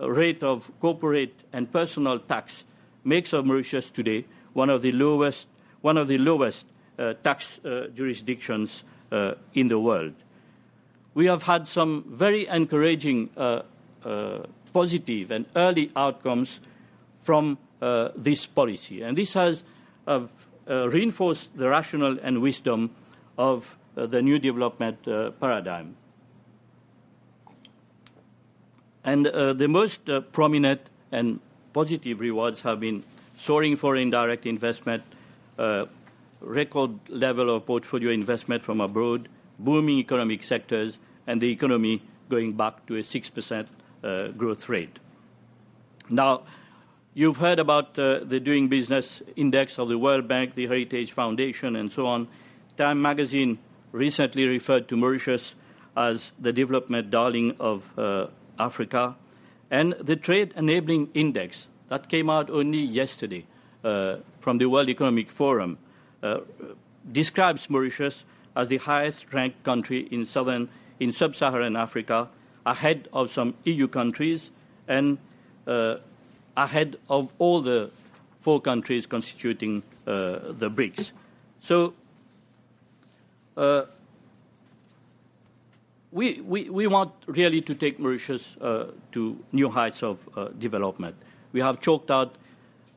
rate 0.00 0.42
of 0.42 0.70
corporate 0.80 1.34
and 1.52 1.70
personal 1.70 2.18
tax 2.18 2.64
makes 3.04 3.32
of 3.32 3.46
Mauritius 3.46 3.90
today 3.90 4.24
one 4.52 4.70
of 4.70 4.82
the 4.82 4.92
lowest, 4.92 5.48
one 5.80 5.96
of 5.96 6.08
the 6.08 6.18
lowest 6.18 6.66
uh, 6.98 7.14
tax 7.22 7.60
uh, 7.64 7.88
jurisdictions 7.94 8.84
uh, 9.10 9.34
in 9.54 9.68
the 9.68 9.78
world. 9.78 10.14
We 11.14 11.26
have 11.26 11.42
had 11.44 11.68
some 11.68 12.04
very 12.08 12.46
encouraging 12.46 13.30
uh, 13.36 13.62
uh, 14.04 14.44
positive 14.72 15.30
and 15.30 15.46
early 15.54 15.90
outcomes 15.94 16.60
from 17.22 17.58
uh, 17.80 18.08
this 18.16 18.46
policy, 18.46 19.02
and 19.02 19.16
this 19.16 19.34
has 19.34 19.64
Uh, 20.68 20.88
reinforced 20.88 21.56
the 21.56 21.68
rationale 21.68 22.16
and 22.22 22.40
wisdom 22.40 22.88
of 23.36 23.76
uh, 23.96 24.06
the 24.06 24.22
new 24.22 24.38
development 24.38 25.08
uh, 25.08 25.32
paradigm. 25.32 25.96
And 29.04 29.26
the 29.26 29.66
most 29.68 30.08
prominent 30.30 30.88
and 31.10 31.40
positive 31.72 32.20
rewards 32.20 32.62
have 32.62 32.78
been 32.78 33.02
soaring 33.36 33.74
foreign 33.74 34.10
direct 34.10 34.46
investment, 34.46 35.02
uh, 35.58 35.86
record 36.40 36.92
level 37.08 37.56
of 37.56 37.66
portfolio 37.66 38.12
investment 38.12 38.62
from 38.62 38.80
abroad, 38.80 39.28
booming 39.58 39.98
economic 39.98 40.44
sectors, 40.44 40.98
and 41.26 41.40
the 41.40 41.50
economy 41.50 42.00
going 42.28 42.52
back 42.52 42.86
to 42.86 42.94
a 42.94 43.00
6% 43.00 43.66
uh, 44.04 44.28
growth 44.28 44.68
rate. 44.68 45.00
Now, 46.08 46.42
you've 47.14 47.36
heard 47.36 47.58
about 47.58 47.98
uh, 47.98 48.20
the 48.24 48.40
Doing 48.40 48.68
Business 48.68 49.22
Index 49.36 49.78
of 49.78 49.88
the 49.88 49.98
World 49.98 50.28
Bank, 50.28 50.54
the 50.54 50.66
Heritage 50.66 51.12
Foundation, 51.12 51.76
and 51.76 51.92
so 51.92 52.06
on. 52.06 52.28
Time 52.76 53.02
magazine 53.02 53.58
recently 53.92 54.46
referred 54.46 54.88
to 54.88 54.96
Mauritius 54.96 55.54
as 55.96 56.32
the 56.38 56.52
development 56.52 57.10
darling 57.10 57.54
of 57.60 57.96
uh, 57.98 58.28
Africa. 58.58 59.16
And 59.70 59.92
the 60.00 60.16
Trade 60.16 60.54
Enabling 60.56 61.10
Index, 61.14 61.68
that 61.88 62.08
came 62.08 62.30
out 62.30 62.50
only 62.50 62.80
yesterday 62.80 63.46
uh, 63.84 64.16
from 64.40 64.58
the 64.58 64.66
World 64.66 64.88
Economic 64.88 65.30
Forum, 65.30 65.78
uh, 66.22 66.40
describes 67.10 67.68
Mauritius 67.68 68.24
as 68.56 68.68
the 68.68 68.78
highest 68.78 69.32
ranked 69.34 69.62
country 69.62 70.08
in 70.10 70.24
southern 70.24 70.68
in 71.00 71.10
sub-Saharan 71.10 71.74
Africa, 71.76 72.28
ahead 72.64 73.08
of 73.12 73.30
some 73.30 73.54
EU 73.64 73.88
countries 73.88 74.50
and 74.86 75.18
uh, 75.66 75.96
ahead 76.56 76.96
of 77.08 77.32
all 77.38 77.60
the 77.60 77.90
four 78.40 78.60
countries 78.60 79.06
constituting 79.06 79.82
uh, 80.06 80.52
the 80.52 80.70
BRICS. 80.70 81.12
So 81.60 81.94
uh, 83.56 83.82
we, 86.10 86.40
we, 86.40 86.68
we 86.70 86.86
want 86.86 87.12
really 87.26 87.60
to 87.62 87.74
take 87.74 87.98
Mauritius 87.98 88.56
uh, 88.60 88.86
to 89.12 89.38
new 89.52 89.68
heights 89.68 90.02
of 90.02 90.18
uh, 90.36 90.48
development 90.58 91.16
we 91.52 91.60
have 91.60 91.80
chalked 91.80 92.10
out 92.10 92.36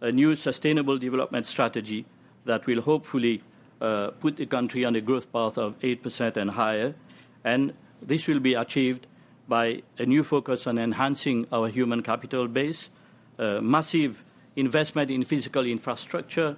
a 0.01 0.11
new 0.11 0.35
sustainable 0.35 0.97
development 0.97 1.45
strategy 1.45 2.05
that 2.45 2.65
will 2.65 2.81
hopefully 2.81 3.41
uh, 3.81 4.11
put 4.19 4.37
the 4.37 4.45
country 4.45 4.85
on 4.85 4.95
a 4.95 5.01
growth 5.01 5.31
path 5.31 5.57
of 5.57 5.79
8% 5.79 6.37
and 6.37 6.51
higher. 6.51 6.95
And 7.43 7.73
this 8.01 8.27
will 8.27 8.39
be 8.39 8.53
achieved 8.53 9.07
by 9.47 9.83
a 9.97 10.05
new 10.05 10.23
focus 10.23 10.67
on 10.67 10.77
enhancing 10.77 11.47
our 11.51 11.69
human 11.69 12.01
capital 12.01 12.47
base, 12.47 12.89
massive 13.37 14.23
investment 14.55 15.11
in 15.11 15.23
physical 15.23 15.65
infrastructure, 15.65 16.55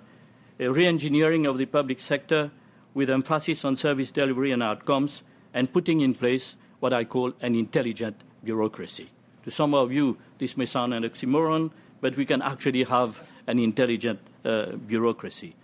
a 0.60 0.70
re 0.70 0.86
engineering 0.86 1.46
of 1.46 1.58
the 1.58 1.66
public 1.66 2.00
sector 2.00 2.52
with 2.94 3.10
emphasis 3.10 3.64
on 3.64 3.76
service 3.76 4.12
delivery 4.12 4.52
and 4.52 4.64
outcomes, 4.64 5.22
and 5.54 5.72
putting 5.72 6.02
in 6.02 6.14
place 6.14 6.56
what 6.80 6.94
I 6.94 7.04
call 7.04 7.34
an 7.42 7.56
intelligent 7.56 8.16
bureaucracy. 8.44 9.10
To 9.44 9.52
some 9.52 9.74
of 9.74 9.92
you, 9.92 10.18
this 10.38 10.58
may 10.58 10.66
sound 10.66 10.94
an 10.94 11.04
oxymoron, 11.04 11.72
but 12.02 12.16
we 12.16 12.26
can 12.26 12.42
actually 12.42 12.84
have 12.84 13.24
an 13.48 13.60
intelligent 13.60 14.20
uh, 14.44 14.72
bureaucracy. 14.74 15.56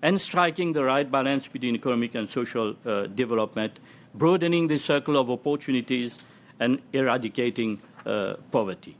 And 0.00 0.20
striking 0.20 0.72
the 0.72 0.84
right 0.84 1.10
balance 1.10 1.46
between 1.46 1.74
economic 1.74 2.14
and 2.14 2.28
social 2.28 2.76
uh, 2.84 3.06
development, 3.06 3.78
broadening 4.14 4.68
the 4.68 4.78
circle 4.78 5.16
of 5.16 5.30
opportunities, 5.30 6.18
and 6.60 6.80
eradicating 6.92 7.80
uh, 8.06 8.34
poverty. 8.50 8.96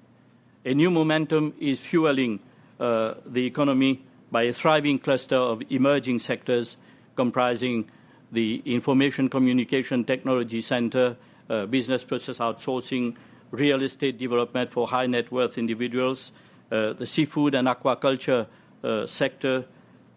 A 0.65 0.75
new 0.75 0.93
momentum 0.93 1.55
is 1.59 1.81
fueling 1.81 2.39
uh, 2.79 3.15
the 3.27 3.45
economy 3.47 4.05
by 4.31 4.45
a 4.45 4.53
thriving 4.53 5.01
cluster 5.01 5.35
of 5.35 5.61
emerging 5.73 6.21
sectors 6.21 6.77
comprising 7.17 7.91
the 8.31 8.63
Information 8.65 9.29
Communication 9.29 10.05
Technology 10.05 10.63
Center, 10.63 11.17
uh, 11.51 11.67
business 11.67 12.05
process 12.05 12.39
outsourcing, 12.39 13.17
real 13.51 13.83
estate 13.83 14.19
development 14.19 14.71
for 14.71 14.87
high 14.87 15.07
net 15.07 15.33
worth 15.33 15.59
individuals, 15.59 16.31
uh, 16.71 16.93
the 16.93 17.07
seafood 17.07 17.57
and 17.57 17.67
aquaculture 17.67 18.47
sector, 19.07 19.65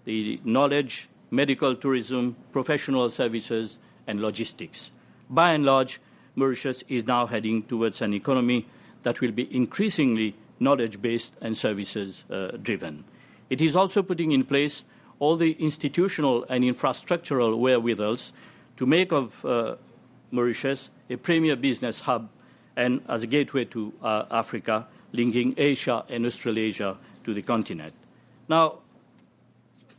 the 0.05 0.39
knowledge, 0.43 1.09
medical 1.31 1.75
tourism, 1.75 2.35
professional 2.51 3.09
services, 3.09 3.79
and 4.05 4.21
logistics. 4.21 4.91
By 5.27 5.53
and 5.53 5.65
large, 5.65 5.99
Mauritius 6.35 6.83
is 6.87 7.05
now 7.05 7.25
heading 7.25 7.63
towards 7.63 8.01
an 8.01 8.13
economy 8.13 8.67
that 9.05 9.21
will 9.21 9.31
be 9.31 9.47
increasingly 9.55 10.35
knowledge 10.59 10.99
based 10.99 11.33
and 11.39 11.55
services 11.55 12.23
uh, 12.31 12.57
driven. 12.61 13.05
It 13.51 13.61
is 13.61 13.75
also 13.75 14.01
putting 14.01 14.31
in 14.31 14.43
place 14.43 14.83
all 15.19 15.37
the 15.37 15.51
institutional 15.53 16.43
and 16.49 16.63
infrastructural 16.63 17.57
wherewithals 17.57 18.31
to 18.77 18.85
make 18.87 19.11
of 19.13 19.45
uh, 19.45 19.75
Mauritius 20.31 20.89
a 21.09 21.17
premier 21.17 21.55
business 21.55 21.99
hub 22.01 22.29
and 22.75 23.01
as 23.07 23.21
a 23.21 23.27
gateway 23.27 23.63
to 23.65 23.93
uh, 24.01 24.25
Africa 24.31 24.87
linking 25.13 25.53
Asia 25.55 26.03
and 26.09 26.25
Australasia 26.25 26.97
to 27.23 27.33
the 27.33 27.43
continent. 27.43 27.93
Now, 28.49 28.79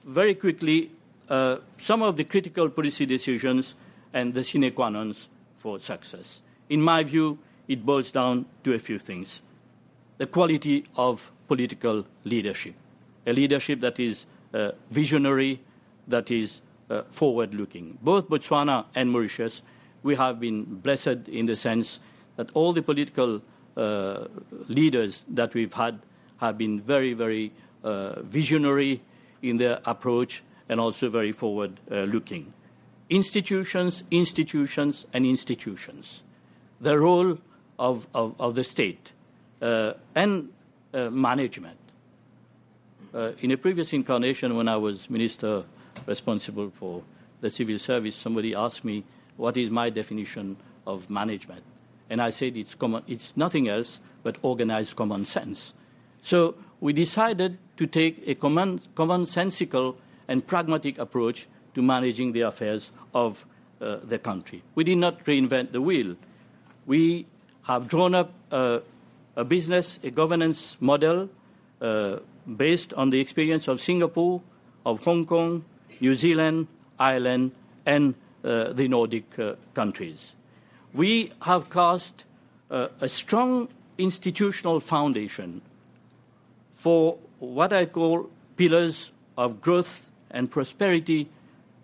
very 0.04 0.34
quickly, 0.34 0.90
uh, 1.28 1.58
some 1.78 2.02
of 2.02 2.16
the 2.16 2.24
critical 2.24 2.68
policy 2.70 3.06
decisions 3.06 3.76
and 4.12 4.34
the 4.34 4.42
sine 4.42 4.72
qua 4.72 4.88
non 4.90 5.14
for 5.56 5.78
success. 5.78 6.40
In 6.68 6.82
my 6.82 7.04
view, 7.04 7.38
it 7.68 7.84
boils 7.84 8.10
down 8.10 8.46
to 8.64 8.74
a 8.74 8.78
few 8.78 8.98
things 8.98 9.40
the 10.18 10.26
quality 10.26 10.84
of 10.96 11.30
political 11.48 12.06
leadership, 12.24 12.74
a 13.26 13.32
leadership 13.32 13.80
that 13.80 14.00
is 14.00 14.24
uh, 14.54 14.72
visionary, 14.90 15.60
that 16.08 16.30
is 16.30 16.60
uh, 16.88 17.02
forward 17.10 17.54
looking. 17.54 17.98
Both 18.02 18.28
Botswana 18.28 18.86
and 18.94 19.10
Mauritius, 19.10 19.62
we 20.02 20.14
have 20.16 20.40
been 20.40 20.64
blessed 20.64 21.28
in 21.28 21.46
the 21.46 21.56
sense 21.56 22.00
that 22.36 22.50
all 22.54 22.72
the 22.72 22.82
political 22.82 23.42
uh, 23.76 24.26
leaders 24.68 25.24
that 25.28 25.52
we've 25.54 25.72
had 25.72 26.00
have 26.38 26.56
been 26.56 26.80
very, 26.80 27.12
very 27.12 27.52
uh, 27.84 28.22
visionary 28.22 29.02
in 29.42 29.58
their 29.58 29.80
approach 29.84 30.42
and 30.68 30.80
also 30.80 31.08
very 31.10 31.32
forward 31.32 31.78
looking. 31.90 32.52
Institutions, 33.08 34.02
institutions, 34.10 35.06
and 35.12 35.24
institutions. 35.24 36.22
The 36.80 36.98
role 36.98 37.38
of, 37.78 38.06
of, 38.14 38.34
of 38.38 38.54
the 38.54 38.64
state 38.64 39.12
uh, 39.60 39.92
and 40.14 40.48
uh, 40.92 41.10
management. 41.10 41.78
Uh, 43.14 43.32
in 43.40 43.50
a 43.50 43.56
previous 43.56 43.92
incarnation, 43.92 44.56
when 44.56 44.68
I 44.68 44.76
was 44.76 45.08
minister 45.08 45.64
responsible 46.06 46.70
for 46.70 47.02
the 47.40 47.50
civil 47.50 47.78
service, 47.78 48.16
somebody 48.16 48.54
asked 48.54 48.84
me 48.84 49.04
what 49.36 49.56
is 49.56 49.70
my 49.70 49.90
definition 49.90 50.56
of 50.86 51.08
management. 51.10 51.62
And 52.08 52.22
I 52.22 52.30
said 52.30 52.56
it's, 52.56 52.74
common, 52.74 53.02
it's 53.06 53.36
nothing 53.36 53.68
else 53.68 54.00
but 54.22 54.36
organized 54.42 54.96
common 54.96 55.24
sense. 55.24 55.72
So 56.22 56.54
we 56.80 56.92
decided 56.92 57.58
to 57.76 57.86
take 57.86 58.22
a 58.26 58.34
common, 58.34 58.80
commonsensical 58.94 59.96
and 60.28 60.46
pragmatic 60.46 60.98
approach 60.98 61.46
to 61.74 61.82
managing 61.82 62.32
the 62.32 62.42
affairs 62.42 62.90
of 63.14 63.44
uh, 63.80 63.96
the 64.02 64.18
country. 64.18 64.62
We 64.74 64.84
did 64.84 64.98
not 64.98 65.24
reinvent 65.24 65.72
the 65.72 65.80
wheel. 65.80 66.16
We 66.86 67.26
have 67.66 67.88
drawn 67.88 68.14
up 68.14 68.32
a, 68.52 68.80
a 69.34 69.44
business, 69.44 69.98
a 70.04 70.10
governance 70.10 70.76
model 70.80 71.28
uh, 71.80 72.16
based 72.56 72.94
on 72.94 73.10
the 73.10 73.20
experience 73.20 73.66
of 73.66 73.80
Singapore, 73.80 74.40
of 74.84 75.02
Hong 75.04 75.26
Kong, 75.26 75.64
New 76.00 76.14
Zealand, 76.14 76.68
Ireland, 76.98 77.50
and 77.84 78.14
uh, 78.44 78.72
the 78.72 78.86
Nordic 78.86 79.38
uh, 79.38 79.54
countries. 79.74 80.34
We 80.94 81.32
have 81.42 81.68
cast 81.68 82.24
uh, 82.70 82.88
a 83.00 83.08
strong 83.08 83.68
institutional 83.98 84.78
foundation 84.78 85.60
for 86.72 87.18
what 87.40 87.72
I 87.72 87.86
call 87.86 88.30
pillars 88.56 89.10
of 89.36 89.60
growth 89.60 90.08
and 90.30 90.50
prosperity 90.50 91.28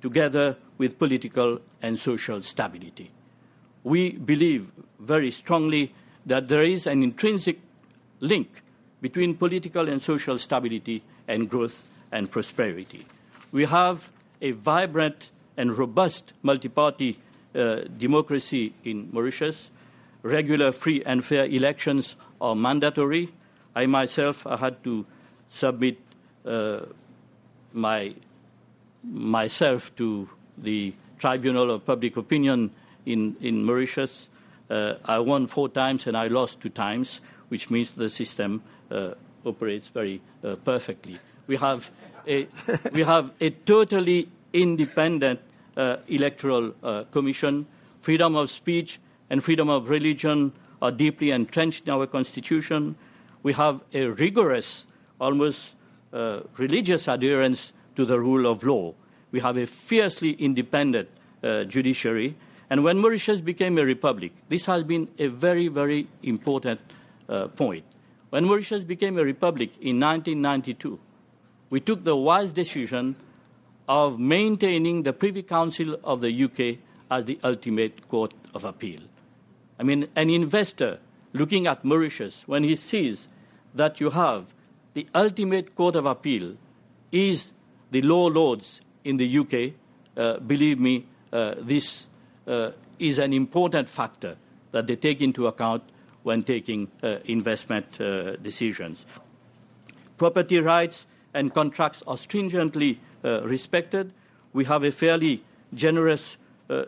together 0.00 0.56
with 0.78 0.98
political 0.98 1.60
and 1.82 1.98
social 1.98 2.40
stability. 2.42 3.10
We 3.84 4.12
believe 4.12 4.70
very 5.00 5.30
strongly 5.30 5.94
that 6.26 6.48
there 6.48 6.62
is 6.62 6.86
an 6.86 7.02
intrinsic 7.02 7.58
link 8.20 8.62
between 9.00 9.36
political 9.36 9.88
and 9.88 10.00
social 10.00 10.38
stability 10.38 11.02
and 11.26 11.50
growth 11.50 11.82
and 12.12 12.30
prosperity. 12.30 13.04
We 13.50 13.64
have 13.64 14.12
a 14.40 14.52
vibrant 14.52 15.30
and 15.56 15.76
robust 15.76 16.32
multi-party 16.42 17.18
uh, 17.54 17.80
democracy 17.98 18.74
in 18.84 19.08
Mauritius. 19.12 19.70
Regular, 20.22 20.72
free, 20.72 21.02
and 21.04 21.24
fair 21.24 21.46
elections 21.46 22.16
are 22.40 22.54
mandatory. 22.54 23.32
I 23.74 23.86
myself 23.86 24.46
I 24.46 24.56
had 24.56 24.82
to 24.84 25.04
submit 25.48 25.98
uh, 26.46 26.80
my 27.72 28.14
myself 29.02 29.94
to 29.96 30.28
the 30.56 30.94
Tribunal 31.18 31.72
of 31.72 31.84
Public 31.84 32.16
Opinion 32.16 32.70
in, 33.06 33.36
in 33.40 33.64
Mauritius. 33.64 34.28
Uh, 34.70 34.94
I 35.04 35.18
won 35.18 35.46
four 35.46 35.68
times 35.68 36.06
and 36.06 36.16
I 36.16 36.28
lost 36.28 36.60
two 36.60 36.68
times, 36.68 37.20
which 37.48 37.70
means 37.70 37.92
the 37.92 38.08
system 38.08 38.62
uh, 38.90 39.14
operates 39.44 39.88
very 39.88 40.20
uh, 40.42 40.56
perfectly. 40.56 41.18
We 41.46 41.56
have 41.56 41.90
a, 42.26 42.46
we 42.92 43.02
have 43.02 43.32
a 43.40 43.50
totally 43.50 44.28
independent 44.52 45.40
uh, 45.76 45.96
electoral 46.08 46.74
uh, 46.82 47.04
commission. 47.10 47.66
Freedom 48.00 48.36
of 48.36 48.50
speech 48.50 49.00
and 49.30 49.42
freedom 49.42 49.68
of 49.68 49.88
religion 49.88 50.52
are 50.80 50.90
deeply 50.90 51.30
entrenched 51.30 51.86
in 51.86 51.92
our 51.92 52.06
constitution. 52.06 52.96
We 53.42 53.52
have 53.54 53.82
a 53.92 54.06
rigorous, 54.06 54.84
almost 55.20 55.74
uh, 56.12 56.40
religious 56.56 57.08
adherence 57.08 57.72
to 57.96 58.04
the 58.04 58.18
rule 58.18 58.46
of 58.46 58.62
law. 58.62 58.94
We 59.30 59.40
have 59.40 59.56
a 59.56 59.66
fiercely 59.66 60.32
independent 60.32 61.08
judiciary. 61.42 62.36
And 62.72 62.82
when 62.82 63.00
Mauritius 63.00 63.42
became 63.42 63.76
a 63.76 63.84
republic, 63.84 64.32
this 64.48 64.64
has 64.64 64.82
been 64.82 65.06
a 65.18 65.26
very, 65.26 65.68
very 65.68 66.08
important 66.22 66.80
uh, 67.28 67.48
point. 67.48 67.84
When 68.30 68.46
Mauritius 68.46 68.82
became 68.82 69.18
a 69.18 69.24
republic 69.24 69.72
in 69.82 70.00
1992, 70.00 70.98
we 71.68 71.80
took 71.80 72.02
the 72.02 72.16
wise 72.16 72.50
decision 72.50 73.16
of 73.86 74.18
maintaining 74.18 75.02
the 75.02 75.12
Privy 75.12 75.42
Council 75.42 75.98
of 76.02 76.22
the 76.22 76.44
UK 76.44 76.78
as 77.10 77.26
the 77.26 77.38
ultimate 77.44 78.08
court 78.08 78.32
of 78.54 78.64
appeal. 78.64 79.00
I 79.78 79.82
mean, 79.82 80.08
an 80.16 80.30
investor 80.30 80.98
looking 81.34 81.66
at 81.66 81.84
Mauritius, 81.84 82.48
when 82.48 82.64
he 82.64 82.74
sees 82.76 83.28
that 83.74 84.00
you 84.00 84.08
have 84.08 84.46
the 84.94 85.06
ultimate 85.14 85.76
court 85.76 85.94
of 85.94 86.06
appeal 86.06 86.56
is 87.10 87.52
the 87.90 88.00
law 88.00 88.28
lords 88.28 88.80
in 89.04 89.18
the 89.18 89.38
UK, 89.40 89.74
uh, 90.16 90.38
believe 90.38 90.80
me, 90.80 91.04
uh, 91.34 91.56
this 91.58 92.06
is 92.98 93.18
an 93.18 93.32
important 93.32 93.88
factor 93.88 94.36
that 94.72 94.86
they 94.86 94.96
take 94.96 95.20
into 95.20 95.46
account 95.46 95.82
when 96.22 96.42
taking 96.42 96.88
uh, 97.02 97.18
investment 97.24 98.00
uh, 98.00 98.36
decisions. 98.36 99.04
Property 100.18 100.60
rights 100.60 101.06
and 101.34 101.52
contracts 101.52 102.02
are 102.06 102.18
stringently 102.18 103.00
uh, 103.24 103.42
respected. 103.42 104.12
We 104.52 104.64
have 104.66 104.84
a 104.84 104.92
fairly 104.92 105.42
generous 105.74 106.36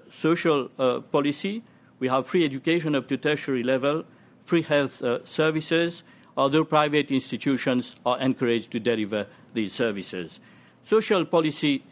social 0.08 0.68
policy. 1.12 1.62
We 1.98 2.08
have 2.08 2.26
free 2.26 2.42
education 2.44 2.94
up 2.94 3.06
to 3.08 3.18
tertiary 3.18 3.62
level, 3.62 4.04
free 4.46 4.62
health 4.62 5.02
services, 5.26 6.02
although 6.38 6.64
private 6.64 7.10
institutions 7.10 7.94
are 8.06 8.18
encouraged 8.18 8.70
to 8.72 8.80
deliver 8.80 9.26
these 9.52 9.74
services. 9.74 10.40
Social 10.84 11.26
policy 11.26 11.82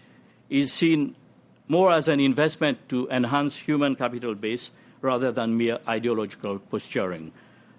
is 0.49 0.73
seen 0.73 1.15
more 1.73 1.91
as 1.91 2.07
an 2.07 2.21
investment 2.21 2.77
to 2.91 3.09
enhance 3.09 3.57
human 3.57 3.97
capital 3.97 4.35
base 4.35 4.71
rather 5.01 5.33
than 5.33 5.57
mere 5.57 5.79
ideological 5.89 6.59
posturing. 6.59 7.33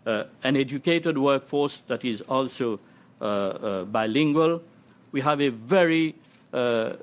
Uh, 0.08 0.24
an 0.44 0.58
educated 0.58 1.16
workforce 1.16 1.84
that 1.88 2.04
is 2.04 2.22
also 2.22 2.80
uh, 3.22 3.26
uh, 3.26 3.84
bilingual. 3.86 4.64
We 5.12 5.22
have 5.22 5.40
a 5.40 5.50
very 5.50 6.16
uh, 6.52 6.94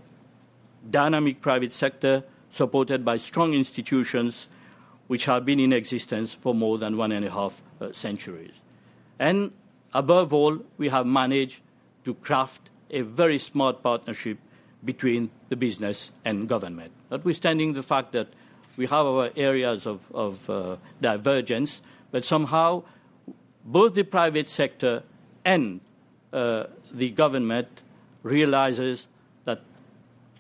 dynamic 0.91 1.41
private 1.41 1.71
sector 1.71 2.25
supported 2.51 3.05
by 3.05 3.19
strong 3.19 3.55
institutions 3.55 4.49
which 5.07 5.27
have 5.27 5.45
been 5.45 5.61
in 5.61 5.73
existence 5.73 6.35
for 6.35 6.57
more 6.57 6.77
than 6.77 6.97
one 6.97 7.13
and 7.13 7.25
a 7.25 7.31
half 7.31 7.63
uh, 7.81 7.93
centuries. 7.93 8.55
And 9.21 9.53
above 9.95 10.33
all, 10.33 10.59
we 10.77 10.89
have 10.89 11.07
managed 11.07 11.61
to 12.05 12.15
craft 12.15 12.69
a 12.91 13.03
very 13.03 13.39
smart 13.39 13.81
partnership 13.81 14.39
between 14.85 15.31
the 15.49 15.57
business 15.57 16.11
and 16.25 16.49
government. 16.49 16.93
Notwithstanding 17.11 17.75
the 17.75 17.83
fact 17.83 18.13
that 18.13 18.29
we 18.77 18.87
have 18.87 19.07
our 19.07 19.31
areas 19.37 19.87
of, 19.87 20.01
of 20.15 20.49
uh, 20.49 20.77
divergence, 21.01 21.83
but 22.11 22.25
somehow 22.25 22.83
both 23.65 23.95
the 23.95 24.05
private 24.05 24.49
sector 24.49 25.03
and 25.45 25.81
uh, 26.33 26.65
the 26.93 27.11
government 27.11 27.69
realizes 28.23 29.07
that 29.45 29.61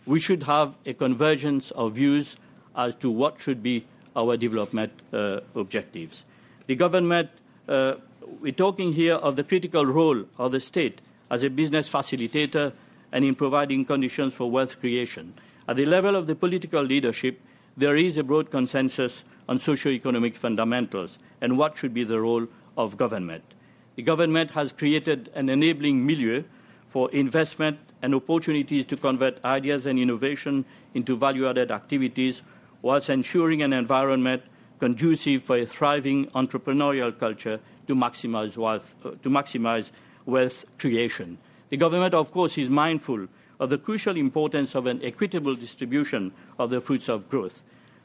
we 0.06 0.20
should 0.20 0.44
have 0.44 0.74
a 0.86 0.94
convergence 0.94 1.70
of 1.72 1.94
views 1.94 2.36
as 2.76 2.94
to 2.96 3.10
what 3.10 3.40
should 3.40 3.62
be 3.62 3.84
our 4.16 4.36
development 4.36 4.92
uh, 5.12 5.40
objectives. 5.54 6.24
The 6.66 6.76
government 6.76 7.30
uh, 7.68 7.94
we're 8.40 8.52
talking 8.52 8.92
here 8.92 9.14
of 9.14 9.36
the 9.36 9.44
critical 9.44 9.84
role 9.84 10.24
of 10.38 10.52
the 10.52 10.60
state 10.60 11.00
as 11.30 11.42
a 11.42 11.50
business 11.50 11.88
facilitator 11.88 12.72
and 13.12 13.24
in 13.24 13.34
providing 13.34 13.84
conditions 13.84 14.34
for 14.34 14.50
wealth 14.50 14.78
creation. 14.80 15.34
At 15.68 15.76
the 15.76 15.86
level 15.86 16.16
of 16.16 16.26
the 16.26 16.34
political 16.34 16.82
leadership, 16.82 17.40
there 17.76 17.96
is 17.96 18.16
a 18.16 18.22
broad 18.22 18.50
consensus 18.50 19.24
on 19.48 19.58
socio-economic 19.58 20.36
fundamentals 20.36 21.18
and 21.40 21.56
what 21.56 21.78
should 21.78 21.94
be 21.94 22.04
the 22.04 22.20
role 22.20 22.46
of 22.76 22.96
government. 22.96 23.44
The 23.96 24.02
government 24.02 24.52
has 24.52 24.72
created 24.72 25.30
an 25.34 25.48
enabling 25.48 26.04
milieu 26.06 26.44
for 26.88 27.10
investment 27.10 27.78
and 28.02 28.14
opportunities 28.14 28.86
to 28.86 28.96
convert 28.96 29.44
ideas 29.44 29.86
and 29.86 29.98
innovation 29.98 30.64
into 30.94 31.16
value-added 31.16 31.70
activities 31.70 32.42
whilst 32.82 33.10
ensuring 33.10 33.62
an 33.62 33.72
environment 33.72 34.42
conducive 34.78 35.42
for 35.42 35.58
a 35.58 35.66
thriving 35.66 36.26
entrepreneurial 36.28 37.16
culture 37.16 37.60
to 37.86 37.94
maximize 37.94 38.56
wealth, 38.56 38.94
uh, 39.04 39.10
to 39.22 39.28
maximize 39.28 39.90
wealth 40.24 40.64
creation. 40.78 41.38
The 41.70 41.76
government, 41.76 42.14
of 42.14 42.32
course, 42.32 42.58
is 42.58 42.68
mindful 42.68 43.28
of 43.58 43.70
the 43.70 43.78
crucial 43.78 44.16
importance 44.16 44.74
of 44.74 44.86
an 44.86 45.00
equitable 45.02 45.54
distribution 45.54 46.32
of 46.58 46.70
the 46.70 46.80
fruits 46.80 47.08
of 47.08 47.28
growth. 47.28 47.62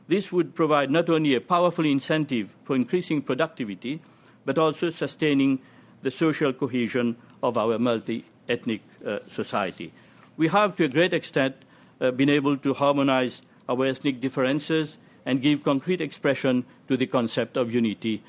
This 0.07 0.32
would 0.32 0.53
provide 0.53 0.91
not 0.91 1.09
only 1.09 1.34
a 1.34 1.41
powerful 1.41 1.86
incentive 1.86 2.55
for 2.63 2.76
increasing 2.76 3.22
productivity, 3.22 4.01
but 4.45 4.59
also 4.59 4.91
sustaining 4.91 5.59
the 6.03 6.11
social 6.11 6.53
cohesion 6.53 7.16
of 7.41 7.57
our 7.57 7.80
multi 7.80 8.26
ethnic 8.47 8.82
uh, 9.05 9.20
society. 9.28 9.91
We 10.38 10.49
have, 10.49 10.76
to 10.76 10.86
a 10.86 10.88
great 10.88 11.13
extent, 11.13 11.55
uh, 11.99 12.11
been 12.11 12.30
able 12.30 12.57
to 12.57 12.74
harmonize 12.74 13.41
our 13.68 13.86
ethnic 13.88 14.20
differences 14.20 14.97
and 15.26 15.41
give 15.41 15.63
concrete 15.63 16.01
expression 16.01 16.66
to 16.88 16.97
the 16.97 17.07
concept 17.07 17.57
of 17.57 17.74
unity 17.74 18.22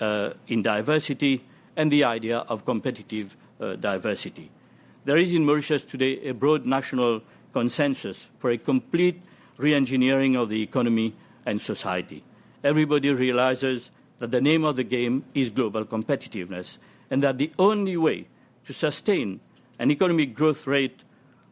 uh, 0.00 0.30
in 0.48 0.62
diversity 0.62 1.44
and 1.76 1.90
the 1.90 2.04
idea 2.04 2.38
of 2.38 2.66
competitive 2.66 3.36
uh, 3.60 3.76
diversity. 3.76 4.50
There 5.06 5.18
is 5.18 5.32
in 5.32 5.44
Mauritius 5.44 5.84
today 5.84 6.18
a 6.26 6.34
broad 6.34 6.66
national 6.66 7.22
consensus 7.52 8.26
for 8.40 8.50
a 8.50 8.58
complete 8.58 9.22
re 9.56 9.72
engineering 9.72 10.34
of 10.34 10.48
the 10.48 10.60
economy 10.60 11.14
and 11.46 11.62
society. 11.62 12.24
Everybody 12.64 13.10
realizes 13.10 13.92
that 14.18 14.32
the 14.32 14.40
name 14.40 14.64
of 14.64 14.74
the 14.74 14.82
game 14.82 15.24
is 15.32 15.50
global 15.50 15.84
competitiveness 15.84 16.78
and 17.08 17.22
that 17.22 17.38
the 17.38 17.52
only 17.56 17.96
way 17.96 18.26
to 18.66 18.72
sustain 18.72 19.38
an 19.78 19.92
economic 19.92 20.34
growth 20.34 20.66
rate 20.66 21.04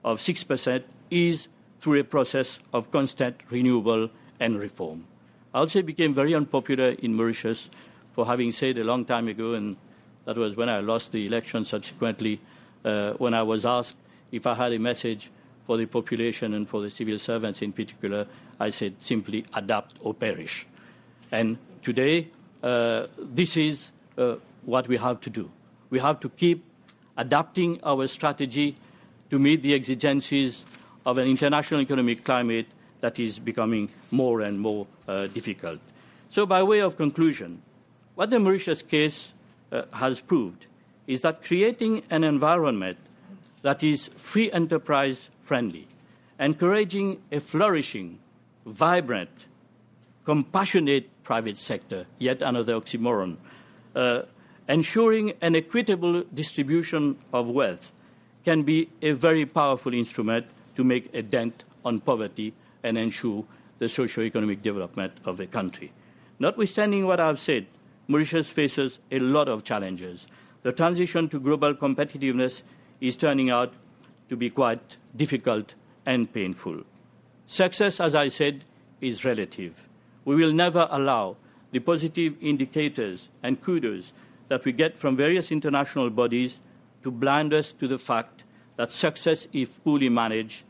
of 0.03 0.19
6% 0.19 0.83
is 1.13 1.47
through 1.79 2.01
a 2.01 2.05
process 2.05 2.59
of 2.73 2.91
constant 2.91 3.37
renewal 3.51 4.11
and 4.41 4.59
reform. 4.59 5.07
I 5.55 5.61
also 5.61 5.81
became 5.83 6.13
very 6.13 6.35
unpopular 6.35 6.89
in 6.99 7.15
Mauritius 7.15 7.71
for 8.15 8.27
having 8.27 8.51
said 8.51 8.79
a 8.79 8.85
long 8.85 9.05
time 9.05 9.29
ago, 9.29 9.55
and 9.55 9.77
that 10.25 10.37
was 10.37 10.57
when 10.57 10.69
I 10.69 10.81
lost 10.81 11.13
the 11.13 11.25
election 11.25 11.65
subsequently, 11.65 12.41
when 12.85 13.35
I 13.35 13.43
was 13.43 13.65
asked 13.65 13.97
if 14.31 14.47
I 14.47 14.55
had 14.55 14.73
a 14.73 14.79
message 14.79 15.31
for 15.67 15.77
the 15.77 15.87
population 15.87 16.55
and 16.55 16.69
for 16.69 16.81
the 16.83 16.91
civil 16.91 17.19
servants 17.19 17.63
in 17.63 17.73
particular, 17.73 18.27
I 18.61 18.71
said 18.71 18.97
simply 19.01 19.45
adapt 19.55 19.97
or 20.01 20.15
perish. 20.15 20.67
And 21.33 21.59
today, 21.83 22.29
uh, 22.63 23.07
this 23.19 23.57
is 23.57 23.93
uh, 24.19 24.37
what 24.65 24.89
we 24.89 24.97
have 24.97 25.21
to 25.23 25.31
do. 25.31 25.51
We 25.91 25.99
have 26.01 26.21
to 26.21 26.29
keep 26.29 26.65
adapting 27.17 27.81
our 27.83 28.07
strategy 28.09 28.77
to 29.31 29.39
meet 29.39 29.63
the 29.63 29.75
exigencies 29.75 30.65
of 31.07 31.19
an 31.19 31.27
international 31.27 31.81
economic 31.81 32.25
climate 32.25 32.67
that 33.01 33.19
is 33.19 33.39
becoming 33.39 33.91
more 34.11 34.41
and 34.41 34.59
more 34.59 34.87
uh, 35.07 35.27
difficult. 35.27 35.79
So, 36.31 36.47
by 36.47 36.63
way 36.63 36.81
of 36.81 36.97
conclusion, 36.97 37.63
what 38.15 38.31
the 38.31 38.41
Mauritius 38.41 38.83
case 38.83 39.33
uh, 39.71 39.83
has 39.93 40.21
proved 40.21 40.67
is 41.07 41.21
that 41.21 41.45
creating 41.45 42.03
an 42.11 42.25
environment 42.25 42.99
that 43.63 43.83
is 43.83 44.09
free 44.17 44.51
enterprise 44.53 45.29
friendly, 45.43 45.87
encouraging 46.39 47.21
a 47.31 47.41
flourishing, 47.41 48.19
vibrant, 48.67 49.47
compassionate 50.25 51.09
private 51.23 51.57
sector, 51.57 52.07
yet 52.19 52.43
another 52.43 52.75
oxymoron, 52.75 53.37
uh, 53.95 54.23
ensuring 54.69 55.33
an 55.41 55.55
equitable 55.55 56.25
distribution 56.33 57.17
of 57.33 57.49
wealth 57.49 57.93
can 58.45 58.63
be 58.63 58.89
a 59.03 59.13
very 59.13 59.47
powerful 59.47 59.95
instrument 59.95 60.47
to 60.77 60.85
make 60.85 61.13
a 61.15 61.23
dent 61.23 61.65
on 61.85 62.01
poverty 62.01 62.53
and 62.83 62.99
ensure 62.99 63.45
the 63.79 63.89
socio-economic 63.89 64.63
development 64.63 65.13
of 65.25 65.41
a 65.41 65.47
country. 65.47 65.93
Notwithstanding 66.39 67.07
what 67.07 67.21
I've 67.21 67.41
said, 67.41 67.67
Mauritius 68.09 68.51
faces 68.51 68.99
a 69.11 69.19
lot 69.19 69.49
of 69.49 69.65
challenges. 69.65 70.27
The 70.65 70.73
transition 70.73 71.29
to 71.29 71.39
global 71.39 71.75
competitiveness 71.75 72.63
is 72.99 73.19
turning 73.19 73.51
out 73.51 73.75
to 74.31 74.37
be 74.37 74.49
quite 74.49 74.97
difficult 75.15 75.75
and 76.07 76.33
painful. 76.33 76.85
Success, 77.47 78.01
as 78.01 78.15
I 78.15 78.29
said, 78.29 78.65
is 79.03 79.27
relative. 79.27 79.87
We 80.25 80.35
will 80.35 80.55
never 80.55 80.89
allow 80.91 81.37
the 81.71 81.81
positive 81.81 82.37
indicators 82.41 83.29
and 83.43 83.61
kudos 83.61 84.15
that 84.49 84.65
we 84.65 84.73
get 84.73 84.99
from 84.99 85.17
various 85.17 85.53
international 85.53 86.09
bodies 86.09 86.59
to 87.03 87.11
blind 87.11 87.53
us 87.53 87.73
to 87.73 87.87
the 87.87 87.99
fact 87.99 88.45
that 88.77 88.91
success, 88.91 89.47
if 89.53 89.85
poorly 89.85 90.09
managed, 90.09 90.65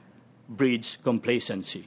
breeds 0.49 0.99
complacency. 1.05 1.87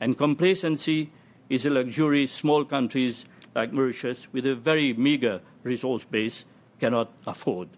And 0.00 0.16
complacency 0.16 1.10
is 1.50 1.66
a 1.66 1.70
luxury 1.70 2.26
small 2.26 2.64
countries 2.64 3.26
like 3.54 3.70
Mauritius, 3.70 4.28
with 4.32 4.46
a 4.46 4.54
very 4.54 4.94
meager 4.94 5.42
resource 5.62 6.04
base, 6.04 6.46
cannot 6.80 7.10
afford. 7.26 7.68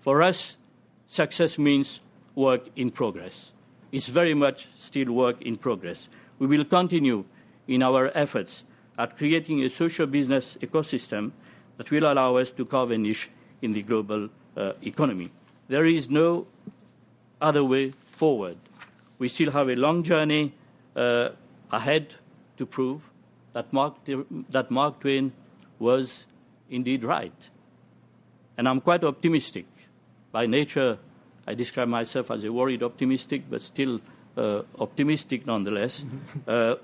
For 0.00 0.22
us, 0.22 0.56
success 1.08 1.58
means 1.58 2.00
work 2.34 2.68
in 2.76 2.90
progress. 2.90 3.52
It's 3.92 4.08
very 4.08 4.34
much 4.34 4.68
still 4.76 5.12
work 5.12 5.40
in 5.42 5.56
progress. 5.56 6.08
We 6.38 6.46
will 6.46 6.64
continue 6.64 7.24
in 7.66 7.82
our 7.82 8.10
efforts 8.14 8.64
at 8.98 9.16
creating 9.16 9.62
a 9.62 9.68
social 9.68 10.06
business 10.06 10.56
ecosystem 10.60 11.32
that 11.76 11.90
will 11.90 12.10
allow 12.10 12.36
us 12.36 12.50
to 12.50 12.64
carve 12.64 12.90
a 12.90 12.98
niche 12.98 13.30
in 13.62 13.72
the 13.72 13.82
global 13.82 14.28
uh, 14.56 14.72
economy. 14.82 15.30
There 15.68 15.86
is 15.86 16.08
no 16.08 16.46
other 17.40 17.64
way 17.64 17.92
forward. 18.06 18.56
We 19.18 19.28
still 19.28 19.50
have 19.50 19.68
a 19.68 19.76
long 19.76 20.02
journey 20.02 20.52
uh, 20.94 21.30
ahead 21.70 22.14
to 22.56 22.66
prove 22.66 23.08
that 23.52 23.72
Mark, 23.72 23.94
that 24.50 24.70
Mark 24.70 25.00
Twain 25.00 25.32
was 25.78 26.26
indeed 26.70 27.04
right. 27.04 27.50
And 28.56 28.68
I'm 28.68 28.80
quite 28.80 29.04
optimistic. 29.04 29.66
By 30.32 30.46
nature, 30.46 30.98
I 31.46 31.54
describe 31.54 31.88
myself 31.88 32.30
as 32.30 32.44
a 32.44 32.52
worried 32.52 32.82
optimistic, 32.82 33.44
but 33.48 33.62
still 33.62 34.00
uh, 34.36 34.62
optimistic 34.78 35.46
nonetheless. 35.46 36.04
uh, 36.48 36.76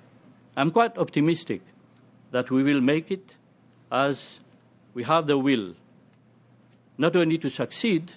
I'm 0.56 0.70
quite 0.70 0.96
optimistic 0.98 1.62
that 2.30 2.50
we 2.50 2.62
will 2.62 2.80
make 2.80 3.10
it 3.10 3.34
as 3.90 4.40
we 4.94 5.04
have 5.04 5.26
the 5.26 5.38
will 5.38 5.74
not 6.98 7.16
only 7.16 7.38
to 7.38 7.48
succeed, 7.50 8.12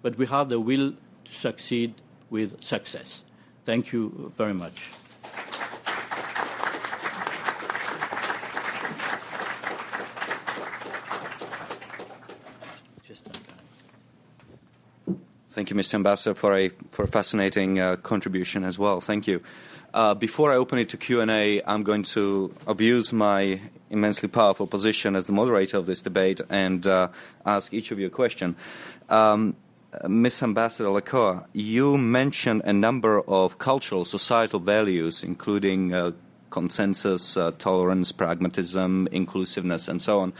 but 0.00 0.16
we 0.16 0.26
have 0.26 0.48
the 0.48 0.58
will 0.58 0.92
to 1.24 1.32
succeed 1.32 1.94
with 2.30 2.62
success. 2.62 3.24
Thank 3.64 3.92
you 3.92 4.32
very 4.36 4.54
much. 4.54 4.90
Thank 15.52 15.68
you, 15.68 15.76
Mr. 15.76 15.96
Ambassador, 15.96 16.34
for 16.34 16.56
a 16.56 16.70
for 16.92 17.02
a 17.02 17.06
fascinating 17.06 17.78
uh, 17.78 17.96
contribution 17.96 18.64
as 18.64 18.78
well. 18.78 19.02
Thank 19.02 19.26
you. 19.26 19.42
Uh, 19.92 20.14
before 20.14 20.50
I 20.50 20.56
open 20.56 20.78
it 20.78 20.88
to 20.88 20.96
Q&A, 20.96 21.62
I'm 21.64 21.82
going 21.82 22.04
to 22.16 22.54
abuse 22.66 23.12
my 23.12 23.60
immensely 23.90 24.30
powerful 24.30 24.66
position 24.66 25.14
as 25.14 25.26
the 25.26 25.34
moderator 25.34 25.76
of 25.76 25.84
this 25.84 26.00
debate 26.00 26.40
and 26.48 26.86
uh, 26.86 27.08
ask 27.44 27.74
each 27.74 27.90
of 27.90 27.98
you 27.98 28.06
a 28.06 28.10
question. 28.10 28.56
Um, 29.10 29.54
Ms. 30.08 30.42
Ambassador 30.42 30.88
Lekoa, 30.88 31.44
you 31.52 31.98
mentioned 31.98 32.62
a 32.64 32.72
number 32.72 33.20
of 33.20 33.58
cultural, 33.58 34.06
societal 34.06 34.58
values, 34.58 35.22
including 35.22 35.92
uh, 35.92 36.12
consensus, 36.48 37.36
uh, 37.36 37.50
tolerance, 37.58 38.10
pragmatism, 38.10 39.06
inclusiveness, 39.12 39.86
and 39.86 40.00
so 40.00 40.20
on. 40.20 40.32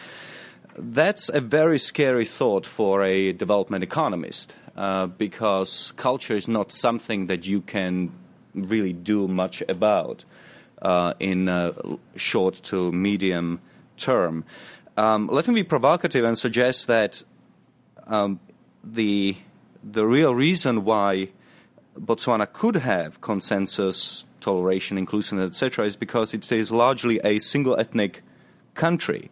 That's 0.77 1.29
a 1.29 1.41
very 1.41 1.79
scary 1.79 2.25
thought 2.25 2.67
for 2.67 3.03
a 3.03 3.33
development 3.33 3.85
economist 3.85 4.57
uh, 4.77 5.07
because 5.07 5.93
culture 5.97 6.35
is 6.35 6.49
not 6.49 6.73
something 6.73 7.27
that 7.27 7.47
you 7.47 7.61
can 7.61 8.11
really 8.55 8.93
do 8.93 9.29
much 9.29 9.63
about 9.69 10.25
uh, 10.81 11.15
in 11.21 11.77
short 12.17 12.55
to 12.65 12.91
medium 12.91 13.61
term. 13.97 14.45
Um, 14.97 15.29
let 15.29 15.47
me 15.49 15.55
be 15.55 15.65
provocative 15.65 16.25
and 16.25 16.39
suggest 16.39 16.87
that 16.87 17.23
um, 18.07 18.41
the 18.85 19.37
the 19.83 20.07
real 20.07 20.35
reason 20.35 20.85
why 20.85 21.29
Botswana 21.99 22.51
could 22.51 22.77
have 22.77 23.21
consensus, 23.21 24.25
toleration, 24.41 24.97
inclusiveness, 24.97 25.51
etc., 25.51 25.87
is 25.87 25.97
because 25.97 26.35
it 26.35 26.51
is 26.53 26.71
largely 26.71 27.21
a 27.25 27.39
single 27.39 27.79
ethnic 27.79 28.23
country, 28.75 29.31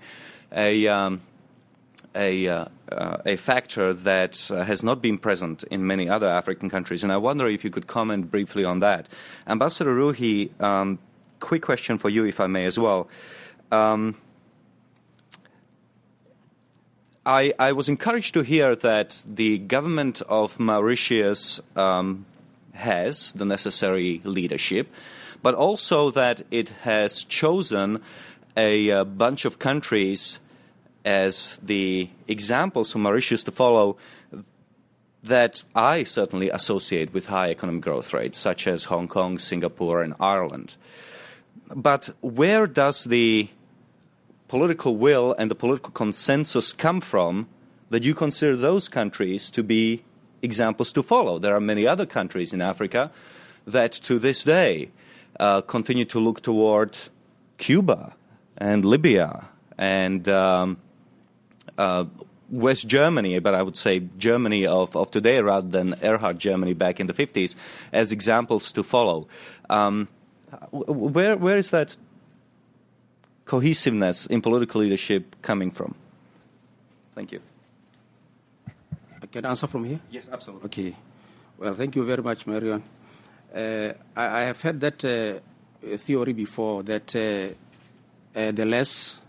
a 0.52 0.88
um, 0.88 1.20
a, 2.14 2.48
uh, 2.48 2.64
uh, 2.90 3.16
a 3.24 3.36
factor 3.36 3.92
that 3.92 4.50
uh, 4.50 4.64
has 4.64 4.82
not 4.82 5.00
been 5.00 5.18
present 5.18 5.64
in 5.64 5.86
many 5.86 6.08
other 6.08 6.26
African 6.26 6.68
countries. 6.68 7.02
And 7.02 7.12
I 7.12 7.16
wonder 7.16 7.46
if 7.46 7.64
you 7.64 7.70
could 7.70 7.86
comment 7.86 8.30
briefly 8.30 8.64
on 8.64 8.80
that. 8.80 9.08
Ambassador 9.46 9.94
Ruhee, 9.94 10.50
um, 10.60 10.98
quick 11.38 11.62
question 11.62 11.98
for 11.98 12.08
you, 12.08 12.24
if 12.24 12.40
I 12.40 12.46
may, 12.46 12.66
as 12.66 12.78
well. 12.78 13.08
Um, 13.70 14.16
I, 17.24 17.52
I, 17.58 17.72
was 17.72 17.88
encouraged 17.88 18.34
to 18.34 18.40
hear 18.40 18.74
that 18.76 19.22
the 19.26 19.58
government 19.58 20.22
of 20.22 20.58
Mauritius 20.58 21.60
um, 21.76 22.24
has 22.72 23.32
the 23.32 23.44
necessary 23.44 24.20
leadership, 24.24 24.88
but 25.42 25.54
also 25.54 26.10
that 26.10 26.42
it 26.50 26.70
has 26.82 27.22
chosen 27.22 28.02
a, 28.56 28.88
a 28.88 29.04
bunch 29.04 29.44
of 29.44 29.58
countries 29.58 30.40
as 31.04 31.58
the 31.62 32.08
examples 32.28 32.92
for 32.92 32.98
Mauritius 32.98 33.42
to 33.44 33.50
follow 33.50 33.96
that 35.22 35.64
I 35.74 36.02
certainly 36.02 36.50
associate 36.50 37.12
with 37.12 37.26
high 37.26 37.50
economic 37.50 37.82
growth 37.82 38.14
rates, 38.14 38.38
such 38.38 38.66
as 38.66 38.84
Hong 38.84 39.08
Kong, 39.08 39.38
Singapore, 39.38 40.02
and 40.02 40.14
Ireland. 40.18 40.76
But 41.74 42.10
where 42.20 42.66
does 42.66 43.04
the 43.04 43.48
political 44.48 44.96
will 44.96 45.34
and 45.38 45.50
the 45.50 45.54
political 45.54 45.92
consensus 45.92 46.72
come 46.72 47.00
from 47.00 47.48
that 47.90 48.02
you 48.02 48.14
consider 48.14 48.56
those 48.56 48.88
countries 48.88 49.50
to 49.50 49.62
be 49.62 50.02
examples 50.42 50.92
to 50.94 51.02
follow? 51.02 51.38
There 51.38 51.54
are 51.54 51.60
many 51.60 51.86
other 51.86 52.06
countries 52.06 52.54
in 52.54 52.62
Africa 52.62 53.10
that 53.66 53.92
to 53.92 54.18
this 54.18 54.42
day 54.42 54.90
uh, 55.38 55.60
continue 55.60 56.04
to 56.06 56.18
look 56.18 56.40
toward 56.40 56.96
Cuba 57.58 58.14
and 58.56 58.84
Libya 58.84 59.48
and 59.78 60.28
um, 60.28 60.78
uh, 61.78 62.04
West 62.50 62.88
Germany, 62.88 63.38
but 63.38 63.54
I 63.54 63.62
would 63.62 63.76
say 63.76 64.02
Germany 64.18 64.66
of, 64.66 64.96
of 64.96 65.10
today 65.10 65.40
rather 65.40 65.68
than 65.68 65.94
Erhard 66.02 66.38
Germany 66.38 66.74
back 66.74 67.00
in 67.00 67.06
the 67.06 67.12
50s, 67.12 67.54
as 67.92 68.12
examples 68.12 68.72
to 68.72 68.82
follow. 68.82 69.28
Um, 69.68 70.08
where, 70.72 71.36
where 71.36 71.56
is 71.56 71.70
that 71.70 71.96
cohesiveness 73.44 74.26
in 74.26 74.42
political 74.42 74.80
leadership 74.80 75.36
coming 75.42 75.70
from? 75.70 75.94
Thank 77.14 77.32
you. 77.32 77.40
I 79.22 79.26
can 79.26 79.44
answer 79.44 79.66
from 79.66 79.84
here? 79.84 80.00
Yes, 80.10 80.28
absolutely. 80.32 80.66
Okay. 80.66 80.96
Well, 81.58 81.74
thank 81.74 81.94
you 81.94 82.04
very 82.04 82.22
much, 82.22 82.46
Marian. 82.46 82.82
Uh, 83.54 83.92
I, 84.16 84.40
I, 84.40 84.40
have 84.42 84.60
heard 84.62 84.80
that 84.80 85.04
uh, 85.04 85.96
theory 85.98 86.32
before 86.32 86.82
that 86.84 87.14
uh, 87.14 88.38
uh, 88.38 88.52
the 88.52 88.64
less 88.64 89.20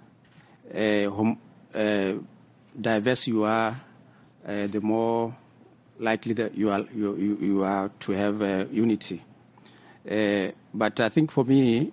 uh, 0.74 1.10
hom- 1.10 1.40
diverse 1.74 3.28
you 3.28 3.44
are, 3.44 3.80
uh, 4.48 4.68
the 4.68 4.82
more 4.82 5.36
likely 6.00 6.34
that 6.34 6.56
you 6.56 6.70
are, 6.70 6.86
you, 6.94 7.16
you, 7.16 7.38
you 7.42 7.64
are 7.64 7.90
to 8.00 8.12
have 8.14 8.42
uh, 8.42 8.66
unity. 8.72 9.22
but 10.74 11.00
I 11.00 11.10
think 11.10 11.32
for 11.32 11.46
me, 11.46 11.92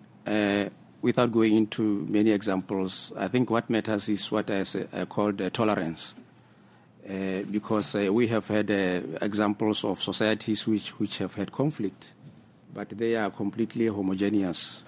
without 1.03 1.31
going 1.31 1.57
into 1.57 2.07
many 2.09 2.31
examples, 2.31 3.12
I 3.16 3.29
think 3.29 3.51
what 3.51 3.68
matters 3.70 4.09
is 4.09 4.31
what 4.31 4.51
I, 4.51 4.64
say, 4.64 4.87
I 4.93 5.05
called 5.05 5.41
tolerance. 5.53 6.14
Uh, 7.09 7.43
because 7.51 7.95
uh, 7.95 8.12
we 8.12 8.26
have 8.26 8.47
had 8.49 8.70
uh, 8.70 9.01
examples 9.22 9.83
of 9.83 10.03
societies 10.03 10.66
which, 10.66 10.91
which 10.99 11.16
have 11.16 11.35
had 11.35 11.51
conflict, 11.51 12.12
but 12.74 12.91
they 12.91 13.16
are 13.16 13.31
completely 13.31 13.87
homogeneous. 13.87 14.85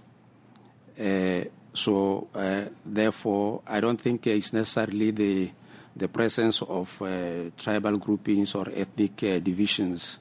So, 1.73 2.29
uh, 2.35 2.65
therefore, 2.85 3.63
I 3.67 3.81
don't 3.81 4.01
think 4.01 4.27
it's 4.27 4.53
necessarily 4.53 5.11
the, 5.11 5.51
the 5.97 6.09
presence 6.09 6.63
of 6.63 7.01
uh, 7.03 7.51
tribal 7.57 7.97
groupings 7.99 8.55
or 8.55 8.69
ethnic 8.75 9.23
uh, 9.23 9.39
divisions 9.39 10.19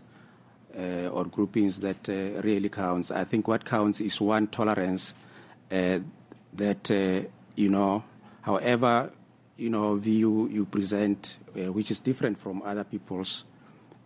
or 0.76 1.26
groupings 1.26 1.80
that 1.80 2.08
really 2.08 2.70
counts. 2.70 3.12
I 3.12 3.26
think 3.26 3.50
what 3.50 3.66
counts 3.66 4.00
is 4.00 4.22
one 4.22 4.48
tolerance 4.48 5.14
that, 5.70 7.28
you 7.56 7.70
know, 7.70 8.04
however 8.42 9.12
you 9.60 9.70
know, 9.70 9.96
view 9.96 10.48
you 10.48 10.66
present, 10.66 11.38
uh, 11.56 11.72
which 11.72 11.92
is 11.92 12.00
different 12.00 12.40
from 12.40 12.62
other 12.64 12.86
people's, 12.86 13.44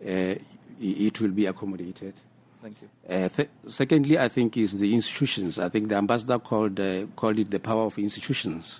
uh, 0.03 0.35
it 0.81 1.21
will 1.21 1.29
be 1.29 1.45
accommodated. 1.45 2.15
Thank 2.64 2.82
you. 2.82 2.89
Uh, 3.09 3.28
th- 3.28 3.49
secondly, 3.68 4.18
I 4.18 4.30
think 4.30 4.55
is 4.55 4.80
the 4.80 4.93
institutions. 4.93 5.59
I 5.59 5.68
think 5.68 5.89
the 5.89 5.95
ambassador 5.95 6.39
called 6.39 6.80
uh, 6.80 7.07
called 7.14 7.38
it 7.39 7.51
the 7.51 7.59
power 7.59 7.84
of 7.84 7.99
institutions. 7.99 8.80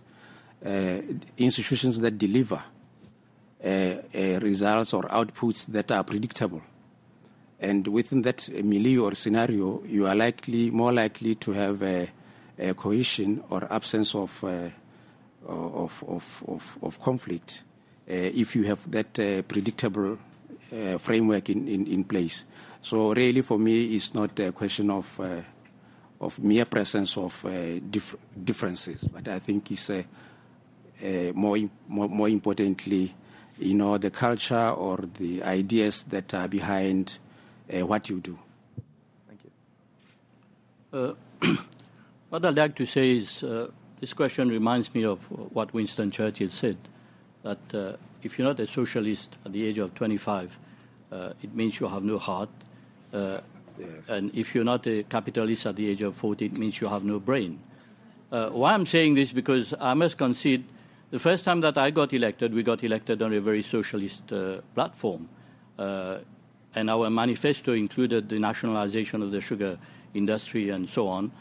Uh, 0.66 1.02
institutions 1.38 2.00
that 2.00 2.18
deliver 2.18 2.64
uh, 3.62 3.96
results 4.40 4.94
or 4.94 5.04
outputs 5.10 5.66
that 5.66 5.92
are 5.92 6.06
predictable. 6.06 6.62
And 7.60 7.86
within 7.90 8.22
that 8.22 8.48
milieu 8.64 9.04
or 9.04 9.16
scenario, 9.16 9.84
you 9.84 10.08
are 10.08 10.16
likely 10.16 10.72
more 10.72 10.94
likely 10.94 11.36
to 11.36 11.52
have 11.52 11.84
a, 11.84 12.10
a 12.58 12.74
cohesion 12.74 13.44
or 13.50 13.68
absence 13.70 14.16
of 14.16 14.46
of, 15.46 16.04
of, 16.08 16.44
of, 16.48 16.78
of 16.82 17.02
conflict 17.02 17.64
uh, 18.10 18.14
if 18.14 18.56
you 18.56 18.64
have 18.64 18.90
that 18.92 19.20
uh, 19.20 19.42
predictable 19.44 20.18
uh, 20.74 20.98
framework 20.98 21.50
in, 21.50 21.68
in, 21.68 21.88
in, 21.88 22.04
place. 22.04 22.46
So 22.84 23.14
really, 23.14 23.42
for 23.42 23.58
me, 23.58 23.96
it's 23.96 24.14
not 24.14 24.40
a 24.40 24.52
question 24.52 24.92
of 24.92 25.20
of 26.22 26.40
mere 26.40 26.66
presence 26.66 27.18
of 27.18 27.46
dif- 27.90 28.16
differences, 28.44 29.04
but 29.12 29.28
I 29.28 29.40
think 29.40 29.72
it's 29.72 29.90
more, 31.34 31.58
more, 31.88 32.08
more 32.08 32.30
importantly, 32.30 33.14
you 33.60 33.74
know, 33.74 33.98
the 33.98 34.10
culture 34.10 34.70
or 34.70 34.98
the 35.18 35.44
ideas 35.44 36.04
that 36.06 36.34
are 36.34 36.48
behind 36.48 37.20
uh, 37.72 37.86
what 37.86 38.10
you 38.10 38.20
do. 38.20 38.38
Thank 39.28 39.40
you. 39.44 41.18
Uh, 41.42 41.56
what 42.30 42.46
I'd 42.46 42.58
like 42.58 42.76
to 42.76 42.86
say 42.86 43.18
is 43.18 43.44
uh, 43.44 43.70
this 44.00 44.14
question 44.14 44.50
reminds 44.50 44.94
me 44.94 45.06
of 45.06 45.24
what 45.54 45.74
Winston 45.74 46.12
Churchill 46.12 46.50
said 46.50 46.78
that 47.44 47.74
uh, 47.74 47.94
if 48.22 48.38
you're 48.38 48.48
not 48.48 48.60
a 48.60 48.68
socialist 48.68 49.38
at 49.46 49.54
the 49.54 49.66
age 49.66 49.78
of 49.78 49.94
25, 49.96 50.58
uh, 51.12 51.34
it 51.42 51.54
means 51.54 51.80
you 51.80 51.88
have 51.88 52.04
no 52.04 52.18
heart. 52.18 52.50
Uh, 53.14 53.42
yes. 53.78 53.90
And 54.10 54.36
if 54.36 54.56
you're 54.56 54.64
not 54.64 54.86
a 54.88 55.04
capitalist 55.04 55.66
at 55.66 55.76
the 55.76 55.88
age 55.88 56.02
of 56.02 56.16
40, 56.16 56.46
it 56.46 56.58
means 56.58 56.82
you 56.82 56.88
have 56.88 57.04
no 57.04 57.20
brain. 57.20 57.60
Uh, 58.32 58.50
why 58.50 58.74
I'm 58.74 58.86
saying 58.86 59.14
this 59.14 59.32
because 59.32 59.74
I 59.80 59.94
must 59.94 60.18
concede 60.18 60.66
the 61.12 61.20
first 61.20 61.46
time 61.46 61.62
that 61.62 61.78
I 61.78 61.92
got 61.92 62.12
elected, 62.12 62.54
we 62.54 62.64
got 62.64 62.84
elected 62.84 63.22
on 63.22 63.32
a 63.34 63.40
very 63.40 63.62
socialist 63.62 64.34
uh, 64.34 64.62
platform. 64.74 65.30
Uh, 65.78 66.18
and 66.74 66.90
our 66.90 67.12
manifesto 67.12 67.74
included 67.74 68.30
the 68.30 68.40
nationalization 68.40 69.22
of 69.22 69.30
the 69.30 69.40
sugar 69.40 69.78
industry 70.16 70.70
and 70.70 70.90
so 70.90 71.08
on. 71.08 71.32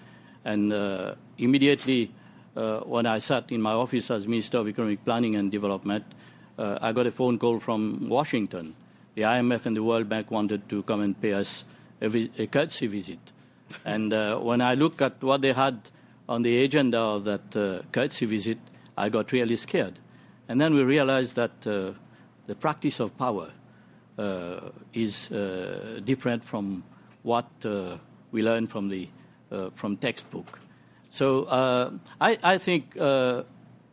And 0.44 1.16
immediately, 1.38 2.12
uh, 2.54 2.80
when 2.80 3.06
I 3.06 3.18
sat 3.18 3.50
in 3.50 3.62
my 3.62 3.72
office 3.72 4.10
as 4.10 4.28
Minister 4.28 4.58
of 4.58 4.68
Economic 4.68 5.04
Planning 5.04 5.36
and 5.36 5.50
Development, 5.50 6.04
uh, 6.58 6.78
I 6.82 6.92
got 6.92 7.06
a 7.06 7.10
phone 7.10 7.38
call 7.38 7.58
from 7.58 8.08
Washington. 8.08 8.74
The 9.14 9.22
IMF 9.22 9.66
and 9.66 9.76
the 9.76 9.82
World 9.82 10.08
Bank 10.08 10.30
wanted 10.30 10.68
to 10.68 10.82
come 10.82 11.00
and 11.00 11.20
pay 11.20 11.32
us 11.32 11.64
a, 12.00 12.08
vi- 12.08 12.30
a 12.38 12.46
courtesy 12.46 12.86
visit. 12.86 13.18
and 13.84 14.12
uh, 14.12 14.38
when 14.38 14.60
I 14.60 14.74
look 14.74 15.00
at 15.02 15.22
what 15.22 15.42
they 15.42 15.52
had 15.52 15.80
on 16.28 16.42
the 16.42 16.62
agenda 16.64 16.98
of 16.98 17.24
that 17.24 17.56
uh, 17.56 17.82
courtesy 17.92 18.26
visit, 18.26 18.58
I 18.96 19.08
got 19.08 19.32
really 19.32 19.56
scared. 19.56 19.98
And 20.48 20.60
then 20.60 20.74
we 20.74 20.82
realized 20.82 21.36
that 21.36 21.66
uh, 21.66 21.92
the 22.44 22.54
practice 22.54 23.00
of 23.00 23.16
power 23.16 23.50
uh, 24.18 24.70
is 24.92 25.28
different 26.04 26.44
from 26.44 26.84
what 27.22 27.46
we 28.32 28.42
learn 28.42 28.66
from 28.66 28.88
the 28.88 29.08
from 29.74 29.96
textbook. 29.96 30.58
So 31.12 31.44
uh, 31.44 31.90
I, 32.18 32.38
I, 32.42 32.56
think 32.56 32.96
uh, 32.98 33.42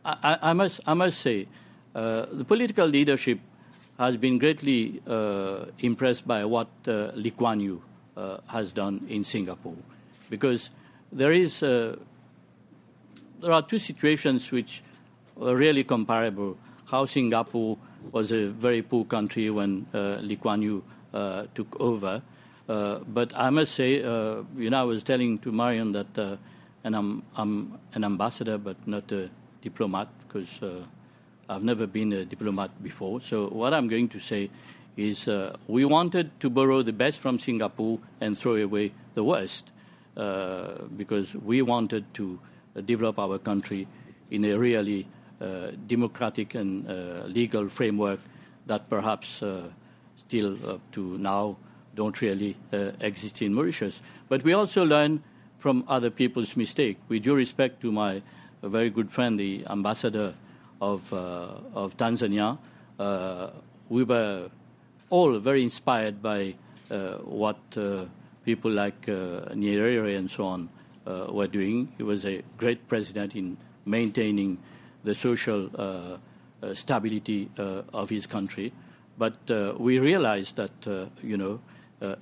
I, 0.02 0.38
I, 0.40 0.52
must, 0.54 0.80
I 0.86 0.94
must 0.94 1.20
say 1.20 1.46
uh, 1.94 2.24
the 2.32 2.46
political 2.46 2.86
leadership 2.86 3.40
has 4.00 4.16
been 4.16 4.38
greatly 4.38 5.02
uh, 5.06 5.66
impressed 5.80 6.26
by 6.26 6.42
what 6.46 6.68
uh, 6.88 7.12
Lee 7.14 7.32
Kuan 7.32 7.60
Yew 7.60 7.82
uh, 8.16 8.38
has 8.46 8.72
done 8.72 9.04
in 9.10 9.24
Singapore, 9.24 9.76
because 10.30 10.70
there 11.12 11.32
is 11.32 11.60
there 11.60 11.96
are 13.52 13.60
two 13.60 13.78
situations 13.78 14.50
which 14.50 14.82
are 15.38 15.54
really 15.54 15.84
comparable. 15.84 16.56
How 16.86 17.04
Singapore 17.04 17.76
was 18.10 18.32
a 18.32 18.48
very 18.48 18.80
poor 18.80 19.04
country 19.04 19.50
when 19.50 19.86
Lee 19.92 20.36
Kuan 20.36 20.62
Yew 20.62 20.82
took 21.54 21.78
over, 21.78 22.22
but 22.66 23.32
I 23.36 23.50
must 23.50 23.74
say, 23.74 23.96
you 23.96 24.70
know, 24.70 24.80
I 24.80 24.84
was 24.84 25.04
telling 25.04 25.38
to 25.40 25.52
Marian 25.52 25.92
that 25.92 26.38
and 26.84 26.96
I'm, 26.96 27.22
I'm 27.36 27.78
an 27.92 28.04
ambassador 28.04 28.56
but 28.56 28.76
not 28.88 29.12
a 29.12 29.28
diplomat 29.60 30.08
because 30.26 30.62
uh, 30.62 30.86
I've 31.50 31.64
never 31.64 31.88
been 31.88 32.12
a 32.12 32.24
diplomat 32.24 32.80
before. 32.80 33.20
So 33.20 33.48
what 33.48 33.74
I'm 33.74 33.88
going 33.88 34.08
to 34.10 34.20
say 34.20 34.50
is 34.96 35.26
uh, 35.26 35.56
we 35.66 35.84
wanted 35.84 36.30
to 36.40 36.48
borrow 36.48 36.82
the 36.82 36.92
best 36.92 37.18
from 37.18 37.40
Singapore 37.40 37.98
and 38.20 38.38
throw 38.38 38.54
away 38.54 38.92
the 39.14 39.24
worst 39.24 39.70
uh, 40.16 40.82
because 40.96 41.34
we 41.34 41.60
wanted 41.62 42.04
to 42.14 42.38
develop 42.84 43.18
our 43.18 43.36
country 43.38 43.88
in 44.30 44.44
a 44.44 44.56
really 44.56 45.08
uh, 45.40 45.72
democratic 45.88 46.54
and 46.54 46.88
uh, 46.88 47.24
legal 47.26 47.68
framework 47.68 48.20
that 48.66 48.88
perhaps 48.88 49.42
uh, 49.42 49.68
still 50.16 50.56
up 50.70 50.80
to 50.92 51.18
now 51.18 51.56
don't 51.96 52.20
really 52.22 52.56
exist 53.00 53.42
in 53.42 53.52
Mauritius. 53.52 54.00
But 54.28 54.44
we 54.44 54.52
also 54.52 54.84
learn 54.84 55.24
from 55.58 55.84
other 55.88 56.10
people's 56.10 56.56
mistake. 56.56 56.98
With 57.08 57.24
due 57.24 57.34
respect 57.34 57.80
to 57.80 57.90
my 57.90 58.22
very 58.62 58.90
good 58.90 59.10
friend, 59.10 59.40
the 59.40 59.66
ambassador 59.68 60.34
of, 60.80 61.12
uh, 61.12 61.48
of 61.74 61.96
Tanzania, 61.96 62.58
uh, 62.98 63.50
we 63.88 64.04
were 64.04 64.50
all 65.10 65.38
very 65.38 65.62
inspired 65.62 66.22
by 66.22 66.54
uh, 66.90 67.14
what 67.18 67.58
uh, 67.76 68.04
people 68.44 68.70
like 68.70 69.08
uh, 69.08 69.46
Nyerere 69.54 70.16
and 70.16 70.30
so 70.30 70.44
on 70.44 70.68
uh, 71.06 71.26
were 71.30 71.46
doing. 71.46 71.92
He 71.96 72.02
was 72.02 72.24
a 72.24 72.42
great 72.56 72.88
president 72.88 73.34
in 73.36 73.56
maintaining 73.84 74.58
the 75.04 75.14
social 75.14 75.70
stability 76.74 77.48
of 77.56 78.10
his 78.10 78.26
country. 78.26 78.72
But 79.16 79.34
we 79.78 79.98
realized 79.98 80.56
that, 80.56 81.08
you 81.22 81.36
know, 81.38 81.60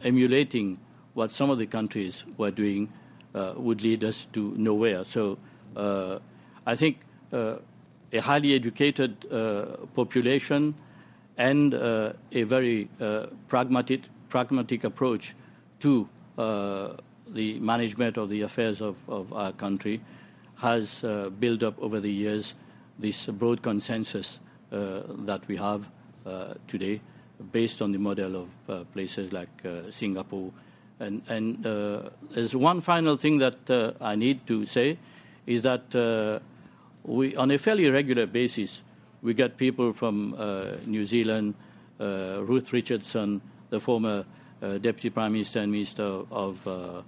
emulating 0.04 0.78
what 1.14 1.32
some 1.32 1.50
of 1.50 1.58
the 1.58 1.66
countries 1.66 2.24
were 2.36 2.52
doing 2.52 2.92
would 3.34 3.82
lead 3.82 4.04
us 4.04 4.28
to 4.32 4.54
nowhere. 4.56 5.04
So 5.04 5.38
I 5.76 6.76
think 6.76 7.00
a 8.12 8.18
highly 8.18 8.54
educated 8.54 9.28
population 9.94 10.74
and 11.36 11.74
a 11.74 12.14
very 12.32 12.88
pragmatic, 13.48 14.02
pragmatic 14.28 14.84
approach 14.84 15.34
to 15.80 16.08
the 16.36 17.58
management 17.60 18.16
of 18.16 18.28
the 18.30 18.42
affairs 18.42 18.80
of, 18.80 18.96
of 19.08 19.32
our 19.32 19.52
country 19.52 20.00
has 20.56 21.04
uh, 21.04 21.30
built 21.38 21.62
up 21.62 21.78
over 21.80 22.00
the 22.00 22.10
years 22.10 22.54
this 22.98 23.26
broad 23.26 23.62
consensus 23.62 24.40
uh, 24.72 25.02
that 25.18 25.46
we 25.48 25.56
have 25.56 25.88
uh, 26.26 26.54
today 26.66 27.00
based 27.52 27.80
on 27.80 27.92
the 27.92 27.98
model 27.98 28.48
of 28.66 28.92
places 28.92 29.32
like 29.32 29.48
Singapore. 29.90 30.50
And, 31.00 31.22
and 31.28 31.64
uh, 31.64 32.10
there's 32.30 32.56
one 32.56 32.80
final 32.80 33.16
thing 33.16 33.38
that 33.38 33.70
uh, 33.70 33.92
I 34.00 34.16
need 34.16 34.46
to 34.48 34.66
say 34.66 34.98
is 35.46 35.62
that 35.62 35.94
uh, 35.94 36.40
we, 37.04 37.36
on 37.36 37.50
a 37.50 37.58
fairly 37.58 37.88
regular 37.90 38.26
basis, 38.26 38.82
we 39.22 39.34
get 39.34 39.56
people 39.56 39.92
from 39.92 40.34
uh, 40.38 40.76
New 40.86 41.04
Zealand, 41.04 41.54
uh, 42.00 42.42
Ruth 42.42 42.72
Richardson, 42.72 43.40
the 43.70 43.80
former 43.80 44.24
uh, 44.62 44.78
Deputy 44.78 45.10
Prime 45.10 45.32
Minister 45.32 45.60
and 45.60 45.72
Minister 45.72 46.22
of, 46.30 47.04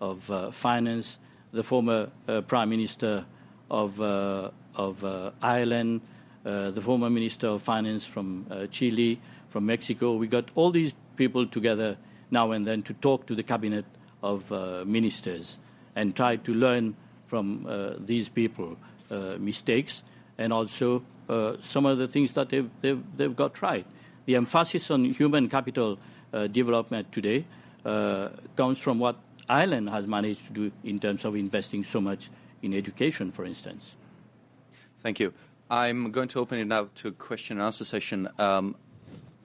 of 0.00 0.54
Finance, 0.54 1.18
the 1.52 1.62
former 1.62 2.08
Prime 2.46 2.70
Minister 2.70 3.24
of, 3.70 4.00
uh, 4.00 4.50
of 4.74 5.04
uh, 5.04 5.30
Ireland, 5.40 6.00
uh, 6.44 6.70
the 6.70 6.80
former 6.80 7.08
Minister 7.08 7.48
of 7.48 7.62
Finance 7.62 8.04
from 8.04 8.46
uh, 8.50 8.66
Chile, 8.66 9.20
from 9.48 9.66
Mexico. 9.66 10.14
We 10.14 10.26
got 10.26 10.50
all 10.54 10.70
these 10.70 10.92
people 11.16 11.46
together 11.46 11.96
now 12.30 12.52
and 12.52 12.66
then 12.66 12.82
to 12.82 12.94
talk 12.94 13.26
to 13.26 13.34
the 13.34 13.42
cabinet 13.42 13.84
of 14.22 14.50
uh, 14.52 14.84
ministers 14.86 15.58
and 15.96 16.14
try 16.14 16.36
to 16.36 16.54
learn 16.54 16.94
from 17.26 17.96
these 18.06 18.28
people 18.28 18.76
mistakes 19.38 20.02
and 20.38 20.52
also 20.52 21.02
some 21.60 21.86
of 21.86 21.98
the 21.98 22.06
things 22.06 22.32
that 22.34 22.48
they've, 22.48 22.70
they've, 22.80 23.02
they've 23.16 23.36
got 23.36 23.60
right. 23.62 23.86
The 24.26 24.36
emphasis 24.36 24.90
on 24.90 25.04
human 25.04 25.48
capital 25.48 25.98
development 26.50 27.12
today 27.12 27.44
comes 27.84 28.78
from 28.78 28.98
what 28.98 29.16
Ireland 29.48 29.90
has 29.90 30.06
managed 30.06 30.46
to 30.46 30.52
do 30.52 30.72
in 30.84 31.00
terms 31.00 31.24
of 31.24 31.34
investing 31.34 31.84
so 31.84 32.00
much 32.00 32.30
in 32.62 32.74
education, 32.74 33.32
for 33.32 33.44
instance. 33.44 33.90
Thank 35.00 35.18
you. 35.18 35.32
I'm 35.70 36.10
going 36.10 36.28
to 36.28 36.40
open 36.40 36.58
it 36.58 36.66
now 36.66 36.88
to 36.96 37.08
a 37.08 37.12
question 37.12 37.58
and 37.58 37.64
answer 37.64 37.84
session. 37.84 38.28
Um, 38.38 38.76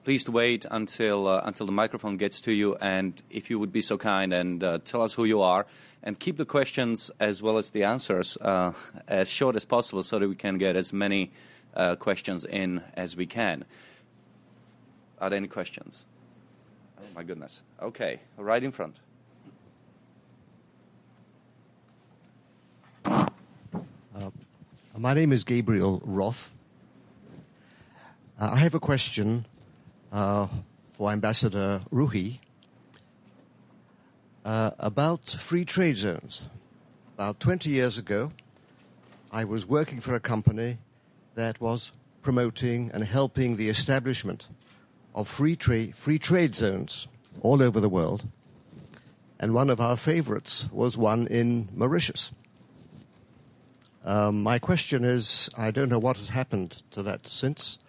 please 0.04 0.28
wait 0.28 0.66
until 0.70 1.26
uh, 1.26 1.40
until 1.44 1.66
the 1.66 1.72
microphone 1.72 2.16
gets 2.16 2.40
to 2.42 2.52
you, 2.52 2.76
and 2.76 3.20
if 3.30 3.48
you 3.48 3.58
would 3.58 3.72
be 3.72 3.80
so 3.80 3.96
kind 3.96 4.32
and 4.32 4.62
uh, 4.62 4.78
tell 4.84 5.02
us 5.02 5.14
who 5.14 5.24
you 5.24 5.42
are, 5.42 5.66
and 6.06 6.20
keep 6.20 6.36
the 6.36 6.44
questions 6.44 7.10
as 7.18 7.42
well 7.42 7.58
as 7.58 7.72
the 7.72 7.82
answers 7.82 8.38
uh, 8.40 8.72
as 9.08 9.28
short 9.28 9.56
as 9.56 9.64
possible, 9.64 10.04
so 10.04 10.20
that 10.20 10.28
we 10.28 10.36
can 10.36 10.56
get 10.56 10.76
as 10.76 10.92
many 10.92 11.32
uh, 11.74 11.96
questions 11.96 12.44
in 12.44 12.80
as 12.94 13.16
we 13.16 13.26
can. 13.26 13.64
Are 15.20 15.28
there 15.28 15.36
any 15.36 15.48
questions? 15.48 16.06
Oh 16.96 17.02
my 17.12 17.24
goodness. 17.24 17.64
Okay, 17.82 18.20
right 18.38 18.62
in 18.62 18.70
front. 18.70 19.00
Uh, 23.04 24.30
my 24.96 25.12
name 25.12 25.32
is 25.32 25.42
Gabriel 25.42 26.00
Roth. 26.04 26.52
Uh, 28.38 28.50
I 28.54 28.58
have 28.58 28.74
a 28.74 28.80
question 28.80 29.44
uh, 30.12 30.46
for 30.92 31.10
Ambassador 31.10 31.80
Ruhee 31.92 32.38
uh, 34.46 34.70
about 34.78 35.28
free 35.28 35.64
trade 35.64 35.96
zones. 35.96 36.48
About 37.16 37.40
20 37.40 37.68
years 37.68 37.98
ago, 37.98 38.30
I 39.32 39.44
was 39.44 39.66
working 39.66 40.00
for 40.00 40.14
a 40.14 40.20
company 40.20 40.78
that 41.34 41.60
was 41.60 41.90
promoting 42.22 42.90
and 42.94 43.02
helping 43.02 43.56
the 43.56 43.68
establishment 43.68 44.48
of 45.14 45.26
free, 45.26 45.56
tra- 45.56 45.92
free 45.92 46.18
trade 46.18 46.54
zones 46.54 47.08
all 47.40 47.60
over 47.60 47.80
the 47.80 47.88
world. 47.88 48.28
And 49.40 49.52
one 49.52 49.68
of 49.68 49.80
our 49.80 49.96
favorites 49.96 50.68
was 50.70 50.96
one 50.96 51.26
in 51.26 51.68
Mauritius. 51.74 52.30
Um, 54.04 54.44
my 54.44 54.60
question 54.60 55.04
is 55.04 55.50
I 55.58 55.72
don't 55.72 55.88
know 55.88 55.98
what 55.98 56.18
has 56.18 56.28
happened 56.28 56.82
to 56.92 57.02
that 57.02 57.26
since, 57.26 57.80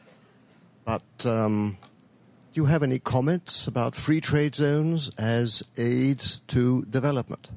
but 0.83 1.03
um, 1.25 1.77
do 2.57 2.63
you 2.63 2.65
have 2.65 2.81
any 2.81 2.97
comments 2.97 3.67
about 3.67 3.93
free 3.93 4.19
trade 4.19 4.55
zones 4.55 5.11
as 5.19 5.61
aids 5.77 6.41
to 6.47 6.81
development? 6.89 7.51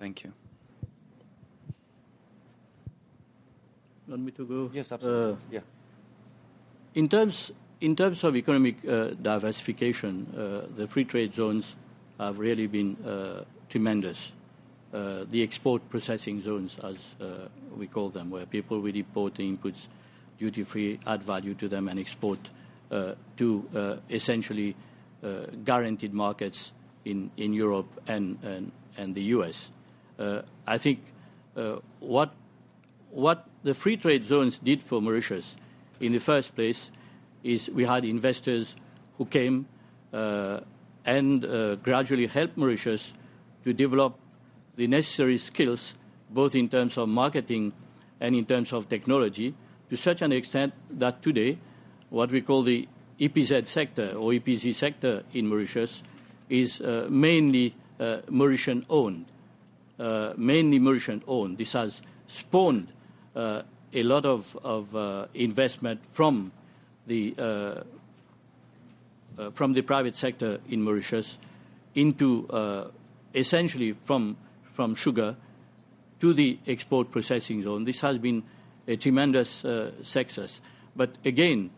Thank 0.00 0.24
you. 0.24 0.32
Want 4.08 4.22
me 4.22 4.32
to 4.32 4.44
go? 4.44 4.70
Yes, 4.74 4.90
absolutely. 4.90 5.34
Uh, 5.34 5.36
yeah. 5.52 5.60
In 6.96 7.08
terms, 7.08 7.52
in 7.80 7.94
terms 7.94 8.24
of 8.24 8.34
economic 8.34 8.84
uh, 8.84 9.10
diversification, 9.22 10.26
uh, 10.36 10.66
the 10.74 10.88
free 10.88 11.04
trade 11.04 11.32
zones 11.32 11.76
have 12.18 12.40
really 12.40 12.66
been 12.66 12.96
uh, 13.06 13.44
tremendous. 13.68 14.32
Uh, 14.92 15.22
the 15.30 15.40
export 15.40 15.88
processing 15.88 16.40
zones, 16.40 16.76
as 16.82 17.14
uh, 17.20 17.46
we 17.76 17.86
call 17.86 18.08
them, 18.08 18.28
where 18.28 18.44
people 18.44 18.80
will 18.80 18.96
import 18.96 19.36
the 19.36 19.48
inputs 19.48 19.86
duty 20.36 20.64
free, 20.64 20.98
add 21.06 21.22
value 21.22 21.54
to 21.54 21.68
them, 21.68 21.86
and 21.86 22.00
export 22.00 22.40
uh, 22.44 22.59
to 22.90 23.68
uh, 23.74 23.96
essentially 24.10 24.74
uh, 25.22 25.46
guaranteed 25.64 26.12
markets 26.12 26.72
in, 27.04 27.30
Europe 27.36 27.88
and, 28.06 28.38
the 28.96 29.22
US. 29.22 29.70
Uh, 30.18 30.42
I 30.66 30.78
think 30.78 31.00
what, 32.00 32.34
what 33.10 33.46
the 33.62 33.74
free 33.74 33.96
trade 33.96 34.24
zones 34.24 34.58
did 34.58 34.82
for 34.82 35.00
Mauritius 35.00 35.56
in 36.00 36.12
the 36.12 36.20
first 36.20 36.54
place 36.54 36.90
is 37.42 37.70
we 37.70 37.84
had 37.84 38.04
investors 38.04 38.74
who 39.18 39.24
came 39.24 39.66
and 40.12 41.42
gradually 41.82 42.26
helped 42.26 42.56
Mauritius 42.56 43.14
to 43.64 43.72
develop 43.72 44.18
the 44.76 44.86
necessary 44.86 45.38
skills, 45.38 45.94
both 46.30 46.54
in 46.54 46.68
terms 46.68 46.96
of 46.96 47.08
marketing 47.08 47.72
and 48.20 48.34
in 48.34 48.44
terms 48.44 48.72
of 48.72 48.88
technology, 48.88 49.54
to 49.88 49.96
such 49.96 50.22
an 50.22 50.32
extent 50.32 50.72
that 50.90 51.22
today, 51.22 51.58
what 52.10 52.30
we 52.30 52.40
call 52.40 52.62
the 52.62 52.86
EPZ 53.18 53.66
sector 53.66 54.12
or 54.12 54.32
EPZ 54.32 54.74
sector 54.74 55.22
in 55.32 55.46
Mauritius 55.46 56.02
is 56.48 56.80
uh, 56.80 57.06
mainly 57.08 57.74
uh, 57.98 58.18
Mauritian 58.28 58.84
owned. 58.88 59.26
Uh, 59.98 60.32
mainly 60.36 60.80
Mauritian 60.80 61.22
owned. 61.26 61.58
This 61.58 61.72
has 61.74 62.00
spawned 62.26 62.88
uh, 63.36 63.62
a 63.92 64.02
lot 64.02 64.24
of, 64.24 64.56
of 64.64 64.96
uh, 64.96 65.26
investment 65.34 66.00
from 66.12 66.52
the, 67.06 67.34
uh, 67.38 67.82
from 69.52 69.74
the 69.74 69.82
private 69.82 70.14
sector 70.14 70.58
in 70.68 70.82
Mauritius 70.82 71.38
into 71.94 72.46
essentially 73.34 73.92
from 73.92 74.36
from 74.62 74.94
sugar 74.94 75.36
to 76.20 76.32
the 76.32 76.58
export 76.66 77.10
processing 77.10 77.62
zone. 77.62 77.84
This 77.84 78.00
has 78.00 78.18
been 78.18 78.44
a 78.86 78.96
tremendous 78.96 79.64
success. 80.02 80.60
But 80.94 81.16
again, 81.24 81.70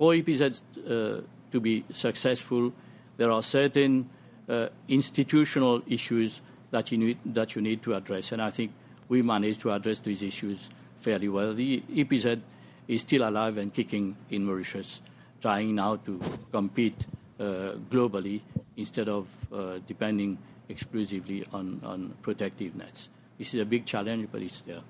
for 0.00 0.14
EPZ 0.14 0.62
uh, 0.88 1.20
to 1.52 1.60
be 1.60 1.84
successful, 1.92 2.72
there 3.18 3.30
are 3.30 3.42
certain 3.42 4.08
uh, 4.48 4.68
institutional 4.88 5.82
issues 5.86 6.40
that 6.70 6.90
you, 6.90 6.96
need, 6.96 7.18
that 7.26 7.54
you 7.54 7.60
need 7.60 7.82
to 7.82 7.94
address. 7.94 8.32
And 8.32 8.40
I 8.40 8.48
think 8.48 8.72
we 9.10 9.20
managed 9.20 9.60
to 9.60 9.72
address 9.72 9.98
these 9.98 10.22
issues 10.22 10.70
fairly 10.96 11.28
well. 11.28 11.52
The 11.52 11.82
EPZ 11.92 12.40
is 12.88 13.02
still 13.02 13.28
alive 13.28 13.58
and 13.58 13.74
kicking 13.74 14.16
in 14.30 14.46
Mauritius, 14.46 15.02
trying 15.42 15.74
now 15.74 15.96
to 15.96 16.18
compete 16.50 17.06
uh, 17.38 17.74
globally 17.90 18.40
instead 18.78 19.10
of 19.10 19.28
uh, 19.52 19.80
depending 19.86 20.38
exclusively 20.70 21.44
on, 21.52 21.78
on 21.84 22.14
protective 22.22 22.74
nets. 22.74 23.10
This 23.36 23.52
is 23.52 23.60
a 23.60 23.66
big 23.66 23.84
challenge, 23.84 24.30
but 24.32 24.40
it's 24.40 24.62
there. 24.62 24.80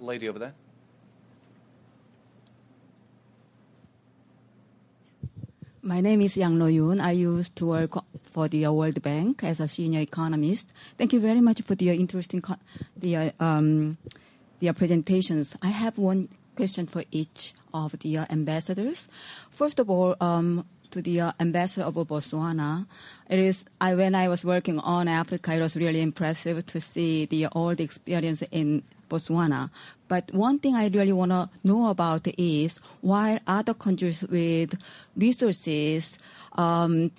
Lady 0.00 0.30
over 0.30 0.38
there. 0.38 0.54
My 5.86 6.00
name 6.00 6.20
is 6.22 6.36
Yang 6.36 6.58
No 6.58 6.64
Yoon. 6.64 7.00
I 7.00 7.12
used 7.12 7.54
to 7.56 7.66
work 7.66 8.02
for 8.32 8.48
the 8.48 8.66
World 8.66 9.00
Bank 9.02 9.44
as 9.44 9.60
a 9.60 9.68
senior 9.68 10.00
economist. 10.00 10.66
Thank 10.98 11.12
you 11.12 11.20
very 11.20 11.40
much 11.40 11.62
for 11.62 11.76
the 11.76 11.90
interesting 11.90 12.42
co- 12.42 12.58
the 12.96 13.32
um, 13.38 13.96
the 14.58 14.72
presentations. 14.72 15.54
I 15.62 15.68
have 15.68 15.96
one 15.96 16.28
question 16.56 16.88
for 16.88 17.04
each 17.12 17.54
of 17.72 17.96
the 18.00 18.18
ambassadors. 18.18 19.06
First 19.48 19.78
of 19.78 19.88
all, 19.88 20.16
um, 20.20 20.66
to 20.90 21.00
the 21.00 21.20
uh, 21.20 21.32
ambassador 21.38 21.86
of 21.86 21.94
Botswana. 21.94 22.86
It 23.30 23.38
is 23.38 23.64
I, 23.80 23.94
when 23.94 24.16
I 24.16 24.26
was 24.26 24.44
working 24.44 24.80
on 24.80 25.06
Africa, 25.06 25.54
it 25.54 25.60
was 25.60 25.76
really 25.76 26.00
impressive 26.00 26.66
to 26.66 26.80
see 26.80 27.26
the 27.26 27.46
all 27.46 27.76
the 27.76 27.84
experience 27.84 28.42
in 28.50 28.82
Botswana. 29.08 29.70
But 30.08 30.32
one 30.32 30.58
thing 30.58 30.74
I 30.74 30.88
really 30.88 31.12
want 31.12 31.32
to 31.32 31.48
know 31.64 31.88
about 31.90 32.26
is 32.38 32.80
why 33.00 33.40
other 33.46 33.74
countries 33.74 34.24
with 34.28 34.78
resources 35.16 36.18
um, 36.52 37.10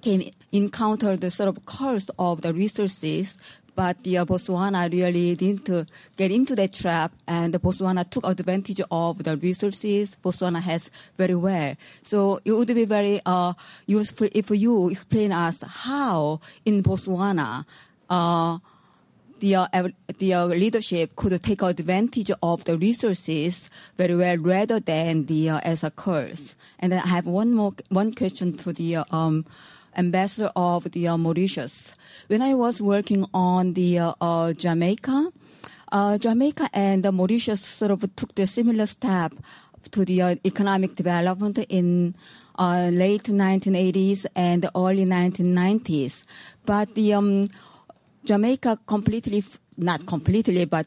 came 0.00 0.30
encounter 0.50 1.16
the 1.16 1.30
sort 1.30 1.48
of 1.48 1.64
curse 1.64 2.10
of 2.18 2.42
the 2.42 2.52
resources 2.52 3.36
but 3.74 4.02
the 4.04 4.18
uh, 4.18 4.24
Botswana 4.24 4.90
really 4.92 5.34
didn't 5.34 5.90
get 6.16 6.30
into 6.30 6.54
that 6.56 6.72
trap, 6.72 7.12
and 7.26 7.54
the 7.54 7.58
Botswana 7.58 8.08
took 8.08 8.26
advantage 8.26 8.80
of 8.90 9.24
the 9.24 9.36
resources 9.36 10.16
Botswana 10.22 10.60
has 10.60 10.90
very 11.16 11.34
well. 11.34 11.74
So 12.02 12.40
it 12.44 12.52
would 12.52 12.68
be 12.68 12.84
very 12.84 13.20
uh, 13.24 13.54
useful 13.86 14.28
if 14.32 14.50
you 14.50 14.90
explain 14.90 15.32
us 15.32 15.62
how 15.62 16.40
in 16.64 16.82
Botswana. 16.82 17.64
Uh, 18.10 18.58
the, 19.42 19.56
uh, 19.56 19.88
the 20.18 20.34
uh, 20.34 20.44
leadership 20.46 21.16
could 21.16 21.42
take 21.42 21.62
advantage 21.62 22.30
of 22.42 22.62
the 22.64 22.78
resources 22.78 23.68
very 23.98 24.14
well 24.14 24.36
rather 24.36 24.78
than 24.78 25.26
the 25.26 25.50
uh, 25.50 25.58
as 25.64 25.82
a 25.82 25.90
curse. 25.90 26.54
And 26.78 26.94
I 26.94 27.04
have 27.08 27.26
one 27.26 27.52
more 27.52 27.74
one 27.88 28.14
question 28.14 28.56
to 28.58 28.72
the 28.72 28.96
uh, 28.96 29.04
um, 29.10 29.44
ambassador 29.96 30.52
of 30.54 30.92
the 30.92 31.08
uh, 31.08 31.16
Mauritius. 31.16 31.92
When 32.28 32.40
I 32.40 32.54
was 32.54 32.80
working 32.80 33.26
on 33.34 33.74
the 33.74 33.98
uh, 33.98 34.14
uh, 34.20 34.52
Jamaica, 34.52 35.32
uh, 35.90 36.18
Jamaica 36.18 36.70
and 36.72 37.02
Mauritius 37.12 37.64
sort 37.64 37.90
of 37.90 38.14
took 38.14 38.36
the 38.36 38.46
similar 38.46 38.86
step 38.86 39.32
to 39.90 40.04
the 40.04 40.38
economic 40.46 40.94
development 40.94 41.58
in 41.68 42.14
late 42.58 43.24
1980s 43.24 44.24
and 44.36 44.70
early 44.76 45.04
1990s. 45.04 46.22
But 46.64 46.94
the 46.94 47.14
um, 47.14 47.48
Jamaica 48.24 48.78
completely, 48.86 49.42
not 49.76 50.06
completely, 50.06 50.64
but 50.64 50.86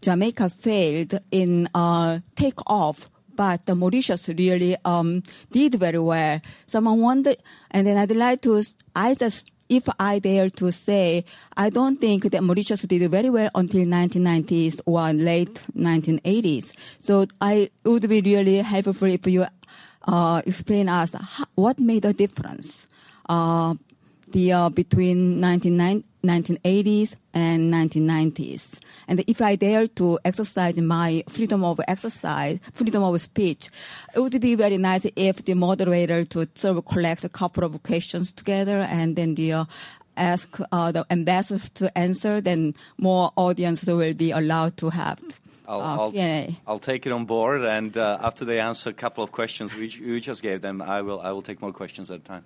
Jamaica 0.00 0.48
failed 0.48 1.18
in 1.30 1.68
uh, 1.74 2.20
take 2.36 2.58
off, 2.66 3.10
but 3.34 3.66
Mauritius 3.68 4.28
really 4.28 4.76
um, 4.84 5.22
did 5.50 5.74
very 5.74 5.98
well. 5.98 6.40
Someone 6.66 7.00
wondered, 7.00 7.38
and 7.70 7.86
then 7.86 7.96
I'd 7.96 8.14
like 8.14 8.42
to, 8.42 8.62
I 8.94 9.14
just, 9.14 9.50
if 9.68 9.88
I 9.98 10.18
dare 10.18 10.50
to 10.50 10.70
say, 10.70 11.24
I 11.56 11.70
don't 11.70 12.00
think 12.00 12.30
that 12.30 12.42
Mauritius 12.42 12.82
did 12.82 13.10
very 13.10 13.30
well 13.30 13.50
until 13.54 13.80
1990s 13.84 14.80
or 14.86 15.12
late 15.12 15.54
1980s. 15.76 16.72
So 17.02 17.26
I 17.40 17.70
would 17.84 18.08
be 18.08 18.20
really 18.20 18.58
helpful 18.58 19.08
if 19.08 19.26
you 19.26 19.46
uh, 20.06 20.42
explain 20.46 20.88
us 20.88 21.12
how, 21.14 21.44
what 21.54 21.78
made 21.78 22.02
the 22.02 22.12
difference 22.12 22.86
uh, 23.28 23.74
the 24.28 24.52
uh, 24.52 24.68
between 24.68 25.40
1980s 26.22 27.16
and 27.34 27.72
1990s. 27.72 28.78
And 29.08 29.24
if 29.26 29.40
I 29.40 29.56
dare 29.56 29.86
to 29.86 30.18
exercise 30.24 30.76
my 30.78 31.24
freedom 31.28 31.64
of 31.64 31.80
exercise, 31.88 32.58
freedom 32.72 33.02
of 33.02 33.20
speech, 33.20 33.68
it 34.14 34.20
would 34.20 34.40
be 34.40 34.54
very 34.54 34.78
nice 34.78 35.06
if 35.16 35.44
the 35.44 35.54
moderator 35.54 36.24
to 36.24 36.48
sort 36.54 36.76
of 36.76 36.84
collect 36.84 37.24
a 37.24 37.28
couple 37.28 37.64
of 37.64 37.82
questions 37.82 38.32
together 38.32 38.78
and 38.78 39.16
then 39.16 39.34
the 39.34 39.52
uh, 39.52 39.64
ask 40.16 40.58
uh, 40.70 40.92
the 40.92 41.06
ambassadors 41.10 41.70
to 41.70 41.96
answer, 41.96 42.40
then 42.40 42.74
more 42.98 43.32
audience 43.36 43.84
will 43.86 44.14
be 44.14 44.30
allowed 44.30 44.76
to 44.76 44.90
have 44.90 45.18
I'll, 45.66 45.80
uh, 45.80 45.84
I'll, 45.84 46.12
I'll 46.66 46.78
take 46.78 47.06
it 47.06 47.12
on 47.12 47.24
board, 47.24 47.62
and 47.62 47.96
uh, 47.96 48.18
after 48.20 48.44
they 48.44 48.58
answer 48.58 48.90
a 48.90 48.92
couple 48.92 49.22
of 49.22 49.32
questions 49.32 49.74
we, 49.74 49.88
you 49.88 50.20
just 50.20 50.42
gave 50.42 50.60
them, 50.60 50.82
I 50.82 51.02
will, 51.02 51.20
I 51.20 51.30
will 51.32 51.42
take 51.42 51.62
more 51.62 51.72
questions 51.72 52.10
at 52.10 52.20
a 52.20 52.22
time. 52.22 52.44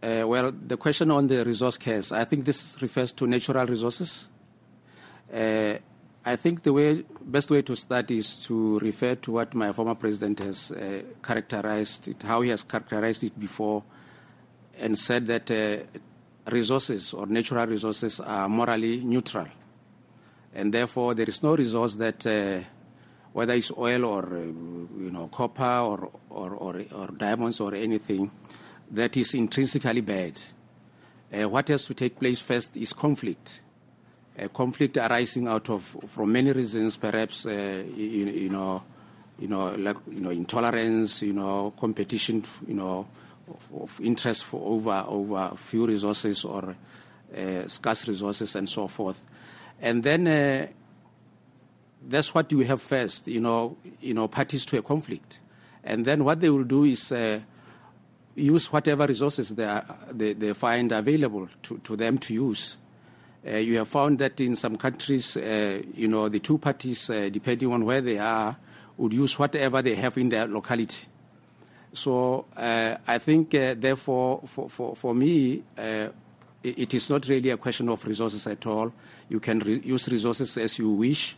Uh, 0.00 0.22
well, 0.26 0.52
the 0.52 0.76
question 0.76 1.10
on 1.10 1.26
the 1.26 1.44
resource 1.44 1.76
case, 1.76 2.12
I 2.12 2.24
think 2.24 2.44
this 2.44 2.80
refers 2.80 3.12
to 3.14 3.26
natural 3.26 3.66
resources. 3.66 4.28
Uh, 5.32 5.74
I 6.24 6.36
think 6.36 6.62
the 6.62 6.72
way, 6.72 7.04
best 7.20 7.50
way 7.50 7.62
to 7.62 7.74
start 7.74 8.10
is 8.10 8.36
to 8.44 8.78
refer 8.78 9.16
to 9.16 9.32
what 9.32 9.54
my 9.54 9.72
former 9.72 9.96
president 9.96 10.38
has 10.38 10.70
uh, 10.70 11.02
characterized 11.22 12.08
it, 12.08 12.22
how 12.22 12.42
he 12.42 12.50
has 12.50 12.62
characterized 12.62 13.24
it 13.24 13.38
before, 13.40 13.82
and 14.78 14.96
said 14.96 15.26
that 15.26 15.50
uh, 15.50 15.78
resources 16.50 17.12
or 17.12 17.26
natural 17.26 17.66
resources 17.66 18.20
are 18.20 18.48
morally 18.48 19.02
neutral, 19.04 19.48
and 20.54 20.72
therefore 20.72 21.14
there 21.14 21.28
is 21.28 21.42
no 21.42 21.56
resource 21.56 21.94
that, 21.94 22.24
uh, 22.26 22.60
whether 23.32 23.54
it's 23.54 23.72
oil 23.76 24.04
or 24.04 24.26
uh, 24.26 24.40
you 24.42 25.10
know 25.10 25.28
copper 25.28 25.64
or, 25.64 26.10
or, 26.30 26.50
or, 26.54 26.82
or 26.94 27.06
diamonds 27.16 27.58
or 27.58 27.74
anything, 27.74 28.30
that 28.90 29.16
is 29.16 29.34
intrinsically 29.34 30.00
bad. 30.00 30.40
Uh, 31.32 31.48
what 31.48 31.68
has 31.68 31.84
to 31.84 31.94
take 31.94 32.18
place 32.18 32.40
first 32.40 32.76
is 32.76 32.92
conflict. 32.92 33.60
A 34.38 34.48
conflict 34.48 34.96
arising 34.96 35.48
out 35.48 35.68
of 35.68 35.96
from 36.06 36.32
many 36.32 36.52
reasons, 36.52 36.96
perhaps 36.96 37.44
uh, 37.44 37.82
you, 37.94 38.26
you, 38.26 38.48
know, 38.48 38.82
you 39.38 39.48
know, 39.48 39.74
like 39.74 39.96
you 40.10 40.20
know, 40.20 40.30
intolerance, 40.30 41.22
you 41.22 41.32
know, 41.32 41.72
competition, 41.78 42.44
you 42.66 42.74
know, 42.74 43.06
of, 43.48 43.82
of 43.82 44.00
interest 44.00 44.44
for 44.44 44.60
over 44.64 45.04
over 45.08 45.52
few 45.56 45.86
resources 45.86 46.44
or 46.44 46.76
uh, 47.36 47.68
scarce 47.68 48.08
resources 48.08 48.54
and 48.54 48.68
so 48.68 48.86
forth, 48.86 49.20
and 49.80 50.02
then 50.02 50.26
uh, 50.26 50.66
that's 52.06 52.32
what 52.32 52.50
you 52.52 52.60
have 52.60 52.80
first, 52.80 53.26
you 53.26 53.40
know, 53.40 53.76
you 54.00 54.14
know, 54.14 54.28
parties 54.28 54.64
to 54.66 54.78
a 54.78 54.82
conflict, 54.82 55.40
and 55.82 56.04
then 56.04 56.24
what 56.24 56.40
they 56.40 56.48
will 56.48 56.64
do 56.64 56.84
is 56.84 57.10
uh, 57.10 57.40
use 58.38 58.72
whatever 58.72 59.06
resources 59.06 59.50
they, 59.50 59.64
are, 59.64 59.84
they, 60.10 60.32
they, 60.32 60.52
find 60.52 60.92
available 60.92 61.48
to, 61.62 61.78
to 61.78 61.96
them 61.96 62.18
to 62.18 62.34
use. 62.34 62.76
Uh, 63.46 63.56
you 63.56 63.78
have 63.78 63.88
found 63.88 64.18
that 64.18 64.40
in 64.40 64.56
some 64.56 64.76
countries, 64.76 65.36
uh, 65.36 65.80
you 65.94 66.08
know, 66.08 66.28
the 66.28 66.38
two 66.38 66.58
parties, 66.58 67.10
uh, 67.10 67.28
depending 67.30 67.72
on 67.72 67.84
where 67.84 68.00
they 68.00 68.18
are, 68.18 68.56
would 68.96 69.12
use 69.12 69.38
whatever 69.38 69.80
they 69.80 69.94
have 69.94 70.18
in 70.18 70.28
their 70.28 70.46
locality. 70.46 71.06
So 71.92 72.46
uh, 72.56 72.96
I 73.06 73.18
think, 73.18 73.54
uh, 73.54 73.74
therefore, 73.78 74.42
for, 74.46 74.68
for, 74.68 74.96
for 74.96 75.14
me, 75.14 75.62
uh, 75.76 76.08
it, 76.62 76.92
is 76.92 77.08
not 77.08 77.26
really 77.28 77.50
a 77.50 77.56
question 77.56 77.88
of 77.88 78.04
resources 78.04 78.46
at 78.46 78.66
all. 78.66 78.92
You 79.28 79.40
can 79.40 79.60
re- 79.60 79.80
use 79.84 80.08
resources 80.08 80.58
as 80.58 80.78
you 80.78 80.90
wish. 80.90 81.36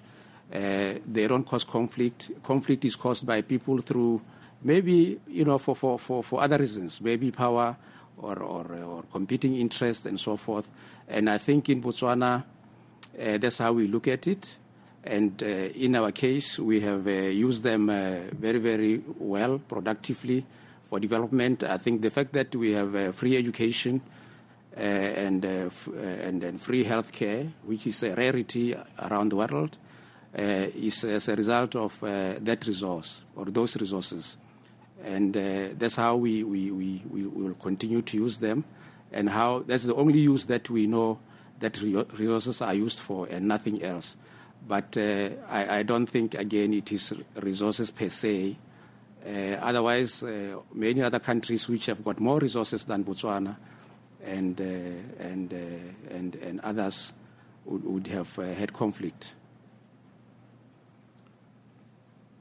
they 0.51 1.26
don't 1.28 1.46
cause 1.46 1.64
conflict. 1.64 2.30
Conflict 2.42 2.84
is 2.84 2.96
caused 2.96 3.26
by 3.26 3.42
people 3.42 3.80
through 3.80 4.20
maybe 4.62 5.20
you 5.28 5.44
know 5.44 5.58
for, 5.58 5.74
for, 5.76 5.98
for, 5.98 6.22
for 6.22 6.40
other 6.40 6.58
reasons, 6.58 7.00
maybe 7.00 7.30
power 7.30 7.76
or, 8.18 8.38
or, 8.42 8.74
or 8.74 9.02
competing 9.11 9.56
interests 9.56 10.06
and 10.06 10.18
so 10.18 10.36
forth. 10.36 10.68
And 11.08 11.28
I 11.28 11.38
think 11.38 11.68
in 11.68 11.82
Botswana, 11.82 12.44
uh, 13.18 13.38
that's 13.38 13.58
how 13.58 13.72
we 13.72 13.88
look 13.88 14.08
at 14.08 14.26
it. 14.26 14.56
And 15.02 15.42
uh, 15.42 15.46
in 15.46 15.96
our 15.96 16.12
case, 16.12 16.58
we 16.58 16.80
have 16.80 17.06
uh, 17.06 17.11
used 17.11 17.62
them 17.62 17.88
uh, 17.88 18.18
very, 18.32 18.58
very 18.58 19.02
well, 19.18 19.58
productively 19.58 20.44
for 20.88 21.00
development. 21.00 21.64
I 21.64 21.78
think 21.78 22.02
the 22.02 22.11
fact 22.11 22.32
that 22.34 22.54
we 22.54 22.72
have 22.72 22.94
uh, 22.94 23.12
free 23.12 23.36
education 23.36 24.02
uh, 24.76 24.80
and, 24.80 25.44
f- 25.44 25.88
and, 25.88 26.44
and 26.44 26.61
free 26.61 26.84
health 26.84 27.12
care, 27.12 27.46
which 27.64 27.86
is 27.86 28.02
a 28.02 28.14
rarity 28.14 28.76
around 28.98 29.30
the 29.30 29.36
world, 29.36 29.76
is 30.32 31.02
as 31.02 31.28
a 31.28 31.34
result 31.34 31.74
of 31.74 31.98
that 32.00 32.64
resource 32.64 33.22
or 33.34 33.46
those 33.46 33.76
resources 33.78 34.36
and 35.05 35.36
uh, 35.36 35.68
that's 35.78 35.96
how 35.96 36.16
we, 36.16 36.44
we, 36.44 36.70
we, 36.70 37.03
we 37.11 37.26
will 37.26 37.55
continue 37.55 38.03
to 38.03 38.16
use 38.16 38.38
them. 38.38 38.64
And 39.12 39.28
how 39.28 39.61
that's 39.61 39.84
the 39.84 39.94
only 39.94 40.18
use 40.18 40.46
that 40.46 40.70
we 40.70 40.86
know 40.86 41.18
that 41.59 41.80
resources 41.82 42.61
are 42.61 42.74
used 42.74 43.01
for 43.01 43.26
and 43.26 43.48
nothing 43.48 43.82
else. 43.82 44.16
But 44.66 44.96
uh, 44.96 45.30
I, 45.48 45.78
I, 45.78 45.82
don't 45.82 46.07
think 46.07 46.34
again 46.34 46.72
it 46.74 46.92
is 46.92 47.12
resources 47.36 47.90
per 47.90 48.09
se. 48.11 48.57
Uh, 49.26 49.57
otherwise 49.61 50.22
uh, 50.22 50.59
many 50.72 51.03
other 51.03 51.18
countries 51.18 51.68
which 51.68 51.86
have 51.86 52.05
got 52.05 52.20
more 52.20 52.38
resources 52.38 52.84
than 52.84 53.05
botswana 53.05 53.57
and, 54.24 54.61
uh, 54.61 54.64
and, 55.22 55.53
uh, 55.53 56.14
and, 56.14 56.34
and 56.36 56.61
others 56.61 57.12
would, 57.64 57.84
would 57.84 58.07
have 58.07 58.34
had 58.36 58.72
conflict. 58.72 59.34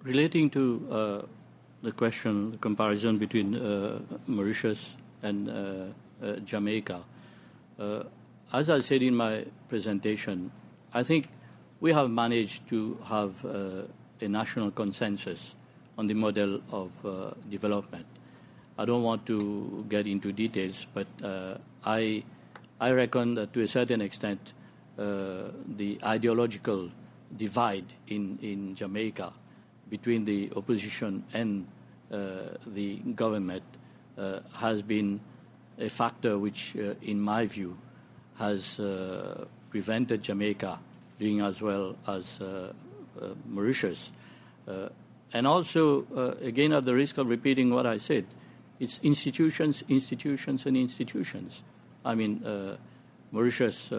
Relating 0.04 0.50
to 0.52 1.28
the 1.82 1.92
question, 1.92 2.52
the 2.52 2.58
comparison 2.58 3.18
between 3.18 3.56
uh, 3.56 4.00
Mauritius 4.28 4.96
and 5.24 5.50
uh, 5.50 5.54
uh, 6.22 6.36
Jamaica. 6.46 7.02
as 8.52 8.70
I 8.70 8.80
said 8.80 9.02
in 9.04 9.16
my 9.16 9.46
presentation, 9.70 10.52
I 10.94 11.04
think 11.04 11.28
we 11.80 11.94
have 11.94 12.10
managed 12.10 12.68
to 12.70 12.98
have 13.06 13.46
a 13.46 14.28
national 14.28 14.72
consensus 14.72 15.56
on 15.98 16.08
the 16.08 16.14
model 16.14 16.62
of 16.72 16.92
development. 17.50 18.06
I 18.78 18.86
don't 18.86 19.04
want 19.04 19.26
to 19.28 19.86
get 19.88 20.08
into 20.08 20.32
details, 20.34 20.88
but 20.94 21.08
I, 21.86 22.24
I 22.82 22.92
reckon 22.92 23.36
that 23.36 23.54
to 23.54 23.62
a 23.62 23.68
certain 23.68 24.02
extent, 24.02 24.40
uh, 25.00 25.52
the 25.78 25.98
ideological 26.04 26.90
divide 27.38 27.86
in, 28.08 28.38
in 28.42 28.76
Jamaica 28.76 29.32
between 29.90 30.26
the 30.26 30.52
opposition 30.56 31.24
and 31.34 31.66
uh, 32.12 32.56
the 32.68 32.98
government 33.16 33.64
uh, 34.18 34.40
has 34.54 34.82
been 34.82 35.20
a 35.78 35.90
factor 35.90 36.38
which, 36.38 36.76
uh, 36.76 36.94
in 37.02 37.20
my 37.20 37.46
view, 37.46 37.78
has 38.38 38.80
prevented 39.70 40.24
Jamaica 40.24 40.80
doing 41.20 41.42
as 41.42 41.62
well 41.62 41.96
as 42.08 42.40
Mauritius. 43.46 44.12
and 45.34 45.46
also, 45.46 46.38
again, 46.42 46.72
at 46.72 46.86
the 46.86 46.96
risk 46.96 47.18
of 47.18 47.28
repeating 47.28 47.70
what 47.70 47.86
I 47.86 47.98
said, 47.98 48.26
it's 48.80 49.00
institutions, 49.04 49.84
institutions, 49.90 50.66
and 50.66 50.78
institutions. 50.78 51.62
I 52.06 52.16
mean, 52.16 52.42
Mauritius, 53.32 53.92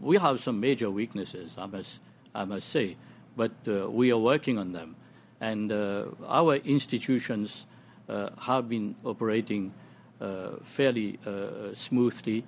we 0.00 0.18
have 0.18 0.42
some 0.42 0.60
major 0.60 0.90
weaknesses, 0.90 1.54
I 1.56 1.64
must, 1.64 2.00
I 2.34 2.44
must 2.44 2.68
say, 2.68 2.96
but 3.36 3.52
uh, 3.66 3.90
we 3.90 4.12
are 4.12 4.18
working 4.18 4.58
on 4.58 4.72
them. 4.72 4.96
And 5.44 5.70
uh, 5.70 6.06
our 6.26 6.56
institutions 6.56 7.66
uh, 8.08 8.30
have 8.40 8.66
been 8.66 8.94
operating 9.04 9.74
uh, 10.18 10.52
fairly 10.64 11.18
uh, 11.26 11.74
smoothly, 11.74 12.44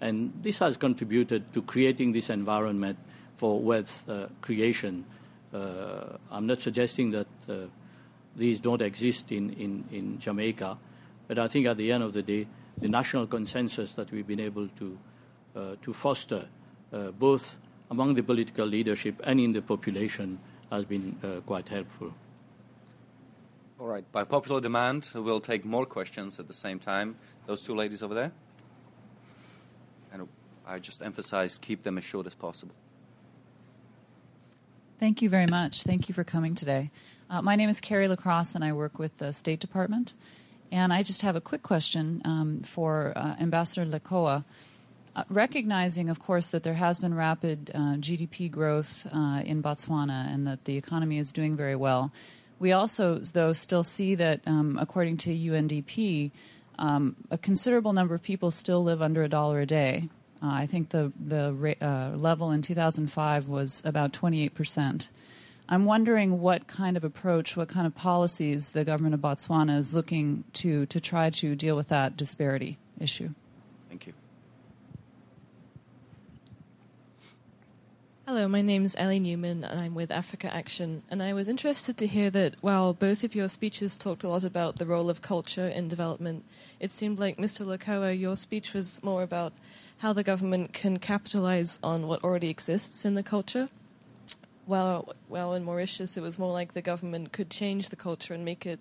and 0.00 0.32
this 0.42 0.58
has 0.58 0.76
contributed 0.76 1.54
to 1.54 1.62
creating 1.62 2.10
this 2.10 2.28
environment 2.28 2.98
for 3.36 3.60
wealth 3.60 4.04
uh, 4.08 4.26
creation. 4.40 5.04
Uh, 5.54 6.18
I'm 6.32 6.48
not 6.48 6.60
suggesting 6.60 7.12
that 7.12 7.28
these 8.34 8.58
don't 8.58 8.82
exist 8.82 9.30
in, 9.30 10.18
Jamaica, 10.18 10.76
but 11.28 11.38
I 11.38 11.46
think 11.46 11.66
at 11.66 11.76
the 11.76 11.92
end 11.92 12.02
of 12.02 12.14
the 12.14 12.22
day, 12.22 12.48
the 12.78 12.88
national 12.88 13.28
consensus 13.28 13.92
that 13.92 14.10
we've 14.10 14.26
been 14.26 14.40
able 14.40 14.66
to, 14.66 14.98
to 15.82 15.92
foster, 15.92 16.48
both 17.16 17.58
among 17.92 18.14
the 18.14 18.22
political 18.24 18.66
leadership 18.66 19.20
and 19.22 19.38
in 19.38 19.52
the 19.52 19.62
population, 19.62 20.40
has 20.72 20.84
been 20.84 21.14
quite 21.46 21.68
helpful. 21.68 22.12
All 23.80 23.86
right. 23.86 24.04
By 24.12 24.24
popular 24.24 24.60
demand, 24.60 25.08
we'll 25.14 25.40
take 25.40 25.64
more 25.64 25.86
questions 25.86 26.38
at 26.38 26.46
the 26.46 26.52
same 26.52 26.78
time. 26.78 27.16
Those 27.46 27.62
two 27.62 27.74
ladies 27.74 28.02
over 28.02 28.12
there. 28.12 28.30
And 30.12 30.28
I 30.66 30.78
just 30.78 31.00
emphasize 31.00 31.56
keep 31.56 31.82
them 31.82 31.96
as 31.96 32.04
short 32.04 32.26
as 32.26 32.34
possible. 32.34 32.74
Thank 34.98 35.22
you 35.22 35.30
very 35.30 35.46
much. 35.46 35.82
Thank 35.82 36.10
you 36.10 36.14
for 36.14 36.24
coming 36.24 36.54
today. 36.54 36.90
Uh, 37.30 37.40
my 37.40 37.56
name 37.56 37.70
is 37.70 37.80
Carrie 37.80 38.06
Lacrosse, 38.06 38.54
and 38.54 38.62
I 38.62 38.74
work 38.74 38.98
with 38.98 39.16
the 39.16 39.32
State 39.32 39.60
Department. 39.60 40.12
And 40.70 40.92
I 40.92 41.02
just 41.02 41.22
have 41.22 41.34
a 41.34 41.40
quick 41.40 41.62
question 41.62 42.20
um, 42.26 42.60
for 42.60 43.14
uh, 43.16 43.36
Ambassador 43.40 43.90
Lekoa. 43.90 44.44
Uh, 45.16 45.24
recognizing, 45.30 46.10
of 46.10 46.18
course, 46.18 46.50
that 46.50 46.64
there 46.64 46.74
has 46.74 46.98
been 46.98 47.14
rapid 47.14 47.70
uh, 47.74 47.96
GDP 47.96 48.50
growth 48.50 49.06
uh, 49.10 49.40
in 49.42 49.62
Botswana 49.62 50.32
and 50.32 50.46
that 50.46 50.66
the 50.66 50.76
economy 50.76 51.16
is 51.16 51.32
doing 51.32 51.56
very 51.56 51.76
well, 51.76 52.12
we 52.60 52.72
also, 52.72 53.18
though, 53.18 53.52
still 53.52 53.82
see 53.82 54.14
that, 54.14 54.42
um, 54.46 54.78
according 54.80 55.16
to 55.18 55.30
UNDP, 55.30 56.30
um, 56.78 57.16
a 57.30 57.38
considerable 57.38 57.92
number 57.92 58.14
of 58.14 58.22
people 58.22 58.50
still 58.50 58.84
live 58.84 59.02
under 59.02 59.24
a 59.24 59.28
dollar 59.28 59.60
a 59.60 59.66
day. 59.66 60.08
Uh, 60.42 60.48
I 60.52 60.66
think 60.66 60.90
the 60.90 61.12
the 61.18 61.76
uh, 61.80 62.16
level 62.16 62.50
in 62.50 62.62
2005 62.62 63.48
was 63.48 63.82
about 63.84 64.12
28 64.12 64.54
percent. 64.54 65.08
I'm 65.68 65.84
wondering 65.84 66.40
what 66.40 66.66
kind 66.66 66.96
of 66.96 67.04
approach, 67.04 67.56
what 67.56 67.68
kind 67.68 67.86
of 67.86 67.94
policies 67.94 68.72
the 68.72 68.84
government 68.84 69.14
of 69.14 69.20
Botswana 69.20 69.78
is 69.78 69.94
looking 69.94 70.44
to 70.54 70.86
to 70.86 71.00
try 71.00 71.30
to 71.30 71.54
deal 71.54 71.76
with 71.76 71.88
that 71.88 72.16
disparity 72.16 72.78
issue. 72.98 73.30
Thank 73.88 74.06
you. 74.06 74.12
Hello, 78.32 78.46
my 78.46 78.62
name 78.62 78.84
is 78.84 78.94
Ellie 78.96 79.18
Newman 79.18 79.64
and 79.64 79.80
I'm 79.80 79.92
with 79.92 80.12
Africa 80.12 80.54
Action. 80.54 81.02
And 81.10 81.20
I 81.20 81.32
was 81.32 81.48
interested 81.48 81.96
to 81.96 82.06
hear 82.06 82.30
that 82.30 82.54
while 82.60 82.94
both 82.94 83.24
of 83.24 83.34
your 83.34 83.48
speeches 83.48 83.96
talked 83.96 84.22
a 84.22 84.28
lot 84.28 84.44
about 84.44 84.76
the 84.76 84.86
role 84.86 85.10
of 85.10 85.20
culture 85.20 85.66
in 85.66 85.88
development, 85.88 86.44
it 86.78 86.92
seemed 86.92 87.18
like 87.18 87.38
Mr. 87.38 87.66
Lekoa, 87.66 88.16
your 88.16 88.36
speech 88.36 88.72
was 88.72 89.02
more 89.02 89.24
about 89.24 89.52
how 89.98 90.12
the 90.12 90.22
government 90.22 90.72
can 90.72 91.00
capitalize 91.00 91.80
on 91.82 92.06
what 92.06 92.22
already 92.22 92.50
exists 92.50 93.04
in 93.04 93.16
the 93.16 93.24
culture. 93.24 93.68
Well, 94.64 95.12
well, 95.28 95.52
in 95.54 95.64
Mauritius, 95.64 96.16
it 96.16 96.22
was 96.22 96.38
more 96.38 96.52
like 96.52 96.74
the 96.74 96.82
government 96.82 97.32
could 97.32 97.50
change 97.50 97.88
the 97.88 97.96
culture 97.96 98.32
and 98.32 98.44
make 98.44 98.64
it 98.64 98.78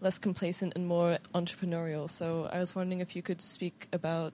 less 0.00 0.18
complacent 0.18 0.72
and 0.74 0.86
more 0.86 1.18
entrepreneurial. 1.34 2.08
So 2.08 2.48
I 2.50 2.60
was 2.60 2.74
wondering 2.74 3.00
if 3.00 3.14
you 3.14 3.20
could 3.20 3.42
speak 3.42 3.88
about 3.92 4.32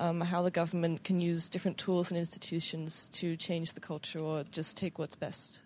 um, 0.00 0.22
how 0.22 0.42
the 0.42 0.50
government 0.50 1.04
can 1.04 1.20
use 1.20 1.48
different 1.48 1.76
tools 1.76 2.10
and 2.10 2.18
institutions 2.18 3.08
to 3.12 3.36
change 3.36 3.74
the 3.74 3.80
culture 3.80 4.18
or 4.18 4.44
just 4.50 4.76
take 4.76 4.98
what's 4.98 5.14
best. 5.14 5.62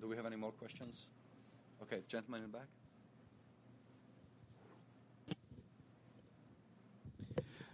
Do 0.00 0.08
we 0.08 0.16
have 0.16 0.26
any 0.26 0.36
more 0.36 0.50
questions? 0.50 1.06
Okay, 1.82 2.02
gentleman 2.08 2.42
in 2.42 2.50
the 2.50 2.58
back. 2.58 2.66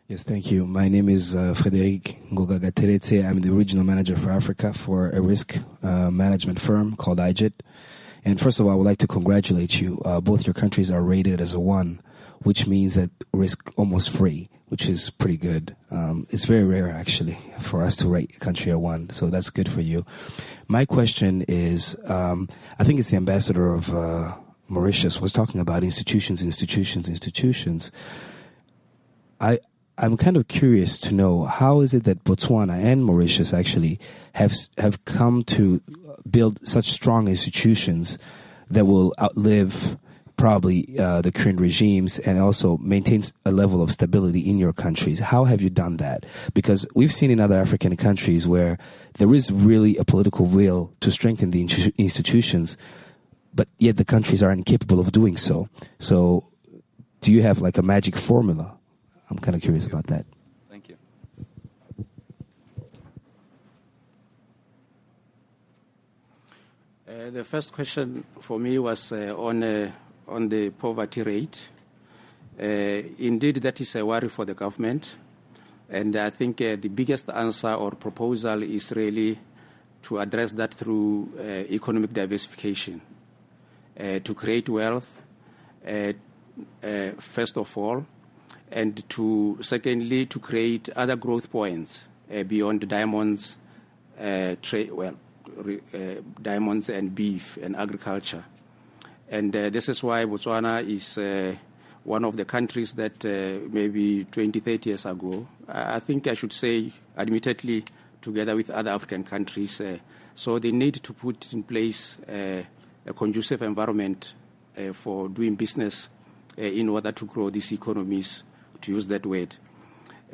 Yes, 0.09 0.23
thank 0.23 0.51
you. 0.51 0.67
My 0.67 0.89
name 0.89 1.09
is 1.11 1.35
uh, 1.35 1.53
Frederic 1.53 2.17
Ngogagateretse. 2.31 3.29
I'm 3.29 3.41
the 3.41 3.51
regional 3.51 3.85
manager 3.85 4.17
for 4.17 4.31
Africa 4.31 4.73
for 4.73 5.11
a 5.11 5.21
risk 5.21 5.59
uh, 5.83 6.11
management 6.11 6.61
firm 6.61 6.97
called 6.97 7.19
IJIT. 7.19 7.53
And 8.29 8.39
first 8.39 8.61
of 8.61 8.66
all, 8.66 8.72
I 8.72 8.74
would 8.74 8.85
like 8.85 8.99
to 8.99 9.07
congratulate 9.07 9.81
you. 9.81 10.03
Uh, 10.05 10.20
both 10.20 10.47
your 10.47 10.53
countries 10.53 10.91
are 10.91 11.01
rated 11.01 11.41
as 11.41 11.55
a 11.55 11.61
one, 11.61 12.03
which 12.41 12.66
means 12.66 12.93
that 12.93 13.11
risk 13.33 13.72
almost 13.79 14.11
free, 14.11 14.51
which 14.66 14.87
is 14.87 15.09
pretty 15.09 15.39
good. 15.39 15.74
Um, 15.91 16.26
it's 16.29 16.45
very 16.45 16.62
rare, 16.62 16.91
actually, 16.91 17.39
for 17.59 17.83
us 17.83 17.97
to 17.97 18.07
rate 18.07 18.33
a 18.37 18.39
country 18.39 18.70
a 18.70 18.79
one, 18.79 19.09
so 19.09 19.31
that's 19.31 19.49
good 19.49 19.66
for 19.66 19.81
you. 19.81 20.05
My 20.66 20.85
question 20.85 21.41
is 21.49 21.97
um, 22.05 22.51
I 22.79 22.85
think 22.85 22.99
it's 22.99 23.09
the 23.09 23.16
ambassador 23.16 23.72
of 23.72 23.95
uh, 23.95 24.37
Mauritius 24.68 25.22
was 25.22 25.33
talking 25.33 25.59
about 25.59 25.83
institutions, 25.83 26.43
institutions, 26.43 27.09
institutions. 27.09 27.91
I, 29.41 29.59
I'm 30.01 30.16
kind 30.16 30.36
of 30.36 30.46
curious 30.46 30.96
to 31.01 31.12
know 31.12 31.44
how 31.44 31.80
is 31.80 31.92
it 31.92 32.05
that 32.05 32.22
Botswana 32.22 32.80
and 32.80 33.05
Mauritius 33.05 33.53
actually 33.53 33.99
have 34.34 34.55
have 34.78 35.05
come 35.05 35.42
to 35.44 35.80
build 36.30 36.64
such 36.66 36.90
strong 36.90 37.26
institutions 37.26 38.16
that 38.70 38.84
will 38.84 39.12
outlive 39.20 39.99
probably 40.36 40.96
uh, 41.01 41.20
the 41.20 41.32
current 41.32 41.61
regimes 41.61 42.20
and 42.20 42.38
also 42.38 42.76
maintains 42.76 43.32
a 43.44 43.51
level 43.51 43.82
of 43.82 43.90
stability 43.90 44.38
in 44.38 44.57
your 44.57 44.72
countries. 44.72 45.18
How 45.18 45.44
have 45.44 45.61
you 45.61 45.68
done 45.68 45.96
that? 45.96 46.24
Because 46.55 46.86
we've 46.94 47.12
seen 47.12 47.32
in 47.32 47.40
other 47.40 47.61
African 47.61 47.96
countries 47.96 48.46
where 48.46 48.78
there 49.14 49.34
is 49.34 49.51
really 49.51 49.96
a 49.96 50.05
political 50.05 50.46
will 50.46 50.92
to 51.01 51.11
strengthen 51.11 51.51
the 51.51 51.61
institutions, 51.99 52.76
but 53.53 53.66
yet 53.78 53.96
the 53.96 54.05
countries 54.05 54.44
are 54.44 54.53
incapable 54.53 55.01
of 55.01 55.11
doing 55.11 55.36
so. 55.36 55.68
So, 55.99 56.44
do 57.20 57.32
you 57.32 57.42
have 57.42 57.61
like 57.61 57.76
a 57.76 57.82
magic 57.82 58.16
formula? 58.16 58.78
I'm 59.31 59.39
kind 59.39 59.55
of 59.55 59.62
curious 59.62 59.87
about 59.87 60.07
that. 60.07 60.24
Thank 60.70 60.89
you. 60.89 60.97
Uh, 67.07 67.31
the 67.31 67.45
first 67.45 67.72
question 67.72 68.24
for 68.41 68.59
me 68.59 68.79
was 68.79 69.12
uh, 69.12 69.35
on 69.37 69.62
uh, 69.62 69.91
on 70.26 70.49
the 70.49 70.70
poverty 70.70 71.22
rate. 71.22 71.68
Uh, 72.59 72.64
indeed, 73.18 73.57
that 73.57 73.81
is 73.81 73.95
a 73.97 74.05
worry 74.05 74.29
for 74.29 74.45
the 74.45 74.55
government, 74.55 75.16
and 75.91 76.16
I 76.16 76.31
think 76.31 76.61
uh, 76.61 76.76
the 76.76 76.89
biggest 76.89 77.29
answer 77.31 77.72
or 77.72 77.93
proposal 77.93 78.62
is 78.62 78.93
really 78.93 79.39
to 80.03 80.18
address 80.18 80.53
that 80.53 80.74
through 80.74 81.33
uh, 81.39 81.43
economic 81.72 82.12
diversification, 82.12 83.01
to 83.97 84.35
create 84.35 84.68
wealth. 84.68 85.18
first 87.18 87.57
of 87.57 87.76
all, 87.76 88.07
and 88.71 89.09
to 89.11 89.59
secondly 89.61 90.27
to 90.27 90.39
create 90.39 90.89
other 90.91 91.16
growth 91.16 91.51
points 91.51 92.07
uh, 92.33 92.43
beyond 92.43 92.89
diamonds, 92.89 93.57
uh, 94.21 94.55
well, 94.93 95.14
re- 95.57 95.81
uh, 95.95 96.21
diamonds 96.43 96.89
and 96.89 97.14
beef 97.14 97.57
and 97.62 97.77
agriculture. 97.77 98.45
And 99.31 99.55
uh, 99.55 99.71
this 99.71 99.89
is 99.89 100.03
why 100.03 100.25
Botswana 100.25 100.87
is 100.87 101.19
uh, 101.19 101.55
one 102.05 102.25
of 102.25 102.37
the 102.37 102.45
countries 102.45 102.95
that 102.95 103.25
uh, 103.25 103.69
maybe 103.71 104.25
20, 104.25 104.61
30 104.61 104.91
years 104.91 105.07
ago, 105.07 105.47
I 105.69 106.01
think 106.01 106.27
I 106.27 106.35
should 106.35 106.53
say, 106.53 106.93
admittedly, 107.16 107.85
together 108.23 108.57
with 108.57 108.71
other 108.71 108.91
African 108.91 109.25
countries, 109.25 109.81
so 110.35 110.59
they 110.59 110.73
need 110.73 110.95
to 110.95 111.12
put 111.12 111.53
in 111.53 111.63
place 111.63 112.17
a 112.26 112.64
conducive 113.14 113.63
environment 113.63 114.34
for 114.92 115.29
doing 115.29 115.55
business 115.55 116.09
in 116.57 116.88
order 116.88 117.13
to 117.13 117.25
grow 117.26 117.51
these 117.51 117.72
economies 117.72 118.45
to 118.83 118.92
use 118.92 119.07
that 119.09 119.26
word. 119.26 119.57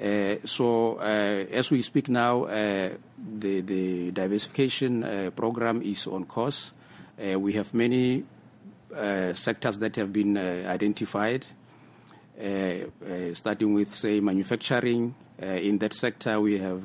Uh, 0.00 0.36
so 0.44 0.96
uh, 0.96 1.46
as 1.52 1.70
we 1.70 1.80
speak 1.82 2.08
now, 2.08 2.44
uh, 2.44 2.90
the, 3.38 3.60
the 3.60 4.10
diversification 4.10 5.04
uh, 5.04 5.30
program 5.30 5.82
is 5.82 6.06
on 6.06 6.24
course. 6.24 6.72
Uh, 7.16 7.38
we 7.38 7.52
have 7.52 7.72
many 7.72 8.24
uh, 8.94 9.32
sectors 9.34 9.78
that 9.78 9.94
have 9.96 10.12
been 10.12 10.36
identified, 10.36 11.46
starting 13.34 13.74
with, 13.74 13.94
say, 13.94 14.20
manufacturing. 14.20 15.14
in 15.38 15.78
that 15.78 15.94
sector, 15.94 16.40
we 16.40 16.58
have, 16.58 16.84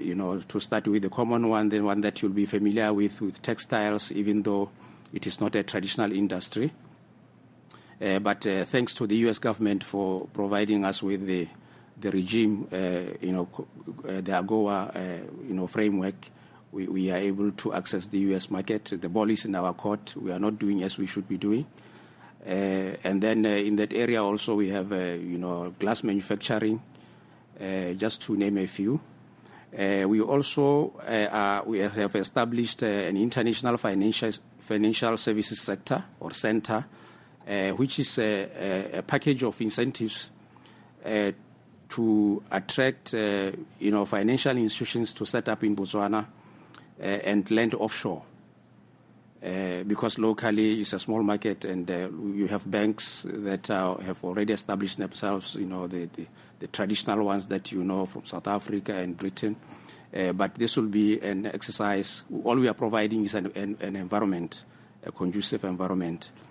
you 0.00 0.14
know, 0.14 0.40
to 0.40 0.60
start 0.60 0.88
with 0.88 1.02
the 1.02 1.10
common 1.10 1.48
one, 1.48 1.68
the 1.68 1.80
one 1.80 2.00
that 2.00 2.22
you'll 2.22 2.32
be 2.32 2.46
familiar 2.46 2.92
with, 2.94 3.20
with 3.20 3.42
textiles, 3.42 4.10
even 4.12 4.42
though 4.42 4.70
it 5.12 5.26
is 5.26 5.40
not 5.40 5.54
a 5.54 5.62
traditional 5.62 6.10
industry. 6.10 6.72
Uh, 8.00 8.18
but 8.18 8.46
uh, 8.46 8.64
thanks 8.64 8.94
to 8.94 9.06
the 9.06 9.16
U.S. 9.16 9.38
government 9.38 9.84
for 9.84 10.26
providing 10.32 10.84
us 10.84 11.02
with 11.02 11.26
the 11.26 11.48
the 11.98 12.10
regime, 12.10 12.66
uh, 12.72 13.14
you 13.20 13.30
know, 13.30 13.46
the 14.02 14.32
AGOA, 14.32 15.22
you 15.46 15.52
know, 15.52 15.66
framework, 15.66 16.14
we, 16.72 16.88
we 16.88 17.10
are 17.10 17.18
able 17.18 17.50
to 17.50 17.74
access 17.74 18.06
the 18.06 18.18
U.S. 18.20 18.48
market. 18.48 18.86
The 18.86 19.08
ball 19.10 19.28
is 19.28 19.44
in 19.44 19.54
our 19.54 19.74
court. 19.74 20.14
We 20.16 20.32
are 20.32 20.38
not 20.38 20.58
doing 20.58 20.82
as 20.82 20.96
we 20.96 21.04
should 21.04 21.28
be 21.28 21.36
doing. 21.36 21.66
Uh, 22.46 22.96
and 23.04 23.20
then 23.22 23.44
uh, 23.44 23.50
in 23.50 23.76
that 23.76 23.92
area 23.92 24.22
also 24.22 24.54
we 24.54 24.70
have, 24.70 24.92
uh, 24.92 24.96
you 24.96 25.36
know, 25.36 25.74
glass 25.78 26.02
manufacturing, 26.02 26.80
just 27.96 28.22
to 28.22 28.34
name 28.34 28.56
a 28.56 28.66
few. 28.66 28.98
we 29.76 30.20
also 30.22 30.94
are, 31.06 31.62
we 31.64 31.80
have 31.80 32.16
established 32.16 32.82
an 32.82 33.18
international 33.18 33.76
financial 33.76 34.32
financial 34.58 35.18
services 35.18 35.60
sector 35.60 36.02
or 36.20 36.32
center 36.32 36.86
which 37.76 37.98
is 37.98 38.18
a, 38.18 38.98
a, 38.98 39.02
package 39.02 39.42
of 39.42 39.60
incentives 39.60 40.30
uh, 41.04 41.32
to 41.88 42.42
attract 42.52 43.12
uh, 43.14 43.50
you 43.80 43.90
know, 43.90 44.04
financial 44.04 44.56
institutions 44.56 45.12
to 45.12 45.26
set 45.26 45.48
up 45.48 45.64
in 45.64 45.74
Botswana 45.74 46.24
uh, 46.24 47.02
and 47.02 47.50
lend 47.50 47.74
offshore. 47.74 48.22
Uh, 49.42 49.82
because 49.84 50.18
locally 50.18 50.80
it's 50.82 50.92
a 50.92 50.98
small 50.98 51.22
market 51.22 51.64
and 51.64 51.90
uh, 51.90 52.08
you 52.34 52.46
have 52.46 52.70
banks 52.70 53.24
that 53.26 53.66
have 53.66 54.22
already 54.22 54.52
established 54.52 54.98
themselves, 54.98 55.56
you 55.56 55.66
know, 55.66 55.88
the, 55.88 56.08
the, 56.14 56.26
the, 56.60 56.66
traditional 56.68 57.24
ones 57.24 57.46
that 57.46 57.72
you 57.72 57.82
know 57.82 58.04
from 58.06 58.24
South 58.26 58.46
Africa 58.46 58.94
and 58.94 59.16
Britain. 59.16 59.56
but 60.12 60.54
this 60.56 60.76
will 60.76 60.88
be 60.88 61.18
an 61.20 61.46
exercise. 61.46 62.22
All 62.44 62.56
we 62.56 62.68
are 62.68 62.74
providing 62.74 63.24
is 63.24 63.34
an, 63.34 63.50
an, 63.56 63.78
an 63.80 63.96
environment, 63.96 64.64
a 65.02 65.10
conducive 65.10 65.64
environment 65.64 66.30
uh, 66.36 66.49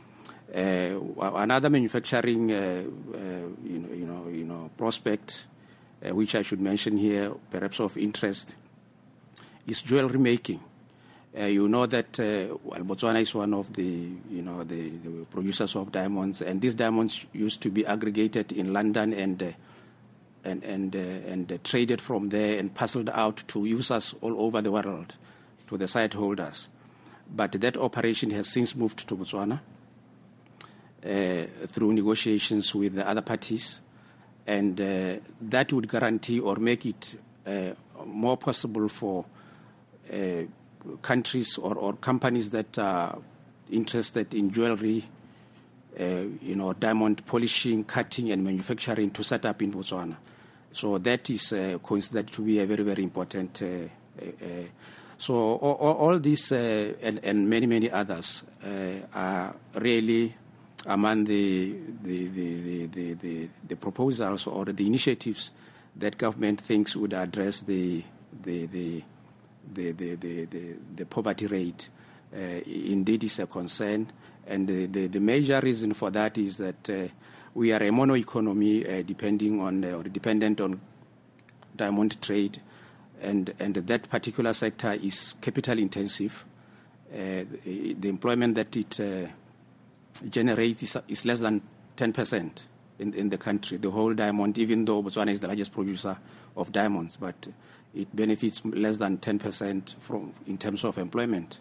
another 0.54 1.70
manufacturing, 1.70 2.52
uh, 2.52 2.56
uh, 2.56 3.20
you 3.64 3.80
know, 3.80 3.94
you 3.94 4.06
know, 4.06 4.28
you 4.30 4.46
know, 4.46 4.70
prospect 4.78 5.48
uh, 6.06 6.16
which 6.16 6.36
I 6.36 6.42
should 6.42 6.62
mention 6.62 6.98
here, 6.98 7.32
perhaps 7.50 7.80
of 7.80 7.98
interest, 7.98 8.56
is 9.68 9.82
jewelry 9.82 10.18
making. 10.18 10.62
Uh, 11.38 11.46
you 11.46 11.68
know 11.68 11.86
that 11.86 12.20
uh, 12.20 12.58
well, 12.64 12.80
Botswana 12.82 13.22
is 13.22 13.36
one 13.36 13.54
of 13.54 13.72
the 13.74 13.84
you 13.84 14.42
know 14.42 14.64
the, 14.64 14.90
the, 14.90 15.26
producers 15.30 15.76
of 15.76 15.92
diamonds, 15.92 16.42
and 16.42 16.60
these 16.60 16.74
diamonds 16.74 17.28
used 17.34 17.62
to 17.62 17.70
be 17.70 17.86
aggregated 17.86 18.52
in 18.52 18.74
London 18.74 19.14
and 19.14 19.44
uh, 19.44 19.52
and 20.44 20.64
and 20.64 20.96
uh, 20.96 21.00
and 21.00 21.52
uh, 21.52 21.58
traded 21.64 22.02
from 22.02 22.30
there 22.30 22.58
and 22.58 22.74
parceled 22.74 23.10
out 23.10 23.44
to 23.48 23.66
users 23.66 24.16
all 24.22 24.42
over 24.42 24.60
the 24.62 24.72
world, 24.72 25.14
to 25.68 25.78
the 25.78 25.86
sightholders. 25.86 26.68
But 27.32 27.52
that 27.52 27.78
operation 27.78 28.32
has 28.32 28.48
since 28.48 28.76
moved 28.76 29.08
to 29.08 29.16
Botswana 29.16 29.60
uh, 29.60 29.60
through 31.02 31.94
negotiations 31.94 32.76
with 32.76 32.96
the 32.96 33.08
other 33.08 33.22
parties, 33.22 33.80
and 34.46 34.78
that 34.78 35.72
would 35.72 35.88
guarantee 35.90 36.40
or 36.40 36.58
make 36.58 36.86
it 36.86 37.16
more 38.06 38.38
possible 38.38 38.88
for 38.90 39.26
countries 41.02 41.58
or, 41.58 41.76
or 41.76 41.94
companies 41.94 42.50
that 42.52 42.78
are 42.80 43.18
interested 43.72 44.34
in 44.34 44.52
jewelry, 44.52 45.04
uh, 46.00 46.04
you 46.42 46.56
know, 46.56 46.74
diamond 46.74 47.26
polishing, 47.26 47.84
cutting, 47.84 48.32
and 48.32 48.44
manufacturing 48.44 49.12
to 49.12 49.24
set 49.24 49.46
up 49.46 49.62
in 49.62 49.72
Botswana. 49.72 50.16
So 50.72 50.98
that 51.00 51.30
is 51.30 51.54
uh, 51.54 51.78
considered 51.84 52.28
to 52.28 52.42
be 52.42 52.60
a 52.60 52.66
very, 52.66 52.84
very 52.84 53.04
important. 53.04 53.62
Uh, 53.62 53.66
uh, 53.66 54.26
uh 54.26 54.48
so 55.18 55.34
all, 55.36 55.96
all 55.98 56.20
these 56.20 56.54
uh, 56.54 56.94
and, 57.02 57.20
and, 57.24 57.50
many, 57.50 57.68
many 57.68 57.92
others 57.92 58.44
are 59.14 59.54
really 59.76 60.34
among 60.86 61.26
the 61.26 61.76
the, 62.04 62.28
the, 62.28 62.86
the, 62.88 63.14
the, 63.14 63.50
the 63.68 63.76
proposals 63.76 64.48
or 64.48 64.66
the 64.66 64.86
initiatives 64.86 65.52
that 65.96 66.18
government 66.18 66.62
thinks 66.62 66.96
would 66.96 67.14
address 67.14 67.62
the, 67.64 68.04
the, 68.44 68.66
the 68.68 69.04
the, 69.72 69.92
the, 69.92 70.16
the, 70.16 70.46
the, 70.46 70.76
the 70.96 71.06
poverty 71.06 71.48
rate 71.48 71.90
uh, 72.34 72.38
indeed 72.38 73.24
is 73.24 73.40
a 73.40 73.48
concern. 73.48 74.12
And 74.48 74.68
the, 74.68 74.86
the, 74.88 75.08
the, 75.08 75.20
major 75.20 75.60
reason 75.62 75.94
for 75.94 76.10
that 76.12 76.38
is 76.38 76.58
that 76.58 76.90
uh, 76.90 77.08
we 77.54 77.72
are 77.72 77.84
a 77.84 77.92
mono 77.92 78.16
economy 78.16 78.86
uh, 78.88 79.04
depending 79.04 79.62
on 79.62 79.86
or 79.86 80.04
dependent 80.04 80.62
on 80.62 80.80
diamond 81.76 82.22
trade, 82.22 82.62
and, 83.22 83.54
and 83.60 83.76
that 83.76 84.10
particular 84.10 84.54
sector 84.54 84.94
is 84.94 85.36
capital 85.42 85.78
intensive. 85.78 86.46
Uh, 87.12 87.44
the 87.64 88.10
employment 88.10 88.56
that 88.56 88.76
it 88.76 89.00
uh, 89.00 89.28
generates 90.28 90.96
is, 91.08 91.26
less 91.26 91.40
than 91.40 91.62
10% 91.98 92.66
in, 93.00 93.14
in 93.14 93.30
the 93.30 93.38
country, 93.38 93.78
the 93.78 93.92
whole 93.92 94.14
diamond, 94.14 94.58
even 94.58 94.86
though 94.86 95.02
Botswana 95.02 95.32
is 95.32 95.40
the 95.40 95.48
largest 95.48 95.72
producer 95.72 96.18
of 96.56 96.72
diamonds. 96.72 97.18
But 97.18 97.48
it 97.96 98.16
benefits 98.16 98.64
less 98.66 98.98
than 98.98 99.18
10% 99.18 99.96
from, 100.00 100.34
in 100.48 100.58
terms 100.58 100.84
of 100.84 100.98
employment. 100.98 101.60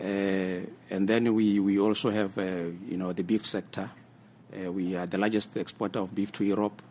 Uh, 0.00 0.64
and 0.90 1.08
then 1.08 1.34
we, 1.34 1.60
we 1.60 1.78
also 1.78 2.10
have, 2.10 2.36
uh, 2.38 2.42
you 2.88 2.96
know, 2.96 3.12
the 3.12 3.22
beef 3.22 3.46
sector. 3.46 3.90
Uh, 4.52 4.72
we 4.72 4.96
are 4.96 5.06
the 5.06 5.18
largest 5.18 5.56
exporter 5.56 5.98
of 5.98 6.14
beef 6.14 6.32
to 6.32 6.44
Europe 6.44 6.82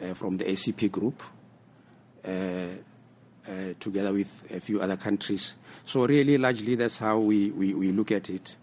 uh, 0.00 0.14
from 0.14 0.36
the 0.36 0.44
ACP 0.44 0.90
group, 0.90 1.22
uh, 2.24 2.30
uh, 2.30 3.50
together 3.80 4.12
with 4.12 4.44
a 4.52 4.60
few 4.60 4.80
other 4.80 4.96
countries. 4.96 5.54
So 5.84 6.06
really, 6.06 6.38
largely, 6.38 6.76
that's 6.76 6.98
how 6.98 7.18
we, 7.18 7.50
we, 7.50 7.74
we 7.74 7.92
look 7.92 8.12
at 8.12 8.30
it. 8.30 8.56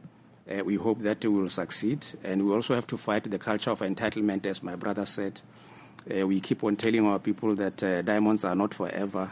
We 0.64 0.76
hope 0.76 1.02
that 1.02 1.24
we 1.24 1.30
will 1.30 1.50
succeed. 1.50 2.06
And 2.24 2.46
we 2.46 2.54
also 2.54 2.76
have 2.76 2.88
to 2.88 2.98
fight 2.98 3.24
the 3.24 3.40
culture 3.40 3.72
of 3.72 3.80
entitlement, 3.80 4.46
as 4.46 4.62
my 4.62 4.76
brother 4.76 5.06
said. 5.06 5.42
Uh, 6.10 6.28
we 6.28 6.40
keep 6.40 6.64
on 6.64 6.76
telling 6.76 7.06
our 7.06 7.18
people 7.18 7.56
that 7.56 7.82
uh, 7.82 8.02
diamonds 8.04 8.44
are 8.44 8.56
not 8.56 8.74
forever, 8.74 9.32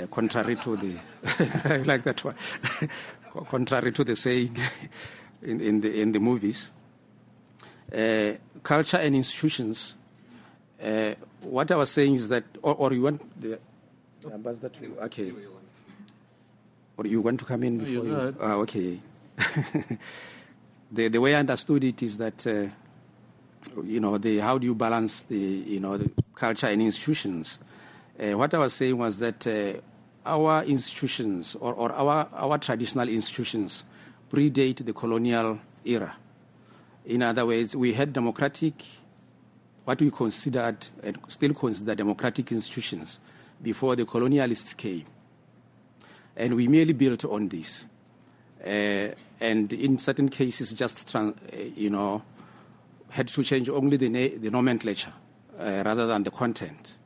uh, 0.00 0.06
contrary 0.06 0.56
to 0.56 0.76
the 0.76 0.96
I 1.64 1.76
like 1.78 2.04
that 2.04 2.24
one, 2.24 2.34
contrary 3.50 3.92
to 3.92 4.04
the 4.04 4.16
saying 4.16 4.56
in, 5.42 5.60
in 5.60 5.80
the 5.82 6.00
in 6.00 6.12
the 6.12 6.20
movies. 6.20 6.70
Uh, 7.92 8.32
culture 8.62 8.96
and 8.96 9.14
institutions. 9.14 9.94
Uh, 10.82 11.14
what 11.42 11.70
I 11.70 11.76
was 11.76 11.90
saying 11.90 12.14
is 12.14 12.28
that, 12.28 12.44
or, 12.62 12.74
or 12.74 12.92
you 12.92 13.02
want 13.02 13.40
the, 13.40 13.58
ambassador 14.32 14.70
to 14.70 14.98
okay, 15.02 15.30
or 16.96 17.06
you 17.06 17.20
want 17.20 17.38
to 17.40 17.44
come 17.44 17.62
in 17.64 17.78
before 17.78 17.92
you? 17.92 18.16
you 18.16 18.36
ah, 18.40 18.54
okay. 18.54 18.98
the 20.92 21.08
the 21.08 21.18
way 21.18 21.34
I 21.34 21.40
understood 21.40 21.84
it 21.84 22.02
is 22.02 22.18
that 22.18 22.46
uh, 22.46 22.68
you 23.84 24.00
know, 24.00 24.18
the, 24.18 24.38
how 24.38 24.58
do 24.58 24.66
you 24.66 24.74
balance 24.74 25.22
the, 25.24 25.36
you 25.36 25.80
know, 25.80 25.96
the 25.96 26.10
culture 26.34 26.66
and 26.66 26.82
institutions? 26.82 27.58
Uh, 28.18 28.36
what 28.36 28.52
I 28.54 28.58
was 28.58 28.74
saying 28.74 28.96
was 28.96 29.18
that 29.18 29.46
uh, 29.46 29.74
our 30.24 30.64
institutions 30.64 31.56
or, 31.60 31.74
or 31.74 31.92
our, 31.92 32.28
our 32.32 32.58
traditional 32.58 33.08
institutions 33.08 33.84
predate 34.30 34.84
the 34.84 34.92
colonial 34.92 35.58
era. 35.84 36.14
In 37.06 37.22
other 37.22 37.46
words, 37.46 37.74
we 37.74 37.92
had 37.92 38.12
democratic, 38.12 38.74
what 39.84 40.00
we 40.00 40.10
considered 40.10 40.86
and 41.02 41.18
still 41.28 41.54
consider 41.54 41.94
democratic 41.94 42.52
institutions 42.52 43.18
before 43.60 43.96
the 43.96 44.04
colonialists 44.04 44.76
came. 44.76 45.04
And 46.36 46.54
we 46.54 46.68
merely 46.68 46.92
built 46.92 47.24
on 47.24 47.48
this. 47.48 47.84
Uh, 48.64 49.08
and 49.42 49.72
in 49.72 49.98
certain 49.98 50.28
cases, 50.28 50.72
just, 50.72 51.10
trans, 51.10 51.34
uh, 51.52 51.56
you 51.74 51.90
know, 51.90 52.22
had 53.10 53.26
to 53.28 53.42
change 53.42 53.68
only 53.68 53.96
the, 53.96 54.08
na- 54.08 54.38
the 54.40 54.50
nomenclature 54.50 55.12
uh, 55.58 55.82
rather 55.84 56.06
than 56.06 56.22
the 56.22 56.30
content. 56.30 56.96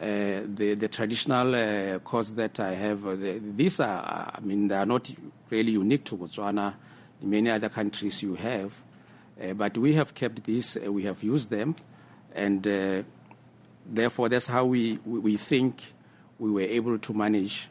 Uh, 0.00 0.42
the, 0.46 0.74
the 0.74 0.88
traditional 0.88 1.54
uh, 1.54 1.98
course 2.00 2.30
that 2.30 2.58
I 2.58 2.74
have, 2.74 3.02
the, 3.02 3.40
these 3.56 3.78
are, 3.80 4.32
I 4.34 4.40
mean, 4.40 4.68
they 4.68 4.76
are 4.76 4.86
not 4.86 5.10
really 5.50 5.72
unique 5.72 6.04
to 6.06 6.16
Botswana. 6.16 6.74
In 7.22 7.30
many 7.30 7.50
other 7.50 7.68
countries 7.68 8.22
you 8.22 8.34
have. 8.36 8.72
But 9.56 9.78
we 9.78 9.94
have 9.94 10.14
kept 10.14 10.44
these, 10.44 10.76
we 10.76 11.04
have 11.04 11.22
used 11.22 11.50
them, 11.50 11.76
and 12.34 13.04
therefore 13.86 14.28
that's 14.28 14.46
how 14.46 14.64
we, 14.64 14.98
we 15.04 15.36
think 15.36 15.94
we 16.38 16.50
were 16.50 16.62
able 16.62 16.98
to 16.98 17.12
manage 17.12 17.68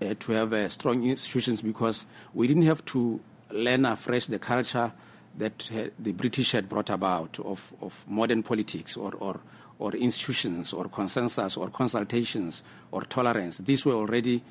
to 0.00 0.32
have 0.32 0.72
strong 0.72 1.04
institutions 1.04 1.60
because 1.60 2.06
we 2.34 2.46
didn't 2.46 2.62
have 2.62 2.84
to 2.86 3.20
learn 3.50 3.84
afresh 3.84 4.26
the 4.26 4.38
culture 4.38 4.92
that 5.36 5.70
the 5.98 6.12
British 6.12 6.52
had 6.52 6.68
brought 6.68 6.90
about 6.90 7.38
of, 7.40 7.72
of 7.80 8.04
modern 8.08 8.42
politics 8.42 8.96
or, 8.96 9.14
or, 9.14 9.40
or 9.78 9.92
institutions 9.92 10.72
or 10.72 10.88
consensus 10.88 11.56
or 11.56 11.68
consultations 11.70 12.64
or 12.90 13.02
tolerance. 13.02 13.58
These 13.58 13.84
were 13.84 13.94
already 13.94 14.42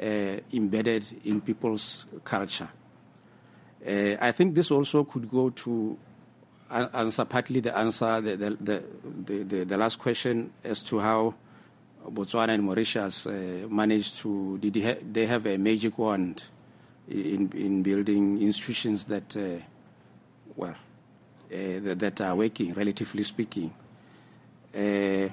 uh, 0.00 0.36
embedded 0.52 1.06
in 1.24 1.40
people's 1.40 2.06
culture. 2.24 2.68
Uh, 3.86 4.16
I 4.20 4.32
think 4.32 4.54
this 4.54 4.70
also 4.70 5.04
could 5.04 5.30
go 5.30 5.50
to 5.50 5.98
answer 6.70 7.24
partly 7.24 7.60
the 7.60 7.76
answer, 7.76 8.20
the, 8.20 8.36
the, 8.36 8.82
the, 9.26 9.64
the 9.64 9.76
last 9.76 9.98
question 9.98 10.52
as 10.62 10.82
to 10.84 11.00
how 11.00 11.34
Botswana 12.08 12.54
and 12.54 12.62
Mauritius 12.62 13.26
uh, 13.26 13.66
managed 13.68 14.18
to, 14.18 14.58
they, 14.62 14.98
they 15.12 15.26
have 15.26 15.46
a 15.46 15.56
magic 15.58 15.98
wand 15.98 16.44
in, 17.08 17.50
in 17.52 17.82
building 17.82 18.40
institutions 18.40 19.04
that 19.06 19.36
uh, 19.36 19.62
well, 20.56 20.70
uh, 20.70 21.80
that, 21.80 21.98
that, 21.98 22.20
are 22.20 22.36
working, 22.36 22.72
relatively 22.74 23.22
speaking. 23.22 23.72
Uh, 24.74 25.28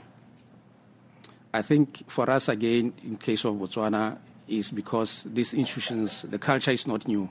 I 1.53 1.61
think 1.61 2.09
for 2.09 2.29
us, 2.29 2.49
again, 2.49 2.93
in 3.03 3.17
case 3.17 3.45
of 3.45 3.55
Botswana, 3.55 4.17
is 4.47 4.71
because 4.71 5.23
these 5.25 5.53
institutions, 5.53 6.23
the 6.23 6.39
culture 6.39 6.71
is 6.71 6.87
not 6.87 7.07
new. 7.07 7.29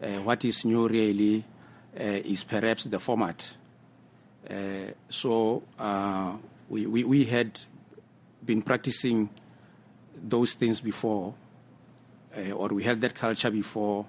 Uh, 0.00 0.20
what 0.22 0.44
is 0.44 0.64
new 0.64 0.86
really 0.88 1.44
uh, 1.98 2.02
is 2.02 2.44
perhaps 2.44 2.84
the 2.84 2.98
format. 2.98 3.56
So 5.10 5.62
we, 6.68 6.86
we, 6.86 7.04
we, 7.04 7.24
had 7.24 7.58
been 8.44 8.62
practicing 8.62 9.28
those 10.22 10.54
things 10.54 10.80
before, 10.80 11.34
or 12.54 12.68
we 12.68 12.84
had 12.84 13.00
that 13.00 13.14
culture 13.14 13.50
before, 13.50 14.06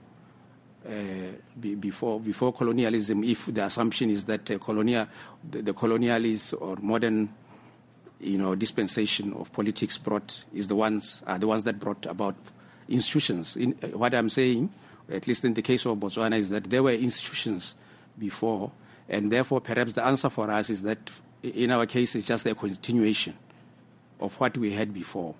uh, 0.87 0.91
before 1.59 2.19
before 2.19 2.53
colonialism, 2.53 3.23
if 3.23 3.47
the 3.47 3.63
assumption 3.63 4.09
is 4.09 4.25
that 4.25 4.49
uh, 4.49 4.57
colonial, 4.57 5.07
the, 5.49 5.61
the 5.61 5.73
colonialist 5.73 6.53
or 6.61 6.77
modern, 6.81 7.29
you 8.19 8.37
know, 8.37 8.55
dispensation 8.55 9.33
of 9.33 9.51
politics 9.51 9.97
brought 9.97 10.45
is 10.53 10.67
the 10.67 10.75
ones 10.75 11.21
are 11.27 11.37
the 11.37 11.47
ones 11.47 11.63
that 11.63 11.79
brought 11.79 12.05
about 12.05 12.35
institutions. 12.87 13.55
In, 13.57 13.75
uh, 13.83 13.87
what 13.87 14.13
I'm 14.13 14.29
saying, 14.29 14.71
at 15.09 15.27
least 15.27 15.43
in 15.43 15.53
the 15.53 15.61
case 15.61 15.85
of 15.85 15.97
Botswana, 15.97 16.39
is 16.39 16.49
that 16.49 16.65
there 16.65 16.83
were 16.83 16.93
institutions 16.93 17.75
before, 18.17 18.71
and 19.07 19.31
therefore 19.31 19.61
perhaps 19.61 19.93
the 19.93 20.05
answer 20.05 20.29
for 20.29 20.49
us 20.49 20.69
is 20.69 20.83
that 20.83 21.11
in 21.41 21.71
our 21.71 21.85
case 21.85 22.15
it's 22.15 22.27
just 22.27 22.45
a 22.45 22.55
continuation 22.55 23.33
of 24.19 24.39
what 24.39 24.57
we 24.57 24.71
had 24.71 24.93
before. 24.93 25.35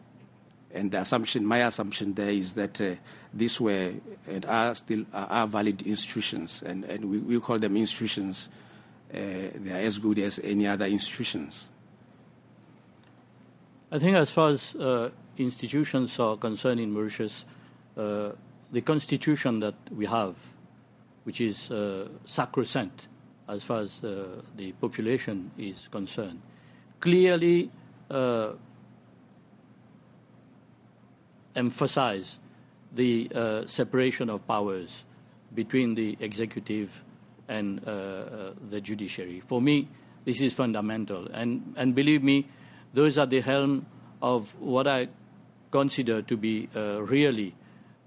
And 0.72 0.92
the 0.92 1.02
assumption, 1.02 1.46
my 1.46 1.66
assumption 1.66 2.14
there 2.14 2.30
is 2.30 2.54
that 2.56 2.80
uh, 2.80 2.96
these 3.34 3.60
were 3.60 3.94
and 4.28 4.46
are 4.46 4.76
still 4.76 5.06
are 5.14 5.48
valid 5.48 5.82
institutions, 5.82 6.62
and, 6.64 6.86
and 6.86 7.06
we, 7.06 7.18
we 7.18 7.40
call 7.40 7.58
them 7.58 7.76
institutions. 7.76 8.50
Uh, 9.12 9.18
they 9.56 9.72
are 9.72 9.82
as 9.82 9.98
good 9.98 10.20
as 10.20 10.40
any 10.44 10.68
other 10.68 10.86
institutions. 10.86 11.70
I 13.92 13.98
think, 13.98 14.16
as 14.16 14.30
far 14.30 14.50
as 14.50 14.76
uh, 14.76 15.10
institutions 15.38 16.20
are 16.20 16.38
concerned 16.38 16.80
in 16.80 16.92
Mauritius, 16.92 17.46
uh, 17.98 18.34
the 18.72 18.82
constitution 18.82 19.60
that 19.62 19.74
we 19.92 20.06
have, 20.06 20.36
which 21.24 21.42
is 21.42 21.72
uh, 21.72 22.08
sacrosanct 22.26 23.08
as 23.48 23.64
far 23.64 23.80
as 23.82 24.04
uh, 24.04 24.42
the 24.56 24.72
population 24.74 25.50
is 25.58 25.88
concerned, 25.90 26.40
clearly 27.00 27.72
emphasize 31.60 32.40
the 32.96 33.30
uh, 33.36 33.68
separation 33.68 34.30
of 34.30 34.48
powers 34.48 35.04
between 35.54 35.96
the 35.96 36.18
executive 36.20 37.04
and 37.48 37.82
uh, 37.86 37.92
uh, 37.92 38.54
the 38.70 38.80
judiciary. 38.80 39.42
For 39.42 39.62
me, 39.62 39.88
this 40.26 40.42
is 40.42 40.54
fundamental. 40.54 41.28
And, 41.34 41.74
and 41.78 41.94
believe 41.94 42.24
me, 42.24 42.48
those 42.94 43.18
are 43.18 43.26
the 43.26 43.42
helm 43.42 43.86
of 44.22 44.54
what 44.60 44.88
I 44.88 45.10
consider 45.72 46.22
to 46.22 46.38
be 46.38 46.70
uh, 46.76 47.02
really 47.02 47.54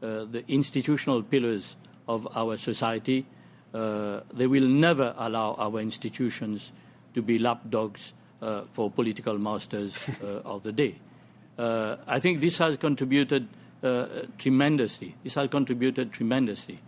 uh, 0.02 0.24
the 0.24 0.44
institutional 0.48 1.22
pillars 1.22 1.76
of 2.08 2.26
our 2.36 2.56
society. 2.56 3.26
Uh, 3.72 4.20
they 4.32 4.46
will 4.46 4.66
never 4.66 5.14
allow 5.16 5.54
our 5.54 5.78
institutions 5.78 6.72
to 7.14 7.22
be 7.22 7.38
lapdogs 7.38 8.12
for 8.72 8.90
political 8.90 9.38
masters 9.38 9.94
of 10.44 10.64
the 10.64 10.72
day. 10.72 10.96
Uh, 11.62 11.96
I 12.08 12.18
think 12.18 12.40
this 12.40 12.58
has 12.58 12.76
contributed 12.76 13.46
uh, 13.84 14.06
tremendously. 14.36 15.14
This 15.22 15.34
has 15.34 15.48
contributed 15.48 16.12
tremendously. 16.12 16.80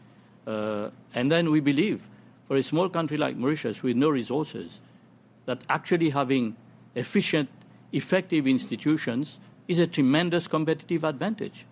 Uh, 0.45 0.91
and 1.15 1.31
then 1.31 1.53
we 1.53 1.61
believe, 1.61 2.09
for 2.49 2.57
a 2.57 2.63
small 2.63 2.89
country 2.89 3.17
like 3.17 3.37
Mauritius 3.37 3.85
with 3.85 3.97
no 3.97 4.09
resources, 4.09 4.81
that 5.47 5.63
actually 5.69 6.11
having 6.11 6.57
efficient, 6.97 7.49
effective 7.93 8.49
institutions 8.49 9.39
is 9.69 9.79
a 9.79 9.87
tremendous 9.87 10.49
competitive 10.49 11.05
advantage. 11.05 11.67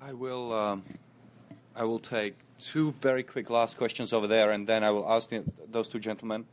I 0.00 0.12
will, 0.12 0.52
um, 0.52 0.82
I 1.76 1.84
will 1.84 2.00
take 2.00 2.34
two 2.58 2.90
very 3.00 3.22
quick 3.22 3.48
last 3.48 3.78
questions 3.78 4.12
over 4.12 4.26
there, 4.26 4.50
and 4.50 4.66
then 4.66 4.82
I 4.82 4.90
will 4.90 5.08
ask 5.08 5.30
the, 5.30 5.44
those 5.70 5.88
two 5.88 6.00
gentlemen, 6.00 6.46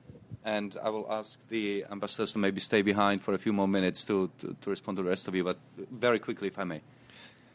and 0.46 0.76
I 0.82 0.90
will 0.90 1.12
ask 1.12 1.40
the 1.50 1.86
ambassadors 1.92 2.34
to 2.34 2.40
maybe 2.40 2.60
stay 2.60 2.82
behind 2.82 3.22
for 3.22 3.34
a 3.34 3.38
few 3.38 3.54
more 3.54 3.68
minutes 3.68 4.04
to, 4.06 4.30
to, 4.40 4.56
to 4.62 4.70
respond 4.70 4.98
to 4.98 5.04
the 5.04 5.10
rest 5.10 5.28
of 5.28 5.36
you, 5.36 5.44
but 5.44 5.58
very 5.92 6.20
quickly, 6.20 6.48
if 6.48 6.58
I 6.58 6.64
may. 6.64 6.82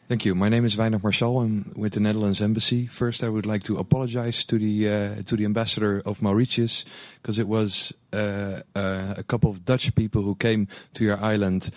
Thank 0.07 0.23
you. 0.23 0.35
My 0.35 0.49
name 0.49 0.65
is 0.65 0.75
Weinig 0.75 1.01
Marcel. 1.01 1.39
I'm 1.39 1.73
with 1.75 1.93
the 1.93 1.99
Netherlands 1.99 2.39
Embassy. 2.39 2.85
First, 2.85 3.23
I 3.23 3.29
would 3.29 3.47
like 3.47 3.63
to 3.63 3.77
apologize 3.77 4.45
to 4.45 4.59
the 4.59 4.87
uh, 4.87 5.23
to 5.23 5.35
the 5.35 5.45
ambassador 5.45 6.03
of 6.05 6.21
Mauritius 6.21 6.85
because 7.19 7.39
it 7.39 7.47
was 7.47 7.91
uh, 8.13 8.61
uh, 8.75 9.15
a 9.17 9.23
couple 9.23 9.49
of 9.49 9.65
Dutch 9.65 9.95
people 9.95 10.21
who 10.21 10.35
came 10.35 10.67
to 10.93 11.03
your 11.03 11.19
island 11.19 11.71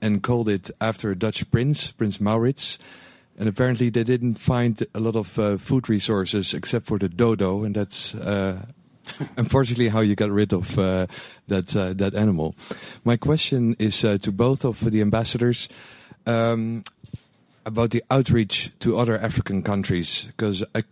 and 0.00 0.22
called 0.22 0.48
it 0.48 0.70
after 0.80 1.10
a 1.10 1.14
Dutch 1.14 1.50
prince, 1.50 1.90
Prince 1.90 2.22
Maurits. 2.22 2.78
And 3.38 3.50
apparently, 3.50 3.90
they 3.90 4.04
didn't 4.04 4.38
find 4.38 4.82
a 4.94 5.00
lot 5.00 5.16
of 5.16 5.38
uh, 5.38 5.58
food 5.58 5.90
resources 5.90 6.54
except 6.54 6.86
for 6.86 6.98
the 6.98 7.10
dodo, 7.10 7.64
and 7.64 7.76
that's 7.76 8.14
uh, 8.14 8.64
unfortunately 9.36 9.88
how 9.88 10.00
you 10.00 10.14
got 10.14 10.30
rid 10.30 10.52
of 10.52 10.78
uh, 10.78 11.06
that 11.48 11.68
that 11.68 12.14
animal. 12.14 12.54
My 13.04 13.16
question 13.16 13.76
is 13.78 14.00
to 14.00 14.32
both 14.32 14.64
of 14.64 14.80
the 14.90 15.00
ambassadors. 15.00 15.68
Um, 16.26 16.84
about 17.66 17.90
the 17.90 18.04
outreach 18.10 18.70
to 18.80 18.98
other 18.98 19.18
African 19.18 19.62
countries 19.62 20.26
because 20.36 20.62
I, 20.74 20.84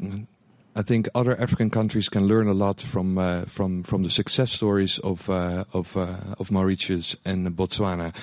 I 0.74 0.82
think 0.82 1.08
other 1.14 1.38
African 1.38 1.70
countries 1.70 2.08
can 2.08 2.26
learn 2.26 2.48
a 2.48 2.54
lot 2.54 2.80
from 2.80 3.18
uh, 3.18 3.44
from 3.44 3.82
from 3.82 4.02
the 4.04 4.10
success 4.10 4.52
stories 4.52 4.98
of 5.00 5.28
uh, 5.28 5.64
of 5.72 5.96
uh, 5.96 6.16
of 6.38 6.50
Mauritius 6.50 7.16
and 7.24 7.46
Botswana. 7.56 8.14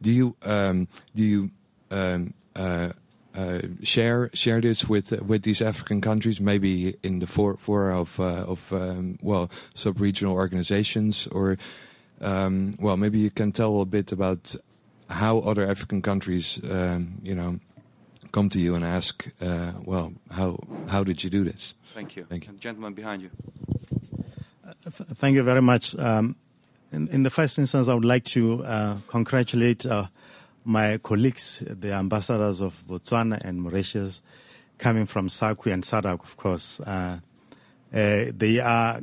Do 0.00 0.12
you 0.12 0.36
um, 0.42 0.88
do 1.14 1.24
you 1.24 1.50
um, 1.90 2.34
uh, 2.54 2.60
uh, 2.60 2.92
share 3.82 4.30
share 4.32 4.60
this 4.60 4.88
with 4.88 5.12
with 5.22 5.42
these 5.42 5.60
African 5.60 6.00
countries? 6.00 6.40
Maybe 6.40 6.96
in 7.02 7.18
the 7.18 7.26
four 7.26 7.56
four 7.58 7.90
of 7.90 8.18
uh, 8.18 8.44
of 8.46 8.72
um, 8.72 9.18
well 9.22 9.50
sub 9.74 10.00
regional 10.00 10.34
organizations, 10.34 11.28
or 11.30 11.58
um, 12.20 12.72
well 12.78 12.96
maybe 12.96 13.18
you 13.18 13.30
can 13.30 13.52
tell 13.52 13.80
a 13.80 13.86
bit 13.86 14.12
about 14.12 14.54
how 15.08 15.38
other 15.38 15.68
African 15.70 16.02
countries 16.02 16.58
um, 16.64 17.20
you 17.22 17.34
know 17.34 17.60
come 18.36 18.50
to 18.50 18.60
you 18.60 18.74
and 18.74 18.84
ask, 18.84 19.26
uh, 19.40 19.72
well, 19.84 20.12
how 20.30 20.58
how 20.88 21.02
did 21.04 21.24
you 21.24 21.30
do 21.30 21.42
this? 21.44 21.74
Thank 21.94 22.16
you. 22.16 22.26
Thank 22.28 22.46
you. 22.46 22.52
gentleman 22.58 22.92
behind 22.92 23.22
you. 23.22 23.30
Uh, 24.66 24.72
th- 24.82 25.10
thank 25.16 25.34
you 25.36 25.42
very 25.42 25.62
much. 25.62 25.96
Um, 25.98 26.36
in, 26.92 27.08
in, 27.08 27.22
the 27.22 27.30
first 27.30 27.58
instance, 27.58 27.88
I 27.88 27.94
would 27.94 28.04
like 28.04 28.24
to 28.36 28.62
uh, 28.64 28.96
congratulate 29.08 29.86
uh, 29.86 30.06
my 30.66 30.98
colleagues, 30.98 31.62
the 31.66 31.92
ambassadors 31.92 32.60
of 32.60 32.82
Botswana 32.86 33.40
and 33.42 33.62
Mauritius, 33.62 34.20
coming 34.78 35.06
from 35.06 35.28
SACU 35.28 35.72
and 35.72 35.82
SADC, 35.82 36.22
of 36.22 36.36
course. 36.36 36.80
Uh, 36.80 37.20
uh, 37.94 38.24
they 38.36 38.58
are 38.58 39.00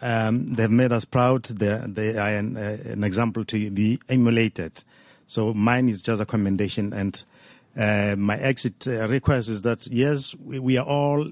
um, 0.00 0.54
they've 0.54 0.70
made 0.70 0.92
us 0.92 1.04
proud. 1.04 1.44
They, 1.44 1.82
they 1.86 2.16
are 2.16 2.28
an, 2.28 2.56
an 2.56 3.02
example 3.02 3.44
to 3.46 3.70
be 3.70 3.98
emulated. 4.08 4.84
So 5.26 5.52
mine 5.54 5.88
is 5.88 6.02
just 6.02 6.22
a 6.22 6.26
commendation 6.26 6.92
and 6.92 7.24
uh, 7.76 8.16
my 8.16 8.36
exit 8.38 8.86
uh, 8.86 9.08
request 9.08 9.48
is 9.48 9.62
that 9.62 9.86
yes, 9.86 10.34
we, 10.34 10.58
we, 10.58 10.76
are 10.76 10.86
all 10.86 11.30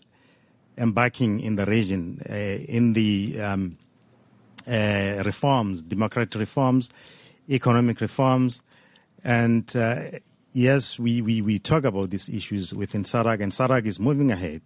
embarking 0.79 1.41
in 1.41 1.57
the 1.57 1.67
region 1.67 2.21
uh, 2.29 2.35
in 2.35 2.93
the 2.93 3.41
um, 3.41 3.79
uh, 4.69 5.23
reforms, 5.25 5.83
democratic 5.83 6.39
reforms, 6.39 6.91
economic 7.49 8.01
reforms, 8.01 8.63
and 9.27 9.77
uh, 9.77 9.97
yes, 10.53 11.01
we, 11.01 11.21
we, 11.21 11.43
we 11.43 11.59
talk 11.59 11.85
about 11.85 12.11
these 12.11 12.29
issues 12.29 12.73
within 12.73 13.03
SADC, 13.03 13.41
and 13.41 13.51
SADC 13.51 13.87
is 13.87 13.99
moving 13.99 14.31
ahead. 14.31 14.63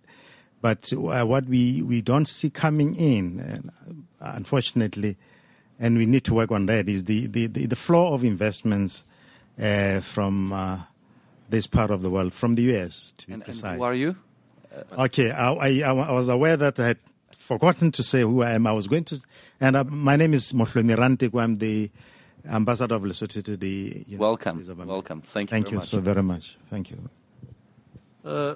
But 0.60 0.92
what 0.92 1.46
we, 1.46 1.80
we 1.80 2.02
don't 2.02 2.26
see 2.26 2.50
coming 2.50 2.94
in, 2.94 3.72
unfortunately, 4.20 5.16
and 5.78 5.96
we 5.96 6.04
need 6.04 6.24
to 6.24 6.34
work 6.34 6.52
on 6.52 6.66
that, 6.66 6.86
is 6.86 7.04
the, 7.04 7.26
the, 7.28 7.46
the, 7.46 7.64
the 7.64 7.76
flow 7.76 8.12
of 8.12 8.22
investments 8.22 9.04
from 10.02 10.84
this 11.48 11.66
part 11.66 11.90
of 11.90 12.02
the 12.02 12.10
world, 12.10 12.34
from 12.34 12.56
the 12.56 12.62
US, 12.74 13.14
to 13.16 13.26
be 13.26 13.32
and, 13.32 13.44
precise. 13.44 13.64
And 13.64 13.76
who 13.78 13.82
are 13.84 13.94
you? 13.94 14.16
Uh, 14.70 15.04
okay, 15.04 15.30
I, 15.30 15.52
I, 15.52 15.80
I, 15.80 16.12
was 16.12 16.28
aware 16.28 16.58
that 16.58 16.78
I 16.78 16.88
had 16.88 16.98
forgotten 17.30 17.90
to 17.92 18.02
say 18.02 18.20
who 18.20 18.42
I 18.42 18.52
am. 18.52 18.66
I 18.66 18.72
was 18.72 18.86
going 18.86 19.04
to, 19.04 19.20
and 19.58 19.76
uh, 19.76 19.84
my 19.84 20.16
name 20.16 20.34
is 20.34 20.52
Mohlomi 20.52 20.96
Rantikwa. 20.96 21.42
I'm 21.42 21.56
the 21.56 21.90
ambassador 22.48 22.94
of 22.94 23.02
Lesotho 23.02 23.42
to 23.42 23.56
the. 23.56 24.04
United 24.06 24.18
welcome, 24.18 24.86
welcome. 24.86 25.20
Thank 25.22 25.50
you. 25.50 25.54
Thank 25.54 25.66
very 25.66 25.72
you 25.72 25.78
much. 25.78 25.88
so 25.88 26.00
very 26.00 26.22
much. 26.22 26.56
Thank 26.68 26.90
you. 26.90 26.98
Uh, 28.24 28.54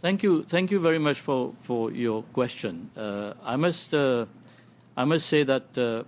thank 0.00 0.22
you, 0.22 0.44
thank 0.44 0.70
you 0.70 0.78
very 0.78 0.98
much 0.98 1.20
for, 1.20 1.52
for 1.60 1.90
your 1.90 2.22
question. 2.22 2.90
Uh, 2.96 3.34
I 3.44 3.56
must, 3.56 3.92
uh, 3.92 4.26
I 4.96 5.04
must 5.04 5.26
say 5.26 5.42
that 5.42 5.76
uh, 5.76 6.04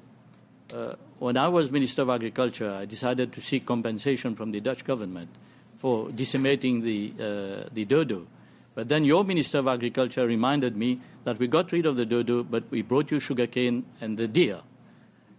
when 1.19 1.37
I 1.37 1.49
was 1.49 1.71
Minister 1.71 2.03
of 2.03 2.11
Agriculture, 2.11 2.71
I 2.71 2.85
decided 2.85 3.33
to 3.33 3.41
seek 3.41 3.67
compensation 3.67 4.37
from 4.37 4.53
the 4.53 4.61
Dutch 4.61 4.85
government 4.85 5.31
for 5.79 6.11
decimating 6.11 6.83
the, 6.83 7.13
uh, 7.19 7.69
the 7.73 7.85
dodo. 7.85 8.27
But 8.75 8.89
then 8.89 9.05
your 9.05 9.25
Minister 9.25 9.59
of 9.59 9.69
Agriculture 9.69 10.27
reminded 10.27 10.77
me 10.77 11.01
that 11.25 11.39
we 11.39 11.47
got 11.47 11.73
rid 11.73 11.87
of 11.87 11.97
the 11.97 12.05
dodo, 12.05 12.43
but 12.43 12.65
we 12.71 12.83
brought 12.83 13.11
you 13.11 13.21
sugarcane 13.21 13.85
and 14.01 14.19
the 14.19 14.27
deer, 14.27 14.57
uh, 14.57 14.61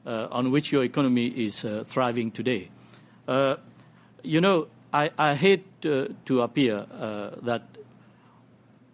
on 0.06 0.52
which 0.52 0.72
your 0.72 0.84
economy 0.84 1.28
is 1.28 1.66
uh, 1.66 1.84
thriving 1.86 2.32
today. 2.32 2.70
Uh, 3.28 3.56
you 4.24 4.42
know, 4.42 4.68
I, 4.94 5.12
I 5.18 5.36
hate 5.36 5.66
uh, 5.86 6.08
to 6.26 6.42
appear 6.42 6.86
uh, 6.92 7.32
that 7.42 7.64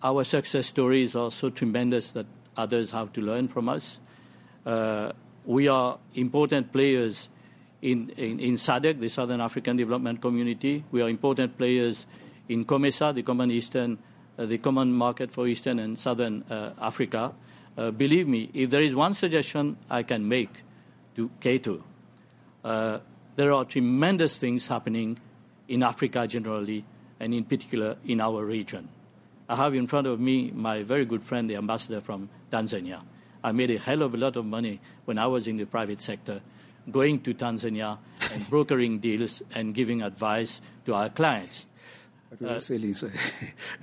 our 0.01 0.23
success 0.23 0.67
stories 0.67 1.15
are 1.15 1.29
so 1.29 1.49
tremendous 1.49 2.11
that 2.11 2.25
others 2.57 2.91
have 2.91 3.13
to 3.13 3.21
learn 3.21 3.47
from 3.47 3.69
us 3.69 3.99
we 5.45 5.67
are 5.67 5.97
important 6.13 6.71
players 6.71 7.29
in, 7.81 8.09
in, 8.17 8.39
in 8.39 8.53
SADC, 8.55 8.99
the 8.99 9.09
Southern 9.09 9.41
African 9.41 9.77
Development 9.77 10.21
Community. 10.21 10.83
We 10.91 11.01
are 11.01 11.09
important 11.09 11.57
players 11.57 12.05
in 12.47 12.65
COMESA, 12.65 13.15
the 13.15 13.23
Common 13.23 13.49
Eastern, 13.49 13.97
uh, 14.37 14.45
the 14.45 14.57
Common 14.59 14.93
Market 14.93 15.31
for 15.31 15.47
Eastern 15.47 15.79
and 15.79 15.97
Southern 15.97 16.43
uh, 16.49 16.73
Africa. 16.79 17.33
Uh, 17.77 17.91
believe 17.91 18.27
me, 18.27 18.49
if 18.53 18.69
there 18.69 18.81
is 18.81 18.93
one 18.93 19.15
suggestion 19.15 19.77
I 19.89 20.03
can 20.03 20.27
make 20.27 20.63
to 21.15 21.29
Cato, 21.39 21.83
uh, 22.63 22.99
there 23.35 23.51
are 23.51 23.65
tremendous 23.65 24.37
things 24.37 24.67
happening 24.67 25.17
in 25.67 25.83
Africa 25.83 26.27
generally, 26.27 26.85
and 27.19 27.33
in 27.33 27.43
particular 27.45 27.97
in 28.05 28.19
our 28.19 28.43
region. 28.43 28.89
I 29.47 29.55
have 29.55 29.73
in 29.73 29.87
front 29.87 30.07
of 30.07 30.19
me 30.19 30.51
my 30.51 30.83
very 30.83 31.05
good 31.05 31.23
friend, 31.23 31.49
the 31.49 31.55
ambassador 31.55 32.01
from 32.01 32.29
Tanzania. 32.51 33.01
I 33.43 33.51
made 33.51 33.71
a 33.71 33.77
hell 33.77 34.01
of 34.01 34.13
a 34.13 34.17
lot 34.17 34.35
of 34.35 34.45
money 34.45 34.79
when 35.05 35.17
I 35.17 35.27
was 35.27 35.47
in 35.47 35.57
the 35.57 35.65
private 35.65 35.99
sector, 35.99 36.41
going 36.89 37.21
to 37.21 37.33
Tanzania 37.33 37.97
and 38.31 38.49
brokering 38.49 38.99
deals 38.99 39.41
and 39.53 39.73
giving 39.73 40.01
advice 40.01 40.61
to 40.85 40.93
our 40.93 41.09
clients. 41.09 41.65
Uh, 42.33 42.59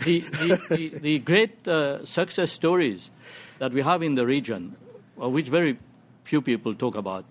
the, 0.04 0.20
the, 0.20 0.66
the, 0.70 0.88
the, 1.00 1.18
great 1.18 1.68
uh, 1.68 2.02
success 2.06 2.50
stories 2.50 3.10
that 3.58 3.72
we 3.72 3.82
have 3.82 4.02
in 4.02 4.14
the 4.14 4.24
region, 4.24 4.74
which 5.16 5.48
very 5.48 5.78
few 6.28 6.42
people 6.42 6.74
talk 6.74 6.94
about 6.94 7.24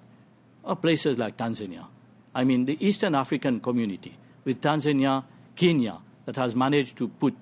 are 0.65 0.75
places 0.75 1.17
like 1.17 1.37
Tanzania. 1.37 1.85
I 2.33 2.43
mean, 2.43 2.65
the 2.65 2.77
Eastern 2.85 3.15
African 3.15 3.59
community, 3.59 4.17
with 4.43 4.59
Tanzania, 4.59 5.23
Kenya, 5.55 5.99
that 6.25 6.35
has 6.35 6.55
managed 6.55 6.97
to 6.97 7.07
put 7.07 7.35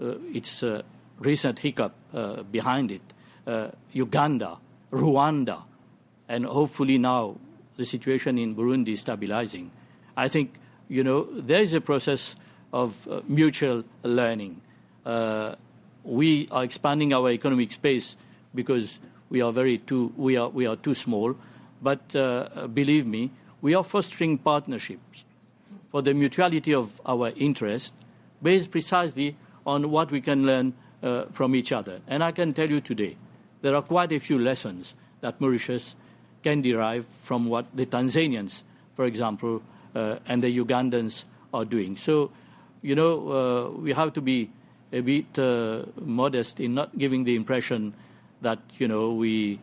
uh, 0.00 0.14
its 0.32 0.62
uh, 0.62 0.82
recent 1.18 1.58
hiccup 1.58 1.94
uh, 2.12 2.42
behind 2.42 2.90
it, 2.90 3.02
uh, 3.46 3.68
Uganda, 3.92 4.56
Rwanda, 4.90 5.62
and 6.28 6.46
hopefully 6.46 6.98
now 6.98 7.36
the 7.76 7.84
situation 7.84 8.38
in 8.38 8.56
Burundi 8.56 8.94
is 8.94 9.00
stabilizing. 9.00 9.70
I 10.16 10.28
think, 10.28 10.54
you 10.88 11.04
know, 11.04 11.28
there 11.30 11.60
is 11.60 11.74
a 11.74 11.80
process 11.80 12.34
of 12.72 13.06
uh, 13.08 13.20
mutual 13.28 13.84
learning. 14.02 14.60
Uh, 15.04 15.54
we 16.02 16.48
are 16.50 16.64
expanding 16.64 17.12
our 17.12 17.30
economic 17.30 17.72
space 17.72 18.16
because 18.54 18.98
we 19.30 19.40
are 19.42 19.52
very 19.52 19.78
too 19.78 20.12
we 20.16 20.36
are 20.36 20.48
we 20.48 20.66
are 20.66 20.76
too 20.76 20.94
small. 20.94 21.36
But 21.82 22.16
uh, 22.16 22.66
believe 22.68 23.06
me, 23.06 23.30
we 23.60 23.74
are 23.74 23.84
fostering 23.84 24.38
partnerships 24.38 25.24
for 25.90 26.02
the 26.02 26.14
mutuality 26.14 26.72
of 26.74 27.00
our 27.04 27.30
interest, 27.36 27.94
based 28.42 28.70
precisely 28.70 29.36
on 29.66 29.90
what 29.90 30.10
we 30.10 30.20
can 30.20 30.46
learn 30.46 30.72
uh, 31.02 31.24
from 31.32 31.54
each 31.54 31.72
other. 31.72 32.00
And 32.08 32.24
I 32.24 32.32
can 32.32 32.52
tell 32.54 32.68
you 32.68 32.80
today, 32.80 33.16
there 33.62 33.76
are 33.76 33.82
quite 33.82 34.12
a 34.12 34.18
few 34.18 34.38
lessons 34.38 34.94
that 35.20 35.40
Mauritius 35.40 35.94
can 36.42 36.62
derive 36.62 37.06
from 37.22 37.46
what 37.46 37.66
the 37.74 37.86
Tanzanians, 37.86 38.62
for 38.94 39.04
example, 39.04 39.62
uh, 39.94 40.16
and 40.26 40.42
the 40.42 40.58
Ugandans 40.58 41.24
are 41.52 41.64
doing. 41.64 41.96
So, 41.96 42.30
you 42.82 42.94
know, 42.94 43.12
uh, 43.30 43.80
we 43.80 43.92
have 43.92 44.12
to 44.14 44.20
be 44.20 44.50
a 44.92 45.00
bit 45.00 45.38
uh, 45.38 45.84
modest 46.00 46.60
in 46.60 46.74
not 46.74 46.96
giving 46.98 47.24
the 47.24 47.36
impression 47.36 47.94
that, 48.44 48.60
you 48.78 48.88
know, 48.88 49.12
we 49.12 49.58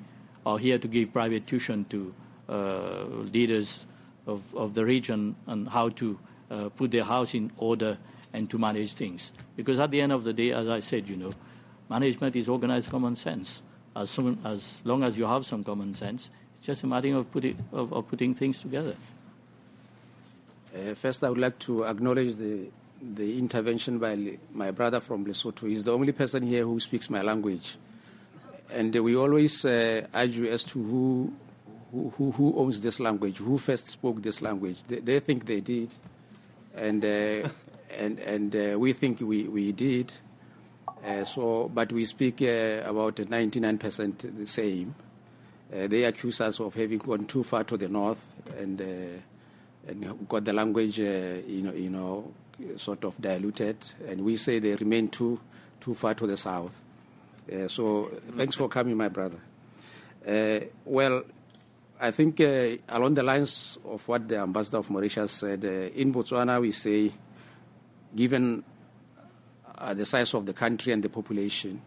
are 0.46 0.58
here 0.58 0.78
to 0.78 0.88
give 0.88 1.14
private 1.14 1.48
tuition 1.48 1.86
to 1.86 2.14
uh, 2.50 3.06
leaders 3.32 3.88
of, 4.28 4.44
of 4.56 4.74
the 4.74 4.86
region 4.86 5.36
on 5.48 5.66
how 5.66 5.90
to 5.90 6.20
uh, 6.50 6.70
put 6.70 6.92
their 6.92 7.04
house 7.04 7.34
in 7.34 7.52
order 7.58 7.98
and 8.34 8.50
to 8.50 8.58
manage 8.58 8.94
things. 8.94 9.32
Because 9.56 9.80
at 9.80 9.92
the 9.92 10.02
end 10.02 10.12
of 10.12 10.24
the 10.24 10.34
day, 10.34 10.52
as 10.52 10.70
I 10.70 10.80
said, 10.80 11.08
you 11.08 11.16
know, 11.16 11.32
management 11.90 12.36
is 12.36 12.50
organized 12.50 12.90
common 12.90 13.16
sense. 13.16 13.62
As, 13.96 14.10
soon, 14.10 14.40
as 14.46 14.82
long 14.86 15.04
as 15.04 15.18
you 15.18 15.26
have 15.26 15.46
some 15.46 15.64
common 15.64 15.94
sense, 15.94 16.32
it's 16.58 16.68
just 16.68 16.84
a 16.84 16.88
matter 16.88 17.16
of 17.16 17.32
putting, 17.32 17.58
of, 17.72 17.92
of 17.94 18.08
putting 18.08 18.34
things 18.34 18.60
together. 18.62 18.96
Uh, 20.74 20.94
first, 20.96 21.24
I 21.24 21.30
would 21.30 21.38
like 21.38 21.60
to 21.60 21.86
acknowledge 21.86 22.36
the, 22.36 22.70
the 23.02 23.38
intervention 23.38 24.00
by 24.00 24.38
my 24.54 24.72
brother 24.72 25.02
from 25.02 25.26
Lesotho. 25.26 25.68
He's 25.68 25.84
the 25.84 25.94
only 25.94 26.14
person 26.14 26.44
here 26.44 26.64
who 26.64 26.80
speaks 26.80 27.10
my 27.10 27.22
language. 27.22 27.76
And 28.72 28.96
we 28.96 29.16
always 29.16 29.66
uh, 29.66 30.08
argue 30.14 30.50
as 30.50 30.64
to 30.66 30.82
who, 30.82 31.34
who, 31.92 32.32
who 32.32 32.54
owns 32.58 32.80
this 32.80 33.00
language, 33.00 33.38
who 33.38 33.58
first 33.58 33.90
spoke 33.90 34.22
this 34.22 34.42
language. 34.42 34.78
They, 34.88 35.00
they 35.00 35.20
think 35.20 35.46
they 35.46 35.60
did, 35.60 35.94
and, 36.76 37.04
uh, 37.04 37.50
and, 37.98 38.20
and 38.20 38.56
uh, 38.56 38.80
we 38.80 38.94
think 38.94 39.20
we, 39.20 39.44
we 39.44 39.74
did. 39.74 40.14
Uh, 41.06 41.26
so, 41.26 41.70
but 41.74 41.92
we 41.92 42.06
speak 42.06 42.42
uh, 42.42 42.84
about 42.86 43.16
99% 43.16 44.38
the 44.38 44.48
same. 44.48 44.96
Uh, 45.74 45.88
they 45.88 46.04
accuse 46.04 46.40
us 46.40 46.60
of 46.60 46.74
having 46.74 47.00
gone 47.00 47.26
too 47.26 47.44
far 47.44 47.64
to 47.64 47.76
the 47.76 47.88
north 47.90 48.24
and, 48.58 48.80
and 49.88 50.30
got 50.30 50.46
the 50.46 50.54
language, 50.54 51.00
you 51.00 51.62
know, 51.64 51.74
you 51.74 51.90
know, 51.90 52.32
sort 52.78 53.04
of 53.04 53.20
diluted, 53.20 53.78
and 54.08 54.24
we 54.24 54.36
say 54.36 54.60
they 54.60 54.76
remain 54.76 55.10
too, 55.10 55.40
too 55.80 55.94
far 55.94 56.14
to 56.14 56.28
the 56.28 56.38
south. 56.38 56.72
Uh, 57.50 57.68
so 57.68 58.12
thanks 58.36 58.56
for 58.56 58.68
coming, 58.68 58.98
my 58.98 59.08
brother. 59.08 59.40
Uh, 60.28 60.60
well, 60.86 61.24
I 62.00 62.12
think 62.12 62.42
uh, 62.42 62.78
along 62.90 63.14
the 63.14 63.24
lines 63.24 63.78
of 63.86 64.08
what 64.08 64.28
the 64.28 64.40
ambassador 64.40 64.78
of 64.78 64.90
Mauritius 64.90 65.32
said, 65.32 65.64
in 65.64 66.14
Botswana 66.14 66.60
we 66.60 66.72
say, 66.72 67.12
given 68.16 68.64
the 69.94 70.06
size 70.06 70.34
of 70.34 70.46
the 70.46 70.54
country 70.54 70.94
and 70.94 71.04
the 71.04 71.10
population, 71.10 71.82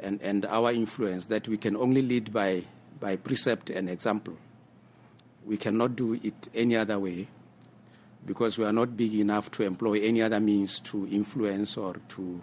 and, 0.00 0.20
and 0.22 0.46
our 0.46 0.72
influence, 0.72 1.26
that 1.26 1.46
we 1.48 1.56
can 1.58 1.76
only 1.76 2.02
lead 2.02 2.32
by, 2.32 2.64
by 2.98 3.16
precept 3.16 3.70
and 3.70 3.88
example. 3.88 4.36
We 5.44 5.56
cannot 5.56 5.96
do 5.96 6.14
it 6.14 6.48
any 6.54 6.76
other 6.76 6.98
way 6.98 7.28
because 8.26 8.58
we 8.58 8.64
are 8.64 8.72
not 8.72 8.96
big 8.96 9.14
enough 9.14 9.50
to 9.52 9.62
employ 9.62 10.00
any 10.02 10.22
other 10.22 10.40
means 10.40 10.80
to 10.80 11.08
influence 11.10 11.76
or 11.76 11.96
to, 12.10 12.40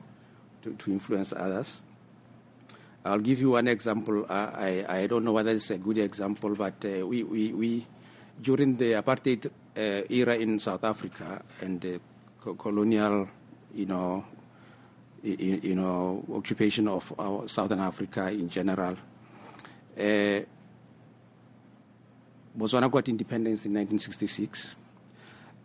to, 0.63 0.73
to 0.73 0.91
influence 0.91 1.33
others. 1.33 1.81
I'll 3.07 3.19
give 3.19 3.39
you 3.39 3.51
one 3.51 3.69
example. 3.69 4.25
I, 4.29 4.85
I 4.87 5.07
don't 5.07 5.23
know 5.23 5.31
whether 5.31 5.51
it's 5.51 5.71
a 5.71 5.77
good 5.77 5.97
example, 5.97 6.53
but 6.55 6.83
uh, 6.83 7.07
we, 7.07 7.23
we, 7.23 7.53
we, 7.53 7.85
during 8.41 8.75
the 8.75 8.93
apartheid 8.93 9.45
uh, 9.45 10.03
era 10.09 10.35
in 10.35 10.59
South 10.59 10.83
Africa 10.83 11.41
and 11.61 11.79
the 11.79 12.01
colonial, 12.57 13.29
you 13.73 13.85
know, 13.85 14.25
you, 15.23 15.59
you 15.63 15.75
know, 15.75 16.25
occupation 16.33 16.89
of 16.89 17.13
our 17.17 17.47
Southern 17.47 17.79
Africa 17.79 18.29
in 18.29 18.49
general, 18.49 18.97
uh, 19.97 20.39
Botswana 22.57 22.91
got 22.91 23.07
independence 23.07 23.65
in 23.65 23.73
1966, 23.73 24.75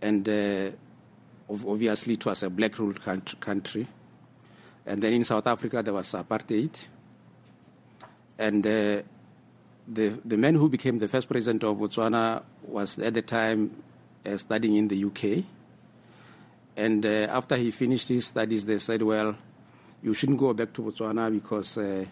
and 0.00 0.28
uh, 0.28 0.70
obviously 1.50 2.14
it 2.14 2.24
was 2.24 2.44
a 2.44 2.50
black-ruled 2.50 3.00
country. 3.02 3.86
And 4.86 5.02
then 5.02 5.12
in 5.12 5.24
South 5.24 5.46
Africa 5.46 5.82
there 5.82 5.94
was 5.94 6.12
apartheid 6.12 6.86
and 8.38 8.66
uh, 8.66 9.02
the, 9.88 10.18
the 10.24 10.36
man 10.36 10.54
who 10.54 10.68
became 10.68 10.98
the 10.98 11.08
first 11.08 11.28
president 11.28 11.64
of 11.64 11.76
Botswana 11.76 12.42
was 12.66 12.98
at 12.98 13.14
the 13.14 13.22
time 13.22 13.70
uh, 14.24 14.36
studying 14.36 14.76
in 14.76 14.88
the 14.88 15.04
UK. 15.04 15.44
And 16.76 17.04
uh, 17.04 17.28
after 17.30 17.56
he 17.56 17.70
finished 17.70 18.08
his 18.08 18.26
studies, 18.26 18.64
they 18.64 18.78
said, 18.78 19.02
well, 19.02 19.36
you 20.02 20.14
shouldn't 20.14 20.38
go 20.38 20.52
back 20.54 20.72
to 20.74 20.82
Botswana 20.82 21.30
because, 21.30 21.76
uh, 21.78 22.04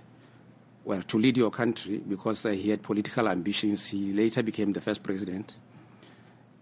well, 0.85 1.03
to 1.03 1.19
lead 1.19 1.37
your 1.37 1.51
country 1.51 1.99
because 1.99 2.47
uh, 2.47 2.51
he 2.51 2.71
had 2.71 2.83
political 2.83 3.29
ambitions. 3.29 3.87
He 3.89 4.13
later 4.13 4.43
became 4.43 4.73
the 4.73 4.81
first 4.81 5.03
president 5.03 5.57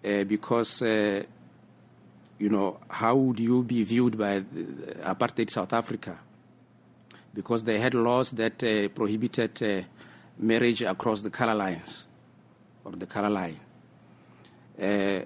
because, 0.01 0.81
you 0.81 1.27
know, 2.39 2.79
how 2.89 3.17
would 3.17 3.41
you 3.41 3.63
be 3.63 3.83
viewed 3.83 4.17
by 4.17 4.41
apartheid 4.41 5.51
South 5.51 5.73
Africa? 5.73 6.19
Because 7.39 7.63
they 7.63 7.79
had 7.79 7.95
laws 7.95 8.33
that 8.33 8.65
uh, 8.65 8.89
prohibited 8.89 9.63
uh, 9.63 9.83
marriage 10.41 10.83
across 10.83 11.23
the 11.23 11.31
color 11.31 11.55
lines 11.55 12.09
or 12.85 12.91
the 12.91 13.07
color 13.07 13.31
line. 13.31 13.57
Uh, 14.77 15.21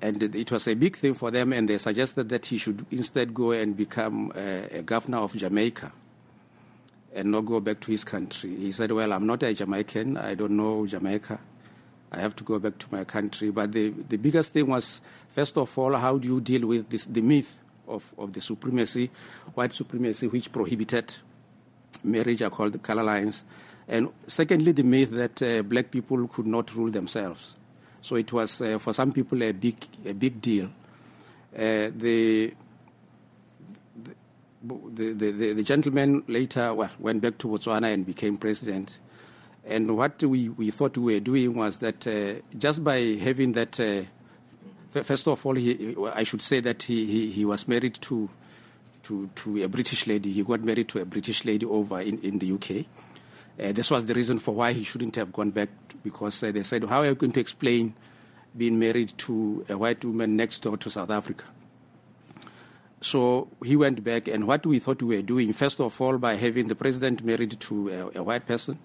and 0.00 0.22
it 0.22 0.50
was 0.50 0.66
a 0.68 0.72
big 0.72 0.96
thing 0.96 1.12
for 1.12 1.30
them, 1.30 1.52
and 1.52 1.68
they 1.68 1.76
suggested 1.76 2.30
that 2.30 2.46
he 2.46 2.56
should 2.56 2.86
instead 2.90 3.34
go 3.34 3.50
and 3.50 3.76
become 3.76 4.32
a 4.34 4.80
governor 4.80 5.18
of 5.18 5.36
Jamaica 5.36 5.92
and 7.14 7.30
not 7.30 7.42
go 7.42 7.60
back 7.60 7.78
to 7.80 7.90
his 7.90 8.04
country. 8.04 8.56
He 8.56 8.72
said, 8.72 8.90
Well, 8.90 9.12
I'm 9.12 9.26
not 9.26 9.42
a 9.42 9.52
Jamaican, 9.52 10.16
I 10.16 10.34
don't 10.34 10.56
know 10.56 10.86
Jamaica. 10.86 11.38
I 12.10 12.20
have 12.20 12.34
to 12.36 12.44
go 12.44 12.58
back 12.58 12.78
to 12.78 12.86
my 12.90 13.04
country. 13.04 13.50
But 13.50 13.72
the, 13.72 13.90
the 13.90 14.16
biggest 14.16 14.54
thing 14.54 14.68
was, 14.68 15.02
first 15.28 15.58
of 15.58 15.78
all, 15.78 15.94
how 15.94 16.16
do 16.16 16.26
you 16.26 16.40
deal 16.40 16.66
with 16.68 16.88
this, 16.88 17.04
the 17.04 17.20
myth 17.20 17.58
of, 17.86 18.02
of 18.16 18.32
the 18.32 18.40
supremacy, 18.40 19.10
white 19.52 19.74
supremacy, 19.74 20.26
which 20.26 20.50
prohibited 20.50 21.14
marriage 22.02 22.42
are 22.42 22.50
called 22.50 22.82
color 22.82 23.02
lines. 23.02 23.44
And 23.86 24.08
secondly, 24.26 24.72
the 24.72 24.82
myth 24.82 25.10
that 25.10 25.42
uh, 25.42 25.62
black 25.62 25.90
people 25.90 26.26
could 26.28 26.46
not 26.46 26.74
rule 26.74 26.90
themselves. 26.90 27.56
So 28.00 28.16
it 28.16 28.32
was, 28.32 28.60
uh, 28.60 28.78
for 28.78 28.92
some 28.92 29.12
people, 29.12 29.42
a 29.42 29.52
big, 29.52 29.76
a 30.04 30.12
big 30.12 30.40
deal. 30.40 30.66
Uh, 31.54 31.90
the, 31.94 32.54
the, 34.62 35.12
the, 35.12 35.30
the, 35.32 35.52
the, 35.52 35.62
gentleman 35.62 36.24
later 36.26 36.74
well, 36.74 36.90
went 36.98 37.22
back 37.22 37.38
to 37.38 37.48
Botswana 37.48 37.92
and 37.92 38.04
became 38.04 38.36
president. 38.36 38.98
And 39.66 39.96
what 39.96 40.22
we, 40.22 40.48
we 40.50 40.70
thought 40.70 40.96
we 40.98 41.14
were 41.14 41.20
doing 41.20 41.54
was 41.54 41.78
that 41.78 42.06
uh, 42.06 42.42
just 42.58 42.82
by 42.82 42.98
having 43.20 43.52
that, 43.52 43.78
uh, 43.80 44.02
first 45.02 45.26
of 45.28 45.44
all, 45.46 45.54
he, 45.54 45.96
I 46.12 46.24
should 46.24 46.42
say 46.42 46.60
that 46.60 46.82
he, 46.82 47.06
he, 47.06 47.30
he 47.30 47.44
was 47.44 47.68
married 47.68 47.94
to 48.02 48.28
to, 49.04 49.30
to 49.34 49.62
a 49.62 49.68
British 49.68 50.06
lady. 50.06 50.32
He 50.32 50.42
got 50.42 50.62
married 50.62 50.88
to 50.90 51.00
a 51.00 51.04
British 51.04 51.44
lady 51.44 51.66
over 51.66 52.00
in, 52.00 52.18
in 52.20 52.38
the 52.38 52.52
UK. 52.52 52.86
Uh, 53.58 53.72
this 53.72 53.90
was 53.90 54.04
the 54.06 54.14
reason 54.14 54.38
for 54.38 54.54
why 54.54 54.72
he 54.72 54.82
shouldn't 54.82 55.14
have 55.16 55.32
gone 55.32 55.50
back 55.50 55.68
because 56.02 56.42
uh, 56.42 56.50
they 56.50 56.62
said, 56.62 56.84
How 56.84 57.00
are 57.00 57.06
you 57.06 57.14
going 57.14 57.32
to 57.32 57.40
explain 57.40 57.94
being 58.56 58.78
married 58.78 59.12
to 59.18 59.64
a 59.68 59.78
white 59.78 60.04
woman 60.04 60.36
next 60.36 60.60
door 60.60 60.76
to 60.76 60.90
South 60.90 61.10
Africa? 61.10 61.44
So 63.00 63.48
he 63.62 63.76
went 63.76 64.02
back, 64.02 64.28
and 64.28 64.46
what 64.46 64.64
we 64.64 64.78
thought 64.78 65.02
we 65.02 65.16
were 65.16 65.22
doing, 65.22 65.52
first 65.52 65.78
of 65.78 66.00
all, 66.00 66.16
by 66.16 66.36
having 66.36 66.68
the 66.68 66.74
president 66.74 67.22
married 67.22 67.60
to 67.60 68.10
a, 68.14 68.20
a 68.20 68.22
white 68.22 68.46
person, 68.46 68.78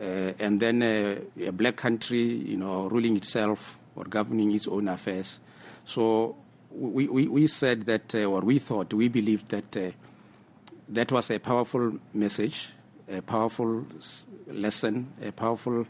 uh, 0.00 0.32
and 0.38 0.60
then 0.60 0.82
a, 0.82 1.18
a 1.46 1.50
black 1.50 1.76
country, 1.76 2.22
you 2.22 2.56
know, 2.56 2.86
ruling 2.88 3.16
itself 3.16 3.78
or 3.96 4.04
governing 4.04 4.52
its 4.52 4.68
own 4.68 4.88
affairs. 4.88 5.40
So 5.84 6.36
we, 6.74 7.08
we, 7.08 7.28
we 7.28 7.46
said 7.46 7.86
that, 7.86 8.14
uh, 8.14 8.24
or 8.24 8.40
we 8.40 8.58
thought, 8.58 8.92
we 8.92 9.08
believed 9.08 9.48
that 9.48 9.76
uh, 9.76 9.90
that 10.88 11.10
was 11.12 11.30
a 11.30 11.38
powerful 11.38 11.98
message 12.12 12.74
a 13.08 13.22
powerful 13.22 13.86
lesson, 14.46 15.12
a 15.22 15.32
powerful 15.32 15.86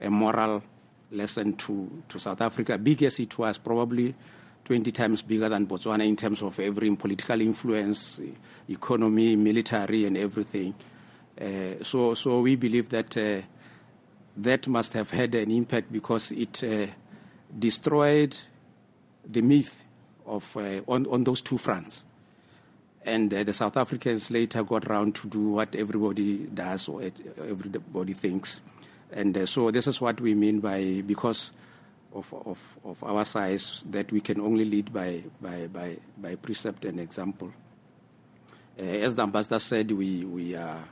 a 0.00 0.10
moral 0.10 0.62
lesson 1.10 1.54
to, 1.54 2.02
to 2.08 2.18
South 2.18 2.40
Africa. 2.40 2.76
Big 2.78 3.02
as 3.02 3.18
it 3.20 3.38
was, 3.38 3.58
probably 3.58 4.14
20 4.64 4.90
times 4.92 5.22
bigger 5.22 5.48
than 5.48 5.66
Botswana 5.66 6.06
in 6.06 6.16
terms 6.16 6.42
of 6.42 6.58
every 6.60 6.94
political 6.96 7.40
influence, 7.40 8.20
economy, 8.68 9.36
military, 9.36 10.04
and 10.04 10.16
everything. 10.16 10.74
Uh, 11.40 11.82
so, 11.82 12.14
so 12.14 12.40
we 12.40 12.56
believe 12.56 12.88
that 12.88 13.16
uh, 13.16 13.40
that 14.36 14.66
must 14.68 14.92
have 14.92 15.10
had 15.10 15.34
an 15.34 15.50
impact 15.50 15.92
because 15.92 16.32
it 16.32 16.62
uh, 16.64 16.86
destroyed 17.58 18.36
the 19.24 19.40
myth 19.40 19.82
of 20.26 20.56
uh, 20.56 20.80
on, 20.88 21.06
on 21.06 21.24
those 21.24 21.40
two 21.40 21.58
fronts. 21.58 22.04
And 23.04 23.32
uh, 23.32 23.44
the 23.44 23.52
South 23.52 23.76
Africans 23.76 24.30
later 24.30 24.64
got 24.64 24.86
around 24.86 25.14
to 25.16 25.28
do 25.28 25.50
what 25.50 25.74
everybody 25.74 26.38
does 26.38 26.88
or 26.88 27.02
everybody 27.38 28.12
thinks. 28.12 28.60
And 29.12 29.36
uh, 29.38 29.46
so 29.46 29.70
this 29.70 29.86
is 29.86 30.00
what 30.00 30.20
we 30.20 30.34
mean 30.34 30.58
by 30.58 31.02
because 31.06 31.52
of, 32.12 32.34
of, 32.34 32.78
of 32.84 33.04
our 33.04 33.24
size 33.24 33.84
that 33.90 34.10
we 34.10 34.20
can 34.20 34.40
only 34.40 34.64
lead 34.64 34.92
by, 34.92 35.22
by, 35.40 35.68
by, 35.68 35.96
by 36.18 36.34
precept 36.34 36.84
and 36.84 36.98
example. 36.98 37.52
Uh, 38.78 38.82
as 38.82 39.14
the 39.14 39.22
ambassador 39.22 39.58
said, 39.58 39.90
we, 39.92 40.24
we, 40.24 40.56
are, 40.56 40.82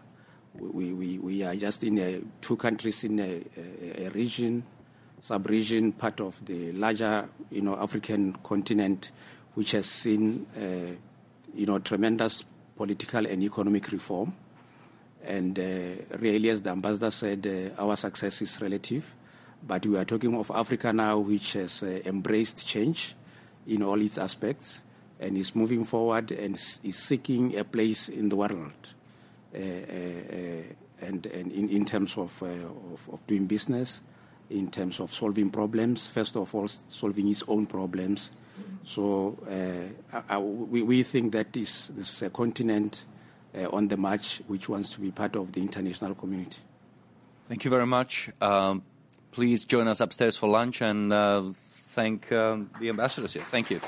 we, 0.55 0.93
we, 0.93 1.19
we 1.19 1.43
are 1.43 1.57
just 1.57 1.83
in 1.83 1.99
a, 1.99 2.21
two 2.41 2.57
countries 2.57 3.03
in 3.05 3.19
a, 3.19 3.43
a, 3.83 4.07
a 4.07 4.11
region, 4.11 4.63
sub-region, 5.25 5.91
part 5.93 6.21
of 6.21 6.45
the 6.45 6.71
larger 6.73 7.27
you 7.51 7.63
know, 7.63 7.75
African 7.77 8.35
continent, 8.43 9.11
which 9.55 9.71
has 9.71 9.87
seen 9.87 10.47
uh, 10.55 10.95
you 11.55 11.65
know, 11.65 11.79
tremendous 11.79 12.45
political 12.77 13.25
and 13.27 13.43
economic 13.43 13.91
reform. 13.91 14.35
And 15.25 15.59
uh, 15.59 16.17
really, 16.19 16.51
as 16.51 16.61
the 16.61 16.71
ambassador 16.71 17.11
said, 17.11 17.47
uh, 17.79 17.83
our 17.83 17.97
success 17.97 18.43
is 18.43 18.61
relative. 18.61 19.15
But 19.67 19.87
we 19.87 19.97
are 19.97 20.05
talking 20.05 20.37
of 20.37 20.51
Africa 20.55 20.93
now, 20.93 21.21
which 21.21 21.55
has 21.55 21.83
uh, 21.83 22.01
embraced 22.05 22.67
change 22.67 23.15
in 23.67 23.83
all 23.83 23.99
its 24.03 24.19
aspects 24.19 24.83
and 25.19 25.39
is 25.39 25.57
moving 25.57 25.85
forward 25.85 26.33
and 26.33 26.55
is 26.83 26.97
seeking 26.97 27.57
a 27.57 27.65
place 27.65 28.11
in 28.11 28.29
the 28.29 28.37
world. 28.37 28.73
Uh, 29.55 29.59
uh, 29.59 30.63
and, 31.01 31.25
and 31.25 31.51
in, 31.51 31.71
in 31.71 31.87
terms 31.87 32.19
of, 32.19 32.43
of, 32.43 33.09
of, 33.11 33.27
doing 33.27 33.47
business, 33.47 34.03
in 34.51 34.71
terms 34.71 35.01
of 35.01 35.13
solving 35.13 35.51
problems, 35.51 36.07
first 36.07 36.37
of 36.37 36.55
all, 36.55 36.69
solving 36.69 37.29
its 37.29 37.43
own 37.49 37.67
problems. 37.67 38.31
So 38.85 39.39
I, 40.13 40.23
I, 40.29 40.39
we, 40.39 40.83
we 40.83 41.03
think 41.03 41.33
that 41.33 41.53
this, 41.53 41.89
this 41.89 42.13
is 42.13 42.23
a 42.23 42.31
continent 42.31 43.05
on 43.73 43.89
the 43.89 43.97
march 43.97 44.43
which 44.47 44.69
wants 44.69 44.91
to 44.91 45.01
be 45.01 45.11
part 45.11 45.37
of 45.37 45.53
the 45.53 45.61
international 45.61 46.15
community. 46.15 46.59
Thank 47.49 47.65
you 47.65 47.71
very 47.71 47.87
much. 47.87 48.31
Um, 48.41 48.83
please 49.31 49.65
join 49.65 49.89
us 49.89 50.01
upstairs 50.01 50.37
for 50.37 50.49
lunch 50.49 50.81
and 50.81 51.13
uh, 51.13 51.43
thank 51.71 52.31
um, 52.33 52.71
the 52.81 52.89
ambassadors 52.89 53.35
here. 53.35 53.43
Thank 53.43 53.71
you. 53.71 53.81